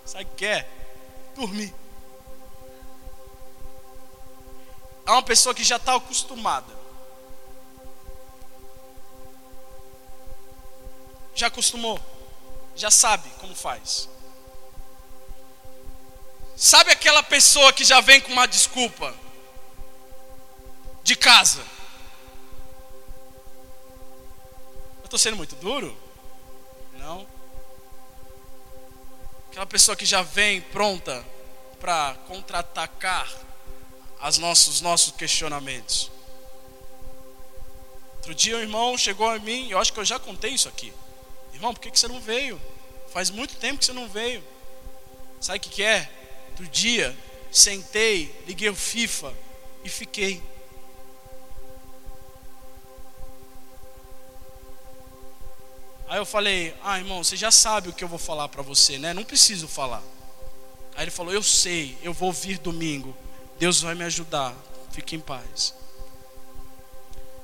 Sabe 0.05 0.23
o 0.23 0.35
que? 0.35 0.45
É? 0.45 0.67
Dormir. 1.35 1.75
É 5.05 5.11
uma 5.11 5.23
pessoa 5.23 5.53
que 5.53 5.63
já 5.63 5.75
está 5.75 5.95
acostumada. 5.95 6.73
Já 11.35 11.47
acostumou. 11.47 11.99
Já 12.77 12.89
sabe 12.89 13.29
como 13.41 13.53
faz. 13.53 14.07
Sabe 16.61 16.91
aquela 16.91 17.23
pessoa 17.23 17.73
que 17.73 17.83
já 17.83 18.01
vem 18.01 18.21
com 18.21 18.31
uma 18.31 18.47
desculpa 18.47 19.15
de 21.01 21.15
casa? 21.15 21.65
Eu 24.99 25.05
estou 25.05 25.17
sendo 25.17 25.37
muito 25.37 25.55
duro? 25.55 25.97
Não. 26.99 27.25
Aquela 29.49 29.65
pessoa 29.65 29.95
que 29.97 30.05
já 30.05 30.21
vem 30.21 30.61
pronta 30.61 31.25
para 31.79 32.13
contra-atacar 32.27 33.27
os 34.21 34.37
nossos, 34.37 34.81
nossos 34.81 35.15
questionamentos. 35.15 36.11
Outro 38.17 38.35
dia 38.35 38.55
um 38.57 38.61
irmão 38.61 38.95
chegou 38.99 39.27
a 39.27 39.39
mim, 39.39 39.71
eu 39.71 39.79
acho 39.79 39.91
que 39.91 39.99
eu 39.99 40.05
já 40.05 40.19
contei 40.19 40.51
isso 40.51 40.69
aqui. 40.69 40.93
Irmão, 41.55 41.73
por 41.73 41.79
que, 41.79 41.89
que 41.89 41.99
você 41.99 42.07
não 42.07 42.21
veio? 42.21 42.61
Faz 43.11 43.31
muito 43.31 43.55
tempo 43.55 43.79
que 43.79 43.85
você 43.85 43.93
não 43.93 44.07
veio. 44.07 44.43
Sabe 45.39 45.57
o 45.57 45.61
que, 45.61 45.69
que 45.69 45.83
é? 45.83 46.20
Outro 46.61 46.73
dia, 46.73 47.17
sentei, 47.51 48.31
liguei 48.45 48.69
o 48.69 48.75
FIFA 48.75 49.33
e 49.83 49.89
fiquei. 49.89 50.43
Aí 56.07 56.19
eu 56.19 56.25
falei: 56.25 56.75
Ah, 56.83 56.99
irmão, 56.99 57.23
você 57.23 57.35
já 57.35 57.49
sabe 57.49 57.89
o 57.89 57.93
que 57.93 58.03
eu 58.03 58.07
vou 58.07 58.19
falar 58.19 58.47
para 58.47 58.61
você, 58.61 58.99
né? 58.99 59.11
Não 59.11 59.23
preciso 59.23 59.67
falar. 59.67 60.03
Aí 60.95 61.05
ele 61.05 61.09
falou: 61.09 61.33
Eu 61.33 61.41
sei, 61.41 61.97
eu 62.03 62.13
vou 62.13 62.31
vir 62.31 62.59
domingo. 62.59 63.17
Deus 63.57 63.81
vai 63.81 63.95
me 63.95 64.03
ajudar. 64.03 64.55
Fique 64.91 65.15
em 65.15 65.19
paz. 65.19 65.73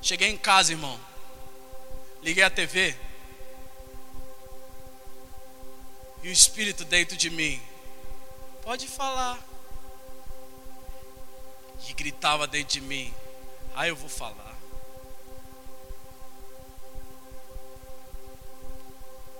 Cheguei 0.00 0.28
em 0.28 0.38
casa, 0.38 0.70
irmão. 0.70 0.98
Liguei 2.22 2.44
a 2.44 2.50
TV. 2.50 2.94
E 6.22 6.28
o 6.28 6.32
Espírito 6.32 6.84
dentro 6.84 7.16
de 7.16 7.30
mim 7.30 7.60
Pode 8.68 8.86
falar. 8.86 9.38
E 11.88 11.92
gritava 11.94 12.46
dentro 12.46 12.74
de 12.74 12.82
mim: 12.82 13.14
Ah, 13.74 13.88
eu 13.88 13.96
vou 13.96 14.10
falar. 14.10 14.54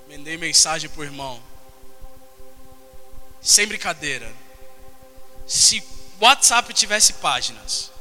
Mandei 0.08 0.38
mensagem 0.38 0.88
pro 0.88 1.04
irmão. 1.04 1.42
Sem 3.42 3.66
brincadeira. 3.66 4.34
Se 5.46 5.86
WhatsApp 6.18 6.72
tivesse 6.72 7.12
páginas, 7.12 7.92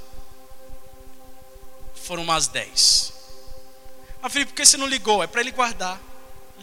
foram 1.94 2.24
umas 2.24 2.48
10. 2.48 3.12
Eu 4.24 4.30
falei, 4.30 4.46
por 4.46 4.56
que 4.56 4.66
você 4.66 4.78
não 4.78 4.88
ligou? 4.88 5.22
É 5.22 5.28
para 5.28 5.42
ele 5.42 5.52
guardar. 5.52 6.00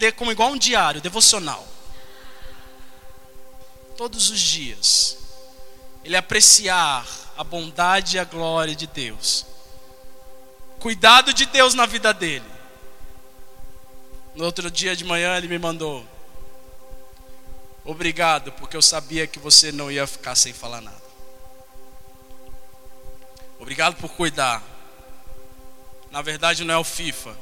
Ler 0.00 0.14
como 0.14 0.32
igual 0.32 0.52
um 0.52 0.56
diário, 0.56 1.02
devocional 1.02 1.73
todos 3.96 4.30
os 4.30 4.40
dias, 4.40 5.16
ele 6.04 6.16
apreciar 6.16 7.06
a 7.36 7.42
bondade 7.44 8.16
e 8.16 8.18
a 8.18 8.24
glória 8.24 8.74
de 8.74 8.86
Deus, 8.86 9.46
cuidado 10.78 11.32
de 11.32 11.46
Deus 11.46 11.74
na 11.74 11.86
vida 11.86 12.12
dele. 12.12 12.44
No 14.34 14.44
outro 14.44 14.70
dia 14.70 14.96
de 14.96 15.04
manhã 15.04 15.36
ele 15.36 15.48
me 15.48 15.58
mandou: 15.58 16.04
Obrigado, 17.84 18.50
porque 18.52 18.76
eu 18.76 18.82
sabia 18.82 19.26
que 19.26 19.38
você 19.38 19.70
não 19.70 19.90
ia 19.90 20.06
ficar 20.06 20.34
sem 20.34 20.52
falar 20.52 20.80
nada. 20.80 21.04
Obrigado 23.58 23.96
por 23.96 24.10
cuidar. 24.10 24.62
Na 26.10 26.20
verdade, 26.22 26.64
não 26.64 26.74
é 26.74 26.78
o 26.78 26.84
FIFA, 26.84 27.36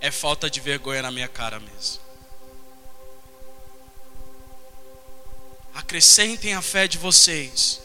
é 0.00 0.10
falta 0.10 0.50
de 0.50 0.60
vergonha 0.60 1.02
na 1.02 1.10
minha 1.10 1.28
cara 1.28 1.60
mesmo. 1.60 2.05
Acrescentem 5.76 6.54
a 6.54 6.62
fé 6.62 6.88
de 6.88 6.96
vocês, 6.96 7.80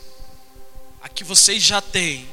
a 1.02 1.10
que 1.10 1.26
vocês 1.26 1.62
já 1.62 1.82
têm, 1.82 2.28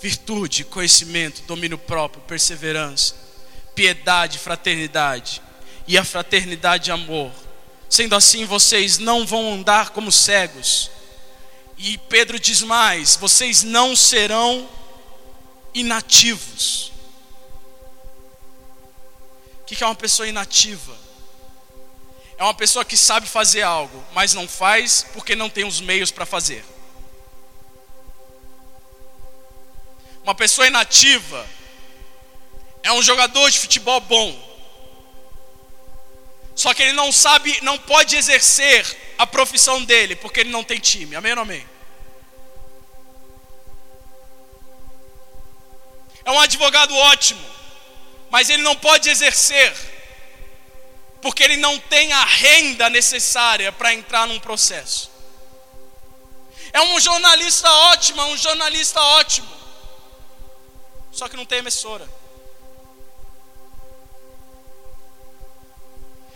virtude, 0.00 0.64
conhecimento, 0.64 1.42
domínio 1.42 1.78
próprio, 1.78 2.20
perseverança, 2.24 3.14
piedade, 3.76 4.40
fraternidade, 4.40 5.40
e 5.86 5.96
a 5.96 6.04
fraternidade 6.04 6.90
amor. 6.90 7.30
Sendo 7.88 8.16
assim, 8.16 8.44
vocês 8.44 8.98
não 8.98 9.24
vão 9.24 9.54
andar 9.54 9.90
como 9.90 10.10
cegos. 10.10 10.90
E 11.78 11.96
Pedro 11.96 12.40
diz 12.40 12.62
mais: 12.62 13.16
vocês 13.16 13.62
não 13.62 13.94
serão 13.94 14.68
inativos. 15.72 16.90
O 19.60 19.64
que 19.64 19.82
é 19.82 19.86
uma 19.86 19.94
pessoa 19.94 20.26
inativa? 20.28 21.01
É 22.42 22.44
uma 22.44 22.54
pessoa 22.54 22.84
que 22.84 22.96
sabe 22.96 23.28
fazer 23.28 23.62
algo, 23.62 24.04
mas 24.12 24.34
não 24.34 24.48
faz 24.48 25.06
porque 25.12 25.36
não 25.36 25.48
tem 25.48 25.64
os 25.64 25.80
meios 25.80 26.10
para 26.10 26.26
fazer. 26.26 26.64
Uma 30.24 30.34
pessoa 30.34 30.66
inativa 30.66 31.48
é 32.82 32.92
um 32.92 33.00
jogador 33.00 33.48
de 33.48 33.60
futebol 33.60 34.00
bom. 34.00 34.36
Só 36.56 36.74
que 36.74 36.82
ele 36.82 36.94
não 36.94 37.12
sabe, 37.12 37.60
não 37.62 37.78
pode 37.78 38.16
exercer 38.16 39.14
a 39.16 39.24
profissão 39.24 39.84
dele 39.84 40.16
porque 40.16 40.40
ele 40.40 40.50
não 40.50 40.64
tem 40.64 40.80
time. 40.80 41.14
Amém 41.14 41.34
ou 41.34 41.42
amém? 41.42 41.64
É 46.24 46.30
um 46.32 46.40
advogado 46.40 46.92
ótimo, 46.92 47.46
mas 48.32 48.50
ele 48.50 48.64
não 48.64 48.74
pode 48.74 49.08
exercer 49.08 49.91
porque 51.22 51.44
ele 51.44 51.56
não 51.56 51.78
tem 51.78 52.12
a 52.12 52.24
renda 52.24 52.90
necessária 52.90 53.70
para 53.70 53.94
entrar 53.94 54.26
num 54.26 54.40
processo. 54.40 55.08
É 56.72 56.80
um 56.80 56.98
jornalista 56.98 57.70
ótimo, 57.70 58.20
é 58.20 58.24
um 58.26 58.36
jornalista 58.36 59.00
ótimo, 59.00 59.48
só 61.12 61.28
que 61.28 61.36
não 61.36 61.46
tem 61.46 61.60
emissora. 61.60 62.08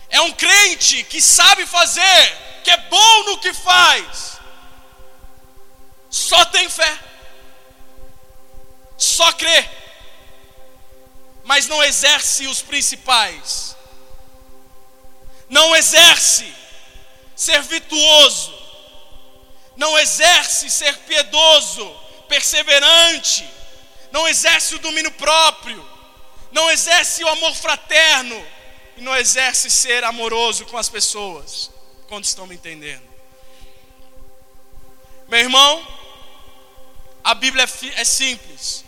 É 0.09 0.21
um 0.21 0.31
crente 0.31 1.03
que 1.03 1.21
sabe 1.21 1.65
fazer, 1.65 2.61
que 2.63 2.71
é 2.71 2.77
bom 2.77 3.23
no 3.25 3.39
que 3.39 3.53
faz, 3.53 4.39
só 6.09 6.45
tem 6.45 6.69
fé, 6.69 6.97
só 8.97 9.33
crê, 9.33 9.69
mas 11.43 11.67
não 11.67 11.83
exerce 11.83 12.47
os 12.47 12.61
principais. 12.61 13.76
Não 15.49 15.75
exerce 15.75 16.53
ser 17.35 17.61
virtuoso. 17.63 18.53
Não 19.75 19.97
exerce 19.97 20.69
ser 20.69 20.97
piedoso, 20.99 21.89
perseverante. 22.27 23.47
Não 24.11 24.27
exerce 24.27 24.75
o 24.75 24.79
domínio 24.79 25.11
próprio. 25.11 25.87
Não 26.51 26.69
exerce 26.71 27.23
o 27.23 27.27
amor 27.27 27.53
fraterno 27.55 28.45
e 28.97 29.01
não 29.01 29.15
exerce 29.15 29.69
ser 29.69 30.03
amoroso 30.03 30.65
com 30.65 30.77
as 30.77 30.89
pessoas. 30.89 31.69
Quando 32.07 32.25
estão 32.25 32.47
me 32.47 32.55
entendendo? 32.55 33.03
Meu 35.27 35.39
irmão, 35.39 35.85
a 37.23 37.33
Bíblia 37.33 37.65
é, 37.65 38.01
é 38.01 38.03
simples, 38.05 38.85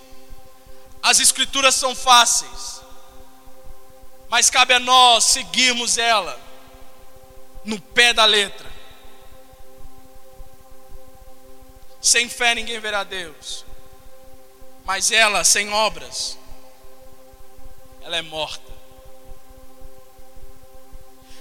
as 1.03 1.19
Escrituras 1.19 1.75
são 1.75 1.93
fáceis, 1.93 2.81
mas 4.29 4.49
cabe 4.49 4.73
a 4.73 4.79
nós 4.79 5.25
seguirmos 5.25 5.97
ela 5.97 6.48
no 7.63 7.79
pé 7.79 8.13
da 8.13 8.25
letra. 8.25 8.69
Sem 12.01 12.29
fé 12.29 12.55
ninguém 12.55 12.79
verá 12.79 13.03
Deus, 13.03 13.65
mas 14.85 15.11
ela 15.11 15.43
sem 15.43 15.69
obras, 15.71 16.37
ela 18.01 18.17
é 18.17 18.21
morta. 18.21 18.69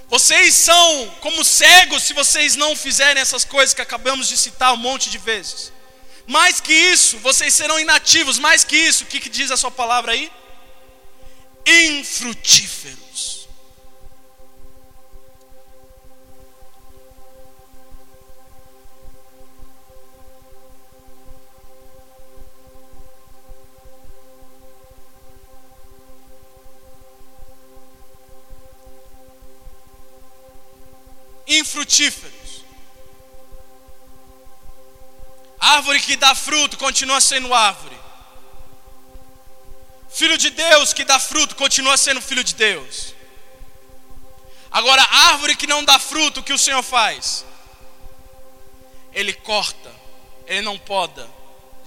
Vocês 0.09 0.55
são 0.55 1.09
como 1.21 1.43
cegos 1.45 2.03
se 2.03 2.13
vocês 2.13 2.55
não 2.55 2.75
fizerem 2.75 3.21
essas 3.21 3.45
coisas 3.45 3.75
que 3.75 3.81
acabamos 3.81 4.27
de 4.27 4.35
citar 4.35 4.73
um 4.73 4.77
monte 4.77 5.09
de 5.09 5.19
vezes. 5.19 5.71
Mais 6.25 6.59
que 6.59 6.73
isso, 6.73 7.17
vocês 7.19 7.53
serão 7.53 7.79
inativos. 7.79 8.39
Mais 8.39 8.63
que 8.63 8.75
isso, 8.75 9.03
o 9.03 9.07
que, 9.07 9.19
que 9.19 9.29
diz 9.29 9.51
a 9.51 9.57
sua 9.57 9.71
palavra 9.71 10.11
aí? 10.11 10.31
Infrutíferos. 11.65 13.38
Infrutíferos. 31.49 32.63
Árvore 35.59 35.99
que 35.99 36.15
dá 36.15 36.33
fruto 36.33 36.77
continua 36.77 37.19
sendo 37.19 37.53
árvore. 37.53 37.97
Filho 40.09 40.37
de 40.37 40.49
Deus 40.49 40.93
que 40.93 41.03
dá 41.03 41.19
fruto 41.19 41.55
continua 41.55 41.97
sendo 41.97 42.21
filho 42.21 42.43
de 42.43 42.55
Deus. 42.55 43.13
Agora, 44.71 45.01
árvore 45.01 45.55
que 45.55 45.67
não 45.67 45.83
dá 45.83 45.97
fruto, 45.97 46.39
o 46.39 46.43
que 46.43 46.53
o 46.53 46.57
Senhor 46.57 46.83
faz? 46.83 47.43
Ele 49.13 49.33
corta, 49.33 49.91
ele 50.45 50.61
não 50.61 50.77
poda. 50.77 51.27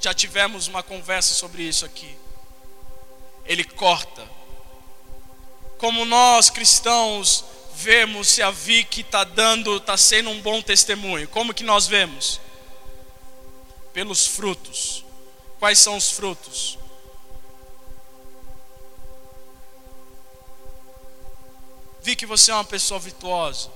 Já 0.00 0.12
tivemos 0.12 0.66
uma 0.66 0.82
conversa 0.82 1.32
sobre 1.32 1.62
isso 1.62 1.84
aqui. 1.84 2.16
Ele 3.44 3.62
corta. 3.62 4.28
Como 5.78 6.04
nós 6.04 6.50
cristãos 6.50 7.44
vemos 7.74 8.28
se 8.28 8.42
a 8.42 8.50
Vicky 8.50 9.00
está 9.00 9.24
dando, 9.24 9.76
está 9.76 9.96
sendo 9.96 10.30
um 10.30 10.40
bom 10.40 10.62
testemunho? 10.62 11.28
Como 11.28 11.54
que 11.54 11.64
nós 11.64 11.86
vemos? 11.86 12.40
Pelos 13.92 14.26
frutos. 14.26 15.04
Quais 15.58 15.78
são 15.78 15.96
os 15.96 16.10
frutos? 16.10 16.78
Vi 22.02 22.16
que 22.16 22.26
você 22.26 22.50
é 22.50 22.54
uma 22.54 22.64
pessoa 22.64 22.98
virtuosa. 22.98 23.70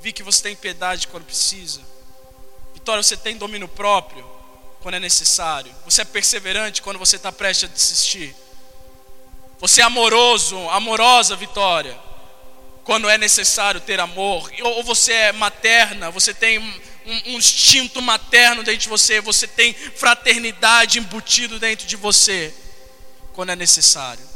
Vi 0.00 0.12
que 0.12 0.22
você 0.22 0.42
tem 0.42 0.56
piedade 0.56 1.08
quando 1.08 1.24
precisa. 1.24 1.80
Vitória, 2.72 3.02
você 3.02 3.16
tem 3.16 3.36
domínio 3.36 3.68
próprio 3.68 4.24
quando 4.80 4.94
é 4.94 5.00
necessário. 5.00 5.74
Você 5.84 6.02
é 6.02 6.04
perseverante 6.04 6.80
quando 6.80 6.98
você 6.98 7.16
está 7.16 7.32
prestes 7.32 7.68
a 7.68 7.72
desistir. 7.72 8.34
Você 9.58 9.80
é 9.80 9.84
amoroso, 9.84 10.56
amorosa, 10.70 11.36
Vitória 11.36 12.09
quando 12.90 13.08
é 13.08 13.16
necessário 13.16 13.80
ter 13.80 14.00
amor, 14.00 14.50
ou 14.62 14.82
você 14.82 15.12
é 15.12 15.32
materna, 15.32 16.10
você 16.10 16.34
tem 16.34 16.58
um, 16.58 16.80
um 17.06 17.38
instinto 17.38 18.02
materno 18.02 18.64
dentro 18.64 18.80
de 18.80 18.88
você, 18.88 19.20
você 19.20 19.46
tem 19.46 19.72
fraternidade 19.72 20.98
embutido 20.98 21.60
dentro 21.60 21.86
de 21.86 21.94
você, 21.94 22.52
quando 23.32 23.50
é 23.50 23.54
necessário. 23.54 24.28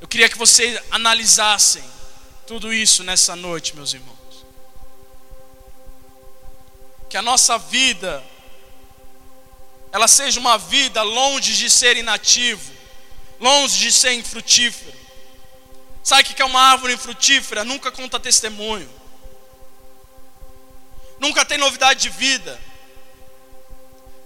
Eu 0.00 0.08
queria 0.08 0.28
que 0.28 0.36
vocês 0.36 0.82
analisassem 0.90 1.84
tudo 2.44 2.72
isso 2.72 3.04
nessa 3.04 3.36
noite, 3.36 3.76
meus 3.76 3.94
irmãos. 3.94 4.44
Que 7.08 7.16
a 7.16 7.22
nossa 7.22 7.56
vida, 7.56 8.20
ela 9.92 10.08
seja 10.08 10.40
uma 10.40 10.58
vida 10.58 11.02
longe 11.04 11.54
de 11.56 11.70
ser 11.70 11.96
inativo, 11.96 12.77
longe 13.40 13.78
de 13.78 13.92
ser 13.92 14.12
infrutífero. 14.12 14.96
Sabe 16.02 16.22
o 16.22 16.24
que 16.24 16.40
é 16.40 16.44
uma 16.44 16.60
árvore 16.60 16.94
infrutífera? 16.94 17.64
Nunca 17.64 17.90
conta 17.92 18.18
testemunho, 18.18 18.88
nunca 21.18 21.44
tem 21.44 21.58
novidade 21.58 22.00
de 22.00 22.08
vida. 22.08 22.58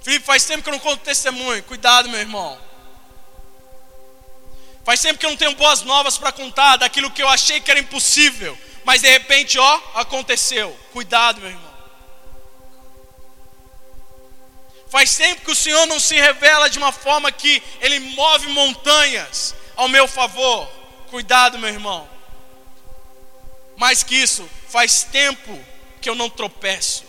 Felipe, 0.03 0.25
faz 0.25 0.45
tempo 0.45 0.63
que 0.63 0.69
eu 0.69 0.73
não 0.73 0.81
conto 0.81 1.03
testemunho. 1.03 1.63
Cuidado, 1.63 2.09
meu 2.09 2.19
irmão. 2.19 2.59
Faz 4.85 5.01
tempo 5.01 5.19
que 5.19 5.25
eu 5.25 5.31
não 5.31 5.37
tenho 5.37 5.55
boas 5.55 5.83
novas 5.83 6.19
para 6.19 6.33
contar 6.33 6.77
daquilo 6.77 7.11
que 7.11 7.23
eu 7.23 7.29
achei 7.29 7.61
que 7.61 7.71
era 7.71 7.79
impossível, 7.79 8.59
mas 8.85 9.01
de 9.03 9.09
repente, 9.09 9.59
ó, 9.59 9.81
aconteceu. 9.95 10.77
Cuidado, 10.93 11.41
meu 11.41 11.51
irmão. 11.51 11.72
Faz 14.93 15.17
tempo 15.17 15.41
que 15.41 15.51
o 15.51 15.57
Senhor 15.57 15.87
não 15.87 15.99
se 15.99 16.15
revela 16.17 16.69
de 16.69 16.77
uma 16.77 16.93
forma 16.93 17.33
que 17.33 17.63
Ele 17.81 17.99
move 17.99 18.49
montanhas 18.49 19.55
ao 19.75 19.89
meu 19.89 20.07
favor. 20.07 20.71
Cuidado, 21.09 21.59
meu 21.59 21.71
irmão. 21.71 22.07
Mais 23.75 24.03
que 24.03 24.15
isso, 24.15 24.47
faz 24.69 25.03
tempo 25.05 25.59
que 25.99 26.11
eu 26.11 26.15
não 26.15 26.29
tropeço. 26.29 27.05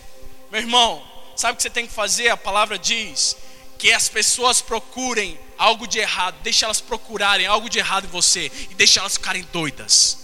Meu 0.50 0.62
irmão, 0.62 1.06
sabe 1.36 1.52
o 1.52 1.56
que 1.56 1.62
você 1.62 1.68
tem 1.68 1.86
que 1.86 1.92
fazer? 1.92 2.30
A 2.30 2.38
palavra 2.38 2.78
diz 2.78 3.36
que 3.78 3.92
as 3.92 4.08
pessoas 4.08 4.62
procurem 4.62 5.38
algo 5.58 5.86
de 5.86 5.98
errado, 5.98 6.36
deixa 6.42 6.64
elas 6.64 6.80
procurarem 6.80 7.46
algo 7.46 7.68
de 7.68 7.80
errado 7.80 8.06
em 8.06 8.08
você 8.08 8.50
e 8.70 8.74
deixa 8.74 9.00
elas 9.00 9.12
ficarem 9.12 9.46
doidas. 9.52 10.16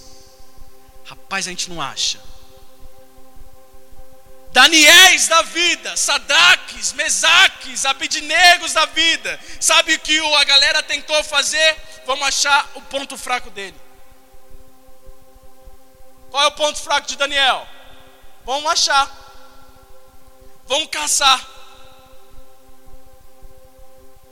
Rapaz, 1.05 1.47
a 1.47 1.51
gente 1.51 1.69
não 1.69 1.79
acha. 1.79 2.31
Daniéis 4.53 5.29
da 5.29 5.43
vida, 5.43 5.97
Sadraques, 5.97 6.60
Mesaques, 6.93 7.85
Abidnegos 7.85 8.73
da 8.73 8.87
vida. 8.87 9.41
Sabe 9.61 9.95
o 9.95 9.99
que 9.99 10.19
a 10.19 10.45
galera 10.45 10.83
tentou 10.83 11.23
fazer? 11.25 11.77
Vamos 12.07 12.27
achar 12.27 12.69
o 12.75 12.83
ponto 12.83 13.17
fraco 13.17 13.51
dele. 13.51 13.79
Qual 16.31 16.43
é 16.43 16.47
o 16.47 16.53
ponto 16.53 16.79
fraco 16.79 17.07
de 17.07 17.17
Daniel? 17.17 17.67
Vamos 18.45 18.71
achar. 18.71 19.11
Vamos 20.67 20.89
caçar. 20.89 21.45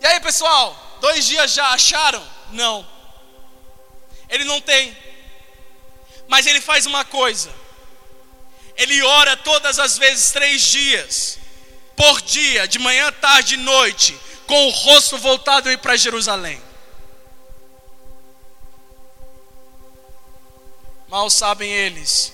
E 0.01 0.07
aí, 0.07 0.20
pessoal? 0.20 0.76
Dois 1.01 1.26
dias 1.26 1.53
já 1.53 1.68
acharam? 1.68 2.24
Não. 2.51 2.86
Ele 4.28 4.45
não 4.45 4.61
tem. 4.61 4.97
Mas 6.28 6.47
ele 6.47 6.61
faz 6.61 6.86
uma 6.86 7.05
coisa 7.05 7.53
ele 8.78 9.03
ora 9.03 9.36
todas 9.36 9.80
as 9.80 9.99
vezes 9.99 10.30
três 10.30 10.62
dias, 10.62 11.39
por 11.99 12.22
dia, 12.22 12.68
de 12.68 12.78
manhã, 12.78 13.11
tarde 13.11 13.55
e 13.55 13.57
noite, 13.57 14.16
com 14.46 14.68
o 14.68 14.70
rosto 14.70 15.18
voltado 15.18 15.76
para 15.80 15.96
Jerusalém. 15.96 16.62
Mal 21.09 21.28
sabem 21.28 21.68
eles 21.68 22.32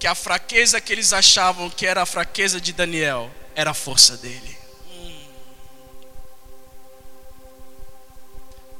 que 0.00 0.06
a 0.08 0.16
fraqueza 0.16 0.80
que 0.80 0.92
eles 0.92 1.12
achavam 1.12 1.70
que 1.70 1.86
era 1.86 2.02
a 2.02 2.06
fraqueza 2.06 2.60
de 2.60 2.72
Daniel 2.72 3.30
era 3.54 3.70
a 3.70 3.74
força 3.74 4.16
dele. 4.16 4.58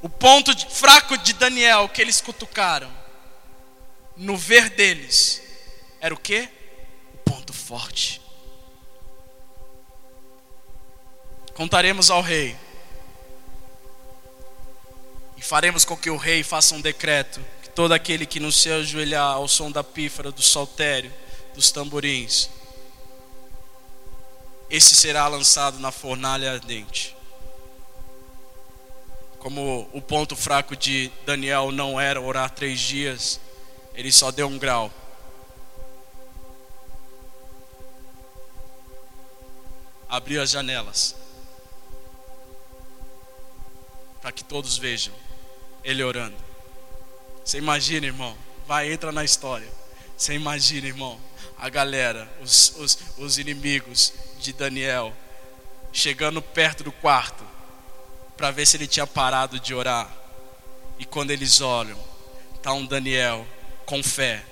O 0.02 0.08
ponto 0.08 0.52
fraco 0.68 1.16
de 1.16 1.32
Daniel 1.32 1.88
que 1.88 2.02
eles 2.02 2.20
cutucaram, 2.20 2.92
no 4.16 4.36
ver 4.36 4.68
deles, 4.70 5.40
era 6.00 6.12
o 6.12 6.18
que? 6.18 6.48
O 7.14 7.18
ponto 7.18 7.52
forte. 7.52 8.23
Contaremos 11.54 12.10
ao 12.10 12.20
rei. 12.20 12.56
E 15.36 15.42
faremos 15.42 15.84
com 15.84 15.96
que 15.96 16.10
o 16.10 16.16
rei 16.16 16.42
faça 16.42 16.74
um 16.74 16.80
decreto 16.80 17.40
que 17.62 17.68
todo 17.70 17.92
aquele 17.92 18.26
que 18.26 18.40
não 18.40 18.50
se 18.50 18.70
ajoelhar 18.70 19.34
ao 19.34 19.46
som 19.46 19.70
da 19.70 19.84
pífara, 19.84 20.32
do 20.32 20.42
saltério, 20.42 21.12
dos 21.54 21.70
tamborins, 21.70 22.50
esse 24.68 24.96
será 24.96 25.28
lançado 25.28 25.78
na 25.78 25.92
fornalha 25.92 26.52
ardente. 26.52 27.16
Como 29.38 29.88
o 29.92 30.02
ponto 30.02 30.34
fraco 30.34 30.74
de 30.74 31.12
Daniel 31.24 31.70
não 31.70 32.00
era 32.00 32.20
orar 32.20 32.50
três 32.50 32.80
dias, 32.80 33.38
ele 33.94 34.10
só 34.10 34.32
deu 34.32 34.48
um 34.48 34.58
grau. 34.58 34.90
Abriu 40.08 40.42
as 40.42 40.50
janelas 40.50 41.23
para 44.24 44.32
que 44.32 44.42
todos 44.42 44.78
vejam 44.78 45.12
ele 45.84 46.02
orando. 46.02 46.34
Você 47.44 47.58
imagina, 47.58 48.06
irmão? 48.06 48.34
Vai, 48.66 48.90
entra 48.90 49.12
na 49.12 49.22
história. 49.22 49.70
Você 50.16 50.32
imagina, 50.32 50.86
irmão? 50.86 51.20
A 51.58 51.68
galera, 51.68 52.26
os, 52.40 52.74
os, 52.78 52.98
os 53.18 53.36
inimigos 53.36 54.14
de 54.40 54.54
Daniel, 54.54 55.14
chegando 55.92 56.40
perto 56.40 56.82
do 56.82 56.90
quarto, 56.90 57.44
para 58.34 58.50
ver 58.50 58.66
se 58.66 58.78
ele 58.78 58.86
tinha 58.86 59.06
parado 59.06 59.60
de 59.60 59.74
orar. 59.74 60.10
E 60.98 61.04
quando 61.04 61.30
eles 61.30 61.60
olham, 61.60 61.98
está 62.56 62.72
um 62.72 62.86
Daniel 62.86 63.46
com 63.84 64.02
fé, 64.02 64.42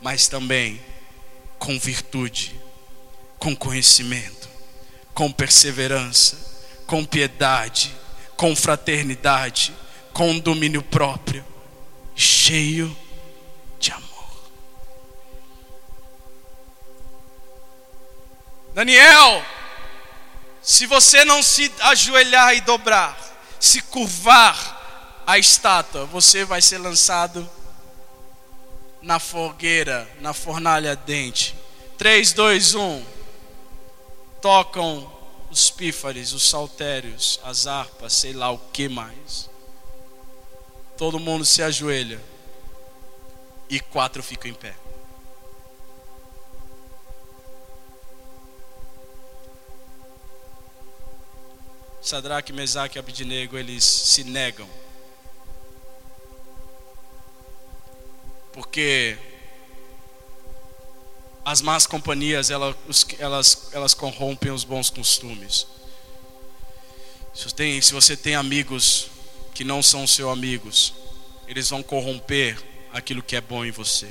mas 0.00 0.26
também 0.26 0.82
com 1.60 1.78
virtude, 1.78 2.60
com 3.38 3.54
conhecimento, 3.54 4.48
com 5.14 5.30
perseverança, 5.30 6.36
com 6.88 7.04
piedade 7.04 8.01
com 8.42 8.56
fraternidade, 8.56 9.72
com 10.12 10.36
domínio 10.36 10.82
próprio, 10.82 11.44
cheio 12.16 12.96
de 13.78 13.92
amor. 13.92 14.50
Daniel, 18.74 19.44
se 20.60 20.86
você 20.86 21.24
não 21.24 21.40
se 21.40 21.72
ajoelhar 21.82 22.56
e 22.56 22.62
dobrar, 22.62 23.16
se 23.60 23.80
curvar 23.80 25.22
a 25.24 25.38
estátua, 25.38 26.04
você 26.06 26.44
vai 26.44 26.60
ser 26.60 26.78
lançado 26.78 27.48
na 29.00 29.20
fogueira, 29.20 30.10
na 30.20 30.32
fornalha 30.32 30.96
dente. 30.96 31.54
3, 31.96 32.32
2, 32.32 32.74
1. 32.74 33.04
Tocam 34.40 35.08
os 35.52 35.70
pífares, 35.70 36.32
os 36.32 36.48
saltérios, 36.48 37.38
as 37.44 37.66
harpas, 37.66 38.14
sei 38.14 38.32
lá 38.32 38.50
o 38.50 38.58
que 38.58 38.88
mais. 38.88 39.50
Todo 40.96 41.20
mundo 41.20 41.44
se 41.44 41.62
ajoelha 41.62 42.18
e 43.68 43.78
quatro 43.78 44.22
ficam 44.22 44.50
em 44.50 44.54
pé. 44.54 44.74
Sadraque, 52.00 52.52
Mesaque 52.52 52.96
e 52.96 53.00
Abidnego, 53.00 53.58
eles 53.58 53.84
se 53.84 54.24
negam. 54.24 54.68
Porque 58.52 59.18
as 61.44 61.60
más 61.60 61.86
companhias 61.86 62.50
elas, 62.50 62.76
elas, 63.18 63.68
elas 63.72 63.94
corrompem 63.94 64.52
os 64.52 64.64
bons 64.64 64.90
costumes. 64.90 65.66
Se 67.34 67.52
tem, 67.52 67.80
se 67.80 67.92
você 67.92 68.16
tem 68.16 68.34
amigos 68.34 69.08
que 69.54 69.64
não 69.64 69.82
são 69.82 70.06
seus 70.06 70.30
amigos, 70.30 70.94
eles 71.48 71.68
vão 71.68 71.82
corromper 71.82 72.62
aquilo 72.92 73.22
que 73.22 73.34
é 73.34 73.40
bom 73.40 73.64
em 73.64 73.70
você. 73.70 74.10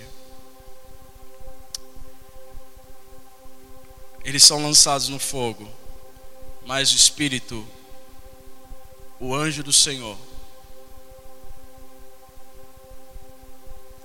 Eles 4.24 4.44
são 4.44 4.62
lançados 4.62 5.08
no 5.08 5.18
fogo, 5.18 5.70
mas 6.66 6.92
o 6.92 6.96
Espírito, 6.96 7.66
o 9.20 9.34
anjo 9.34 9.64
do 9.64 9.74
Senhor, 9.74 10.18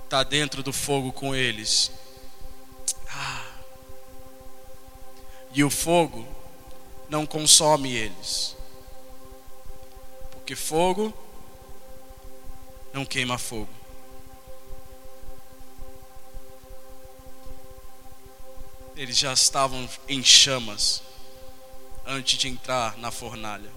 está 0.05 0.23
dentro 0.23 0.63
do 0.63 0.71
fogo 0.71 1.11
com 1.11 1.35
eles 1.35 1.91
e 5.57 5.63
o 5.63 5.71
fogo 5.71 6.23
não 7.09 7.25
consome 7.25 7.91
eles. 7.91 8.55
Porque 10.29 10.55
fogo 10.55 11.11
não 12.93 13.03
queima 13.03 13.39
fogo. 13.39 13.67
Eles 18.95 19.17
já 19.17 19.33
estavam 19.33 19.89
em 20.07 20.23
chamas 20.23 21.01
antes 22.05 22.37
de 22.37 22.47
entrar 22.47 22.95
na 22.99 23.09
fornalha. 23.09 23.71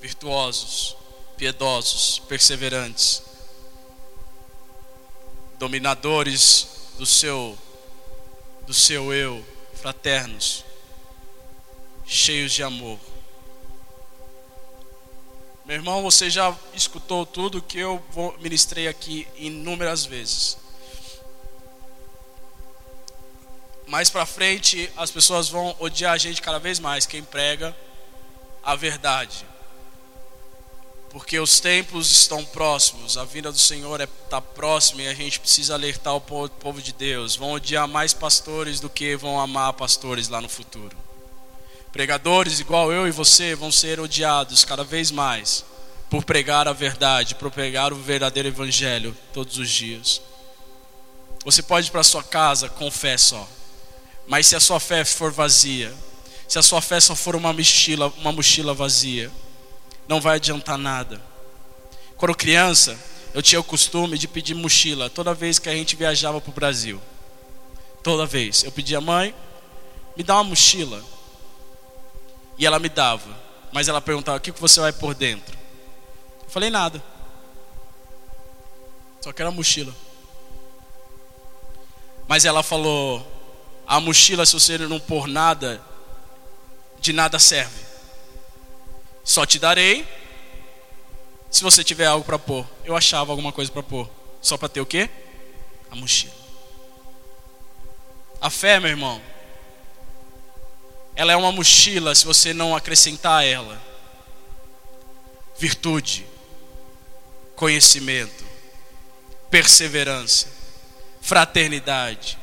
Virtuosos, 0.00 0.96
piedosos, 1.36 2.18
perseverantes, 2.26 3.22
dominadores 5.60 6.66
do 6.98 7.06
seu 7.06 7.56
do 8.70 8.74
seu 8.74 9.12
eu, 9.12 9.44
fraternos, 9.74 10.64
cheios 12.06 12.52
de 12.52 12.62
amor. 12.62 13.00
Meu 15.64 15.74
irmão, 15.74 16.04
você 16.04 16.30
já 16.30 16.56
escutou 16.72 17.26
tudo 17.26 17.60
que 17.60 17.80
eu 17.80 18.00
ministrei 18.38 18.86
aqui 18.86 19.26
inúmeras 19.36 20.06
vezes. 20.06 20.56
Mais 23.88 24.08
para 24.08 24.24
frente, 24.24 24.88
as 24.96 25.10
pessoas 25.10 25.48
vão 25.48 25.74
odiar 25.80 26.12
a 26.12 26.16
gente 26.16 26.40
cada 26.40 26.60
vez 26.60 26.78
mais, 26.78 27.06
quem 27.06 27.24
prega 27.24 27.76
a 28.62 28.76
verdade 28.76 29.44
porque 31.10 31.40
os 31.40 31.58
tempos 31.58 32.10
estão 32.10 32.44
próximos, 32.44 33.18
a 33.18 33.24
vinda 33.24 33.50
do 33.50 33.58
Senhor 33.58 34.00
está 34.00 34.12
é, 34.14 34.30
tá 34.30 34.40
próxima 34.40 35.02
e 35.02 35.08
a 35.08 35.14
gente 35.14 35.40
precisa 35.40 35.74
alertar 35.74 36.14
o 36.14 36.20
povo, 36.20 36.48
povo 36.48 36.80
de 36.80 36.92
Deus. 36.92 37.34
Vão 37.34 37.52
odiar 37.52 37.88
mais 37.88 38.14
pastores 38.14 38.78
do 38.78 38.88
que 38.88 39.16
vão 39.16 39.40
amar 39.40 39.72
pastores 39.72 40.28
lá 40.28 40.40
no 40.40 40.48
futuro. 40.48 40.96
Pregadores 41.92 42.60
igual 42.60 42.92
eu 42.92 43.08
e 43.08 43.10
você 43.10 43.56
vão 43.56 43.72
ser 43.72 43.98
odiados 43.98 44.64
cada 44.64 44.84
vez 44.84 45.10
mais 45.10 45.64
por 46.08 46.24
pregar 46.24 46.68
a 46.68 46.72
verdade, 46.72 47.34
por 47.34 47.50
pregar 47.50 47.92
o 47.92 47.96
verdadeiro 47.96 48.48
evangelho 48.48 49.16
todos 49.32 49.58
os 49.58 49.68
dias. 49.68 50.22
Você 51.44 51.60
pode 51.62 51.88
ir 51.88 51.90
para 51.90 52.04
sua 52.04 52.22
casa 52.22 52.68
com 52.68 52.88
fé 52.88 53.18
só, 53.18 53.48
mas 54.28 54.46
se 54.46 54.54
a 54.54 54.60
sua 54.60 54.78
fé 54.78 55.04
for 55.04 55.32
vazia, 55.32 55.92
se 56.46 56.58
a 56.58 56.62
sua 56.62 56.80
fé 56.80 57.00
só 57.00 57.16
for 57.16 57.34
uma 57.34 57.52
mochila, 57.52 58.12
uma 58.18 58.30
mochila 58.30 58.74
vazia, 58.74 59.30
não 60.10 60.20
vai 60.20 60.34
adiantar 60.34 60.76
nada. 60.76 61.22
Quando 62.16 62.34
criança, 62.34 62.98
eu 63.32 63.40
tinha 63.40 63.60
o 63.60 63.64
costume 63.64 64.18
de 64.18 64.26
pedir 64.26 64.54
mochila 64.56 65.08
toda 65.08 65.32
vez 65.32 65.60
que 65.60 65.68
a 65.68 65.72
gente 65.72 65.94
viajava 65.94 66.40
para 66.40 66.50
o 66.50 66.52
Brasil. 66.52 67.00
Toda 68.02 68.26
vez. 68.26 68.64
Eu 68.64 68.72
pedia, 68.72 69.00
mãe, 69.00 69.32
me 70.16 70.24
dá 70.24 70.34
uma 70.34 70.42
mochila. 70.42 71.00
E 72.58 72.66
ela 72.66 72.80
me 72.80 72.88
dava. 72.88 73.30
Mas 73.70 73.86
ela 73.86 74.00
perguntava, 74.00 74.38
o 74.38 74.40
que 74.40 74.50
você 74.50 74.80
vai 74.80 74.92
por 74.92 75.14
dentro? 75.14 75.56
Eu 76.42 76.50
falei, 76.50 76.70
nada. 76.70 77.00
Só 79.20 79.32
que 79.32 79.40
era 79.40 79.52
mochila. 79.52 79.94
Mas 82.26 82.44
ela 82.44 82.64
falou, 82.64 83.24
a 83.86 84.00
mochila, 84.00 84.44
se 84.44 84.54
você 84.54 84.76
não 84.76 84.98
pôr 84.98 85.28
nada, 85.28 85.80
de 86.98 87.12
nada 87.12 87.38
serve. 87.38 87.89
Só 89.24 89.44
te 89.46 89.58
darei 89.58 90.06
se 91.50 91.62
você 91.62 91.82
tiver 91.82 92.06
algo 92.06 92.24
para 92.24 92.38
pôr. 92.38 92.66
Eu 92.84 92.96
achava 92.96 93.32
alguma 93.32 93.52
coisa 93.52 93.70
para 93.70 93.82
pôr. 93.82 94.08
Só 94.40 94.56
para 94.56 94.68
ter 94.68 94.80
o 94.80 94.86
quê? 94.86 95.10
A 95.90 95.96
mochila. 95.96 96.34
A 98.40 98.48
fé, 98.48 98.80
meu 98.80 98.88
irmão, 98.88 99.20
ela 101.14 101.32
é 101.32 101.36
uma 101.36 101.52
mochila 101.52 102.14
se 102.14 102.24
você 102.24 102.54
não 102.54 102.74
acrescentar 102.74 103.40
a 103.40 103.44
ela 103.44 103.90
virtude, 105.58 106.26
conhecimento, 107.54 108.42
perseverança, 109.50 110.48
fraternidade, 111.20 112.38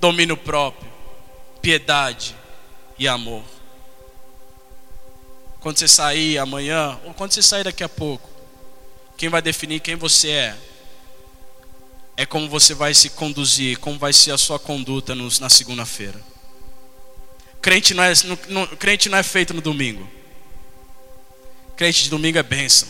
domínio 0.00 0.36
próprio, 0.36 0.92
piedade 1.62 2.34
e 2.98 3.06
amor 3.06 3.44
quando 5.66 5.78
você 5.78 5.88
sair 5.88 6.38
amanhã, 6.38 6.96
ou 7.04 7.12
quando 7.12 7.32
você 7.32 7.42
sair 7.42 7.64
daqui 7.64 7.82
a 7.82 7.88
pouco, 7.88 8.30
quem 9.16 9.28
vai 9.28 9.42
definir 9.42 9.80
quem 9.80 9.96
você 9.96 10.30
é, 10.30 10.56
é 12.16 12.24
como 12.24 12.48
você 12.48 12.72
vai 12.72 12.94
se 12.94 13.10
conduzir, 13.10 13.76
como 13.80 13.98
vai 13.98 14.12
ser 14.12 14.30
a 14.30 14.38
sua 14.38 14.60
conduta 14.60 15.12
no, 15.12 15.28
na 15.40 15.48
segunda-feira. 15.48 16.22
Crente 17.60 17.94
não, 17.94 18.04
é, 18.04 18.12
no, 18.46 18.76
crente 18.76 19.08
não 19.08 19.18
é 19.18 19.24
feito 19.24 19.52
no 19.52 19.60
domingo. 19.60 20.08
Crente 21.76 22.04
de 22.04 22.10
domingo 22.10 22.38
é 22.38 22.44
bênção. 22.44 22.88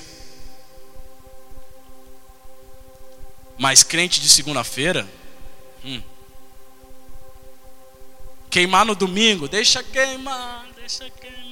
Mas 3.57 3.83
crente 3.83 4.21
de 4.21 4.29
segunda-feira, 4.29 5.09
hum. 5.83 6.03
queimar 8.51 8.85
no 8.85 8.95
domingo, 8.95 9.49
deixa 9.49 9.83
queimar, 9.83 10.67
deixa 10.77 11.09
queimar, 11.09 11.46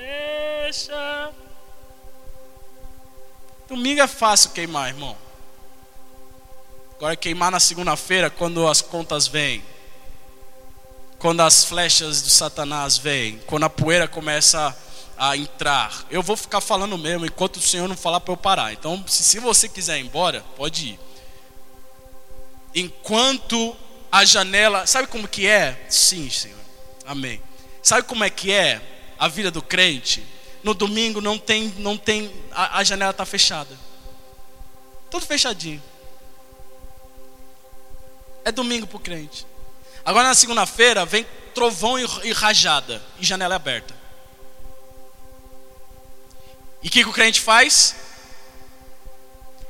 deixa. 0.00 1.32
Domingo 3.68 4.00
é 4.00 4.06
fácil 4.06 4.50
queimar, 4.50 4.88
irmão. 4.88 5.16
Agora 6.96 7.16
queimar 7.16 7.50
na 7.50 7.60
segunda-feira, 7.60 8.28
quando 8.30 8.66
as 8.66 8.80
contas 8.80 9.26
vêm, 9.26 9.64
quando 11.18 11.40
as 11.40 11.64
flechas 11.64 12.22
de 12.22 12.30
Satanás 12.30 12.98
vêm, 12.98 13.38
quando 13.46 13.64
a 13.64 13.70
poeira 13.70 14.08
começa 14.08 14.76
a 15.16 15.36
entrar. 15.36 16.04
Eu 16.10 16.22
vou 16.22 16.36
ficar 16.36 16.60
falando 16.60 16.96
mesmo 16.98 17.26
enquanto 17.26 17.56
o 17.56 17.62
Senhor 17.62 17.86
não 17.88 17.96
falar 17.96 18.20
para 18.20 18.32
eu 18.32 18.36
parar. 18.36 18.72
Então, 18.72 19.02
se, 19.06 19.22
se 19.22 19.38
você 19.38 19.68
quiser 19.68 19.98
ir 19.98 20.04
embora, 20.04 20.44
pode 20.56 20.88
ir. 20.88 21.00
Enquanto 22.74 23.76
a 24.10 24.24
janela, 24.24 24.86
sabe 24.86 25.08
como 25.08 25.28
que 25.28 25.46
é? 25.46 25.86
Sim, 25.88 26.28
Senhor. 26.30 26.58
Amém. 27.06 27.40
Sabe 27.82 28.02
como 28.06 28.24
é 28.24 28.30
que 28.30 28.52
é 28.52 28.80
a 29.20 29.28
vida 29.28 29.50
do 29.50 29.60
crente? 29.60 30.26
No 30.62 30.72
domingo 30.72 31.20
não 31.20 31.38
tem, 31.38 31.68
não 31.76 31.96
tem, 31.96 32.34
a, 32.50 32.78
a 32.78 32.84
janela 32.84 33.10
está 33.10 33.26
fechada. 33.26 33.78
Tudo 35.10 35.26
fechadinho. 35.26 35.82
É 38.42 38.50
domingo 38.50 38.86
para 38.86 38.96
o 38.96 39.00
crente. 39.00 39.46
Agora 40.02 40.28
na 40.28 40.34
segunda-feira 40.34 41.04
vem 41.04 41.26
trovão 41.54 41.98
e, 41.98 42.06
e 42.24 42.32
rajada 42.32 43.02
e 43.18 43.24
janela 43.24 43.56
aberta. 43.56 43.94
E 46.82 46.88
o 46.88 46.90
que, 46.90 47.02
que 47.02 47.10
o 47.10 47.12
crente 47.12 47.42
faz? 47.42 47.94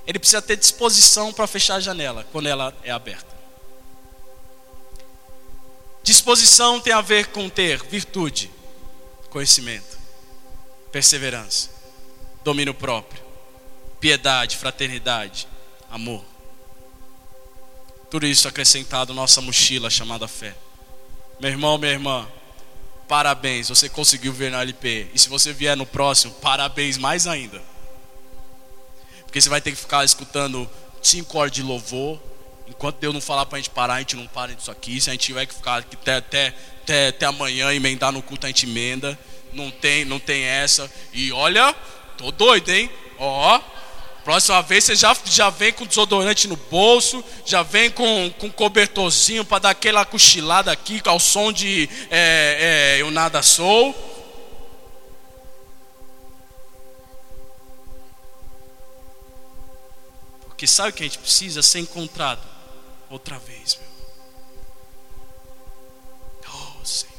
Ele 0.07 0.19
precisa 0.19 0.41
ter 0.41 0.57
disposição 0.57 1.33
para 1.33 1.47
fechar 1.49 1.75
a 1.75 1.81
janela 1.81 2.25
quando 2.31 2.49
ela 2.49 2.73
é 2.85 2.91
aberta. 2.91 3.37
Disposição 6.05 6.81
tem 6.81 6.93
a 6.93 7.01
ver 7.01 7.27
com 7.29 7.49
ter 7.49 7.83
virtude, 7.85 8.51
conhecimento, 9.31 9.99
perseverança, 10.93 11.71
domínio 12.45 12.75
próprio, 12.75 13.23
piedade, 14.01 14.57
fraternidade, 14.57 15.49
amor. 15.91 16.25
Tudo 18.11 18.27
isso 18.27 18.49
acrescentado 18.49 19.15
nossa 19.15 19.41
mochila 19.41 19.89
chamada 19.89 20.27
fé. 20.27 20.55
Meu 21.41 21.51
irmão, 21.51 21.79
minha 21.79 21.93
irmã, 21.93 22.29
parabéns, 23.09 23.69
você 23.69 23.89
conseguiu 23.89 24.33
ver 24.33 24.51
na 24.51 24.61
LP. 24.63 25.09
E 25.15 25.19
se 25.19 25.29
você 25.29 25.53
vier 25.53 25.77
no 25.77 25.87
próximo, 25.87 26.35
parabéns 26.35 26.99
mais 26.99 27.27
ainda. 27.27 27.63
Porque 29.25 29.41
você 29.41 29.49
vai 29.49 29.61
ter 29.61 29.71
que 29.71 29.77
ficar 29.77 30.05
escutando 30.05 30.69
cinco 31.01 31.39
horas 31.39 31.53
de 31.53 31.63
louvor. 31.63 32.21
Enquanto 32.71 32.99
Deus 32.99 33.13
não 33.13 33.21
falar 33.21 33.45
para 33.47 33.59
a 33.59 33.61
gente 33.61 33.71
parar, 33.71 33.95
a 33.95 33.99
gente 33.99 34.17
não 34.17 34.27
para 34.27 34.55
disso 34.55 34.71
aqui. 34.71 35.01
Se 35.01 35.11
a 35.11 35.13
gente 35.13 35.27
tiver 35.27 35.45
que 35.45 35.55
ficar 35.55 35.81
até, 35.81 36.17
até, 36.17 36.55
até, 36.83 37.09
até 37.09 37.27
amanhã, 37.27 37.75
emendar 37.75 38.13
no 38.13 38.23
culto, 38.23 38.47
a 38.47 38.49
gente 38.49 38.65
emenda. 38.65 39.19
Não 39.53 39.71
tem, 39.71 40.05
não 40.05 40.19
tem 40.19 40.45
essa. 40.45 40.91
E 41.13 41.33
olha, 41.33 41.75
tô 42.17 42.31
doido, 42.31 42.71
hein? 42.71 42.89
Ó, 43.19 43.61
Próxima 44.25 44.61
vez 44.63 44.85
você 44.85 44.95
já, 44.95 45.17
já 45.25 45.49
vem 45.49 45.73
com 45.73 45.87
desodorante 45.87 46.47
no 46.47 46.55
bolso, 46.55 47.25
já 47.45 47.63
vem 47.63 47.91
com, 47.91 48.31
com 48.39 48.51
cobertorzinho 48.51 49.45
para 49.45 49.61
dar 49.61 49.71
aquela 49.71 50.05
cochilada 50.05 50.71
aqui, 50.71 51.01
ao 51.07 51.19
som 51.19 51.51
de 51.51 51.89
é, 52.11 52.97
é, 52.99 53.01
Eu 53.01 53.11
Nada 53.11 53.43
Sou. 53.43 53.95
Porque 60.47 60.67
sabe 60.67 60.91
o 60.91 60.93
que 60.93 61.03
a 61.03 61.07
gente 61.07 61.19
precisa? 61.19 61.63
Ser 61.63 61.79
encontrado 61.79 62.50
outra 63.11 63.39
vez, 63.39 63.77
meu. 63.77 63.91
Oh, 66.49 66.85
Senhor. 66.85 67.13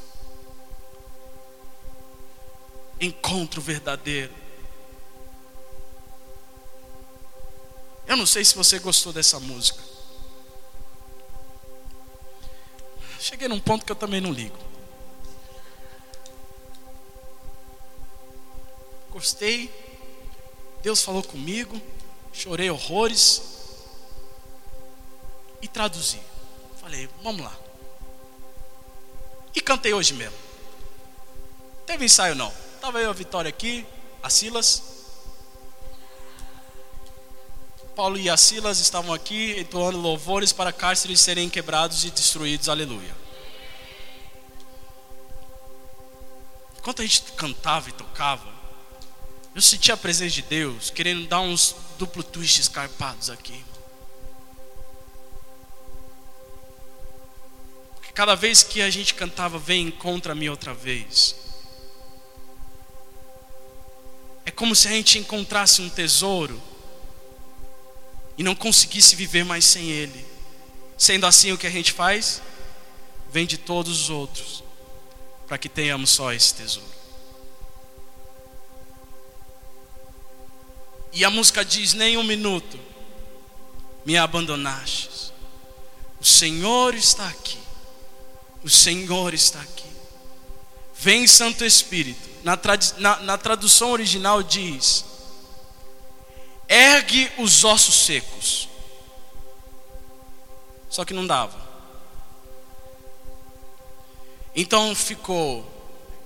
Encontro 2.99 3.61
verdadeiro. 3.61 4.33
Eu 8.07 8.17
não 8.17 8.25
sei 8.25 8.43
se 8.43 8.55
você 8.55 8.79
gostou 8.79 9.13
dessa 9.13 9.39
música. 9.39 9.81
Cheguei 13.19 13.47
num 13.47 13.59
ponto 13.59 13.85
que 13.85 13.91
eu 13.91 13.95
também 13.95 14.19
não 14.19 14.31
ligo. 14.31 14.57
Gostei. 19.11 19.69
Deus 20.81 21.03
falou 21.03 21.21
comigo. 21.21 21.79
Chorei 22.33 22.69
horrores. 22.71 23.60
E 25.61 25.67
traduzi. 25.67 26.19
Falei, 26.79 27.09
vamos 27.21 27.41
lá. 27.41 27.55
E 29.53 29.61
cantei 29.61 29.93
hoje 29.93 30.13
mesmo. 30.13 30.37
Teve 31.85 32.05
ensaio 32.05 32.35
não. 32.35 32.51
Estava 32.75 32.99
eu 32.99 33.09
a 33.09 33.13
Vitória 33.13 33.49
aqui, 33.49 33.85
a 34.23 34.29
Silas. 34.29 34.81
Paulo 37.95 38.17
e 38.17 38.29
as 38.29 38.39
Silas 38.39 38.79
estavam 38.79 39.13
aqui 39.13 39.59
entoando 39.59 39.97
louvores 39.97 40.53
para 40.53 40.71
cárceres 40.71 41.19
serem 41.19 41.49
quebrados 41.49 42.05
e 42.05 42.09
destruídos. 42.09 42.69
Aleluia. 42.69 43.15
Enquanto 46.79 47.01
a 47.01 47.05
gente 47.05 47.21
cantava 47.33 47.89
e 47.89 47.91
tocava, 47.91 48.51
eu 49.53 49.61
sentia 49.61 49.93
a 49.93 49.97
presença 49.97 50.33
de 50.33 50.41
Deus 50.41 50.89
querendo 50.89 51.27
dar 51.27 51.41
uns 51.41 51.75
duplo 51.99 52.23
twist 52.23 52.59
escarpados 52.59 53.29
aqui. 53.29 53.63
Cada 58.11 58.35
vez 58.35 58.63
que 58.63 58.81
a 58.81 58.89
gente 58.89 59.13
cantava, 59.13 59.57
vem 59.57 59.87
encontra-me 59.87 60.49
outra 60.49 60.73
vez. 60.73 61.35
É 64.45 64.51
como 64.51 64.75
se 64.75 64.87
a 64.87 64.91
gente 64.91 65.17
encontrasse 65.17 65.81
um 65.81 65.89
tesouro 65.89 66.61
e 68.37 68.43
não 68.43 68.55
conseguisse 68.55 69.15
viver 69.15 69.45
mais 69.45 69.65
sem 69.65 69.89
Ele. 69.89 70.25
Sendo 70.97 71.25
assim, 71.25 71.51
o 71.51 71.57
que 71.57 71.67
a 71.67 71.71
gente 71.71 71.93
faz? 71.93 72.41
Vende 73.31 73.57
todos 73.57 74.01
os 74.01 74.09
outros, 74.09 74.63
para 75.47 75.57
que 75.57 75.69
tenhamos 75.69 76.09
só 76.09 76.33
esse 76.33 76.53
tesouro. 76.53 76.91
E 81.13 81.25
a 81.25 81.29
música 81.29 81.63
diz: 81.63 81.93
Nem 81.93 82.17
um 82.17 82.23
minuto 82.23 82.79
me 84.05 84.17
abandonastes. 84.17 85.31
O 86.19 86.25
Senhor 86.25 86.93
está 86.93 87.27
aqui. 87.27 87.57
O 88.63 88.69
Senhor 88.69 89.33
está 89.33 89.59
aqui. 89.61 89.89
Vem, 90.95 91.27
Santo 91.27 91.65
Espírito. 91.65 92.29
Na, 92.43 92.59
na, 92.97 93.19
na 93.21 93.37
tradução 93.37 93.91
original 93.91 94.43
diz: 94.43 95.05
ergue 96.67 97.31
os 97.37 97.63
ossos 97.63 98.05
secos. 98.05 98.69
Só 100.89 101.03
que 101.03 101.13
não 101.13 101.25
dava. 101.25 101.59
Então 104.55 104.93
ficou: 104.95 105.65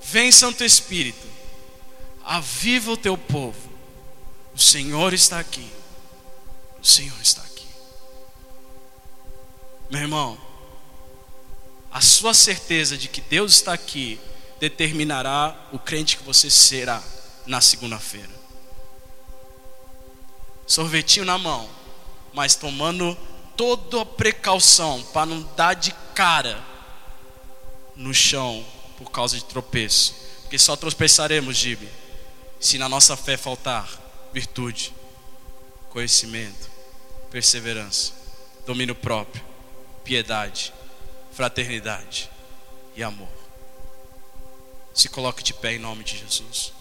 Vem, 0.01 0.31
Santo 0.31 0.63
Espírito, 0.63 1.27
aviva 2.23 2.91
o 2.91 2.97
teu 2.97 3.17
povo. 3.17 3.73
O 4.53 4.59
Senhor 4.59 5.13
está 5.13 5.39
aqui. 5.39 5.69
O 6.81 6.85
Senhor 6.85 7.19
está 7.21 7.41
aqui. 7.41 7.67
Meu 9.89 10.01
irmão, 10.01 10.37
a 11.95 12.01
sua 12.01 12.33
certeza 12.33 12.97
de 12.97 13.07
que 13.07 13.21
Deus 13.21 13.53
está 13.53 13.71
aqui 13.71 14.19
determinará 14.59 15.55
o 15.71 15.79
crente 15.79 16.17
que 16.17 16.23
você 16.25 16.51
será 16.51 17.01
na 17.47 17.61
segunda-feira 17.61 18.35
sorvetinho 20.67 21.25
na 21.25 21.37
mão, 21.37 21.69
mas 22.33 22.55
tomando 22.55 23.17
toda 23.55 24.01
a 24.01 24.05
precaução 24.05 25.01
para 25.13 25.25
não 25.25 25.41
dar 25.55 25.73
de 25.73 25.93
cara 26.13 26.61
no 27.95 28.13
chão 28.13 28.65
por 28.97 29.09
causa 29.11 29.37
de 29.37 29.45
tropeço. 29.45 30.15
Porque 30.41 30.59
só 30.59 30.75
tropeçaremos, 30.75 31.55
Gibe, 31.55 31.87
se 32.59 32.77
na 32.77 32.89
nossa 32.89 33.15
fé 33.15 33.37
faltar 33.37 33.87
virtude, 34.33 34.93
conhecimento, 35.89 36.69
perseverança, 37.31 38.11
domínio 38.65 38.95
próprio, 38.95 39.41
piedade, 40.03 40.73
fraternidade 41.35 42.31
e 42.95 43.03
amor. 43.03 43.27
Se 44.93 45.09
coloque 45.09 45.43
de 45.43 45.53
pé 45.53 45.73
em 45.73 45.79
nome 45.79 46.01
de 46.01 46.17
Jesus. 46.17 46.71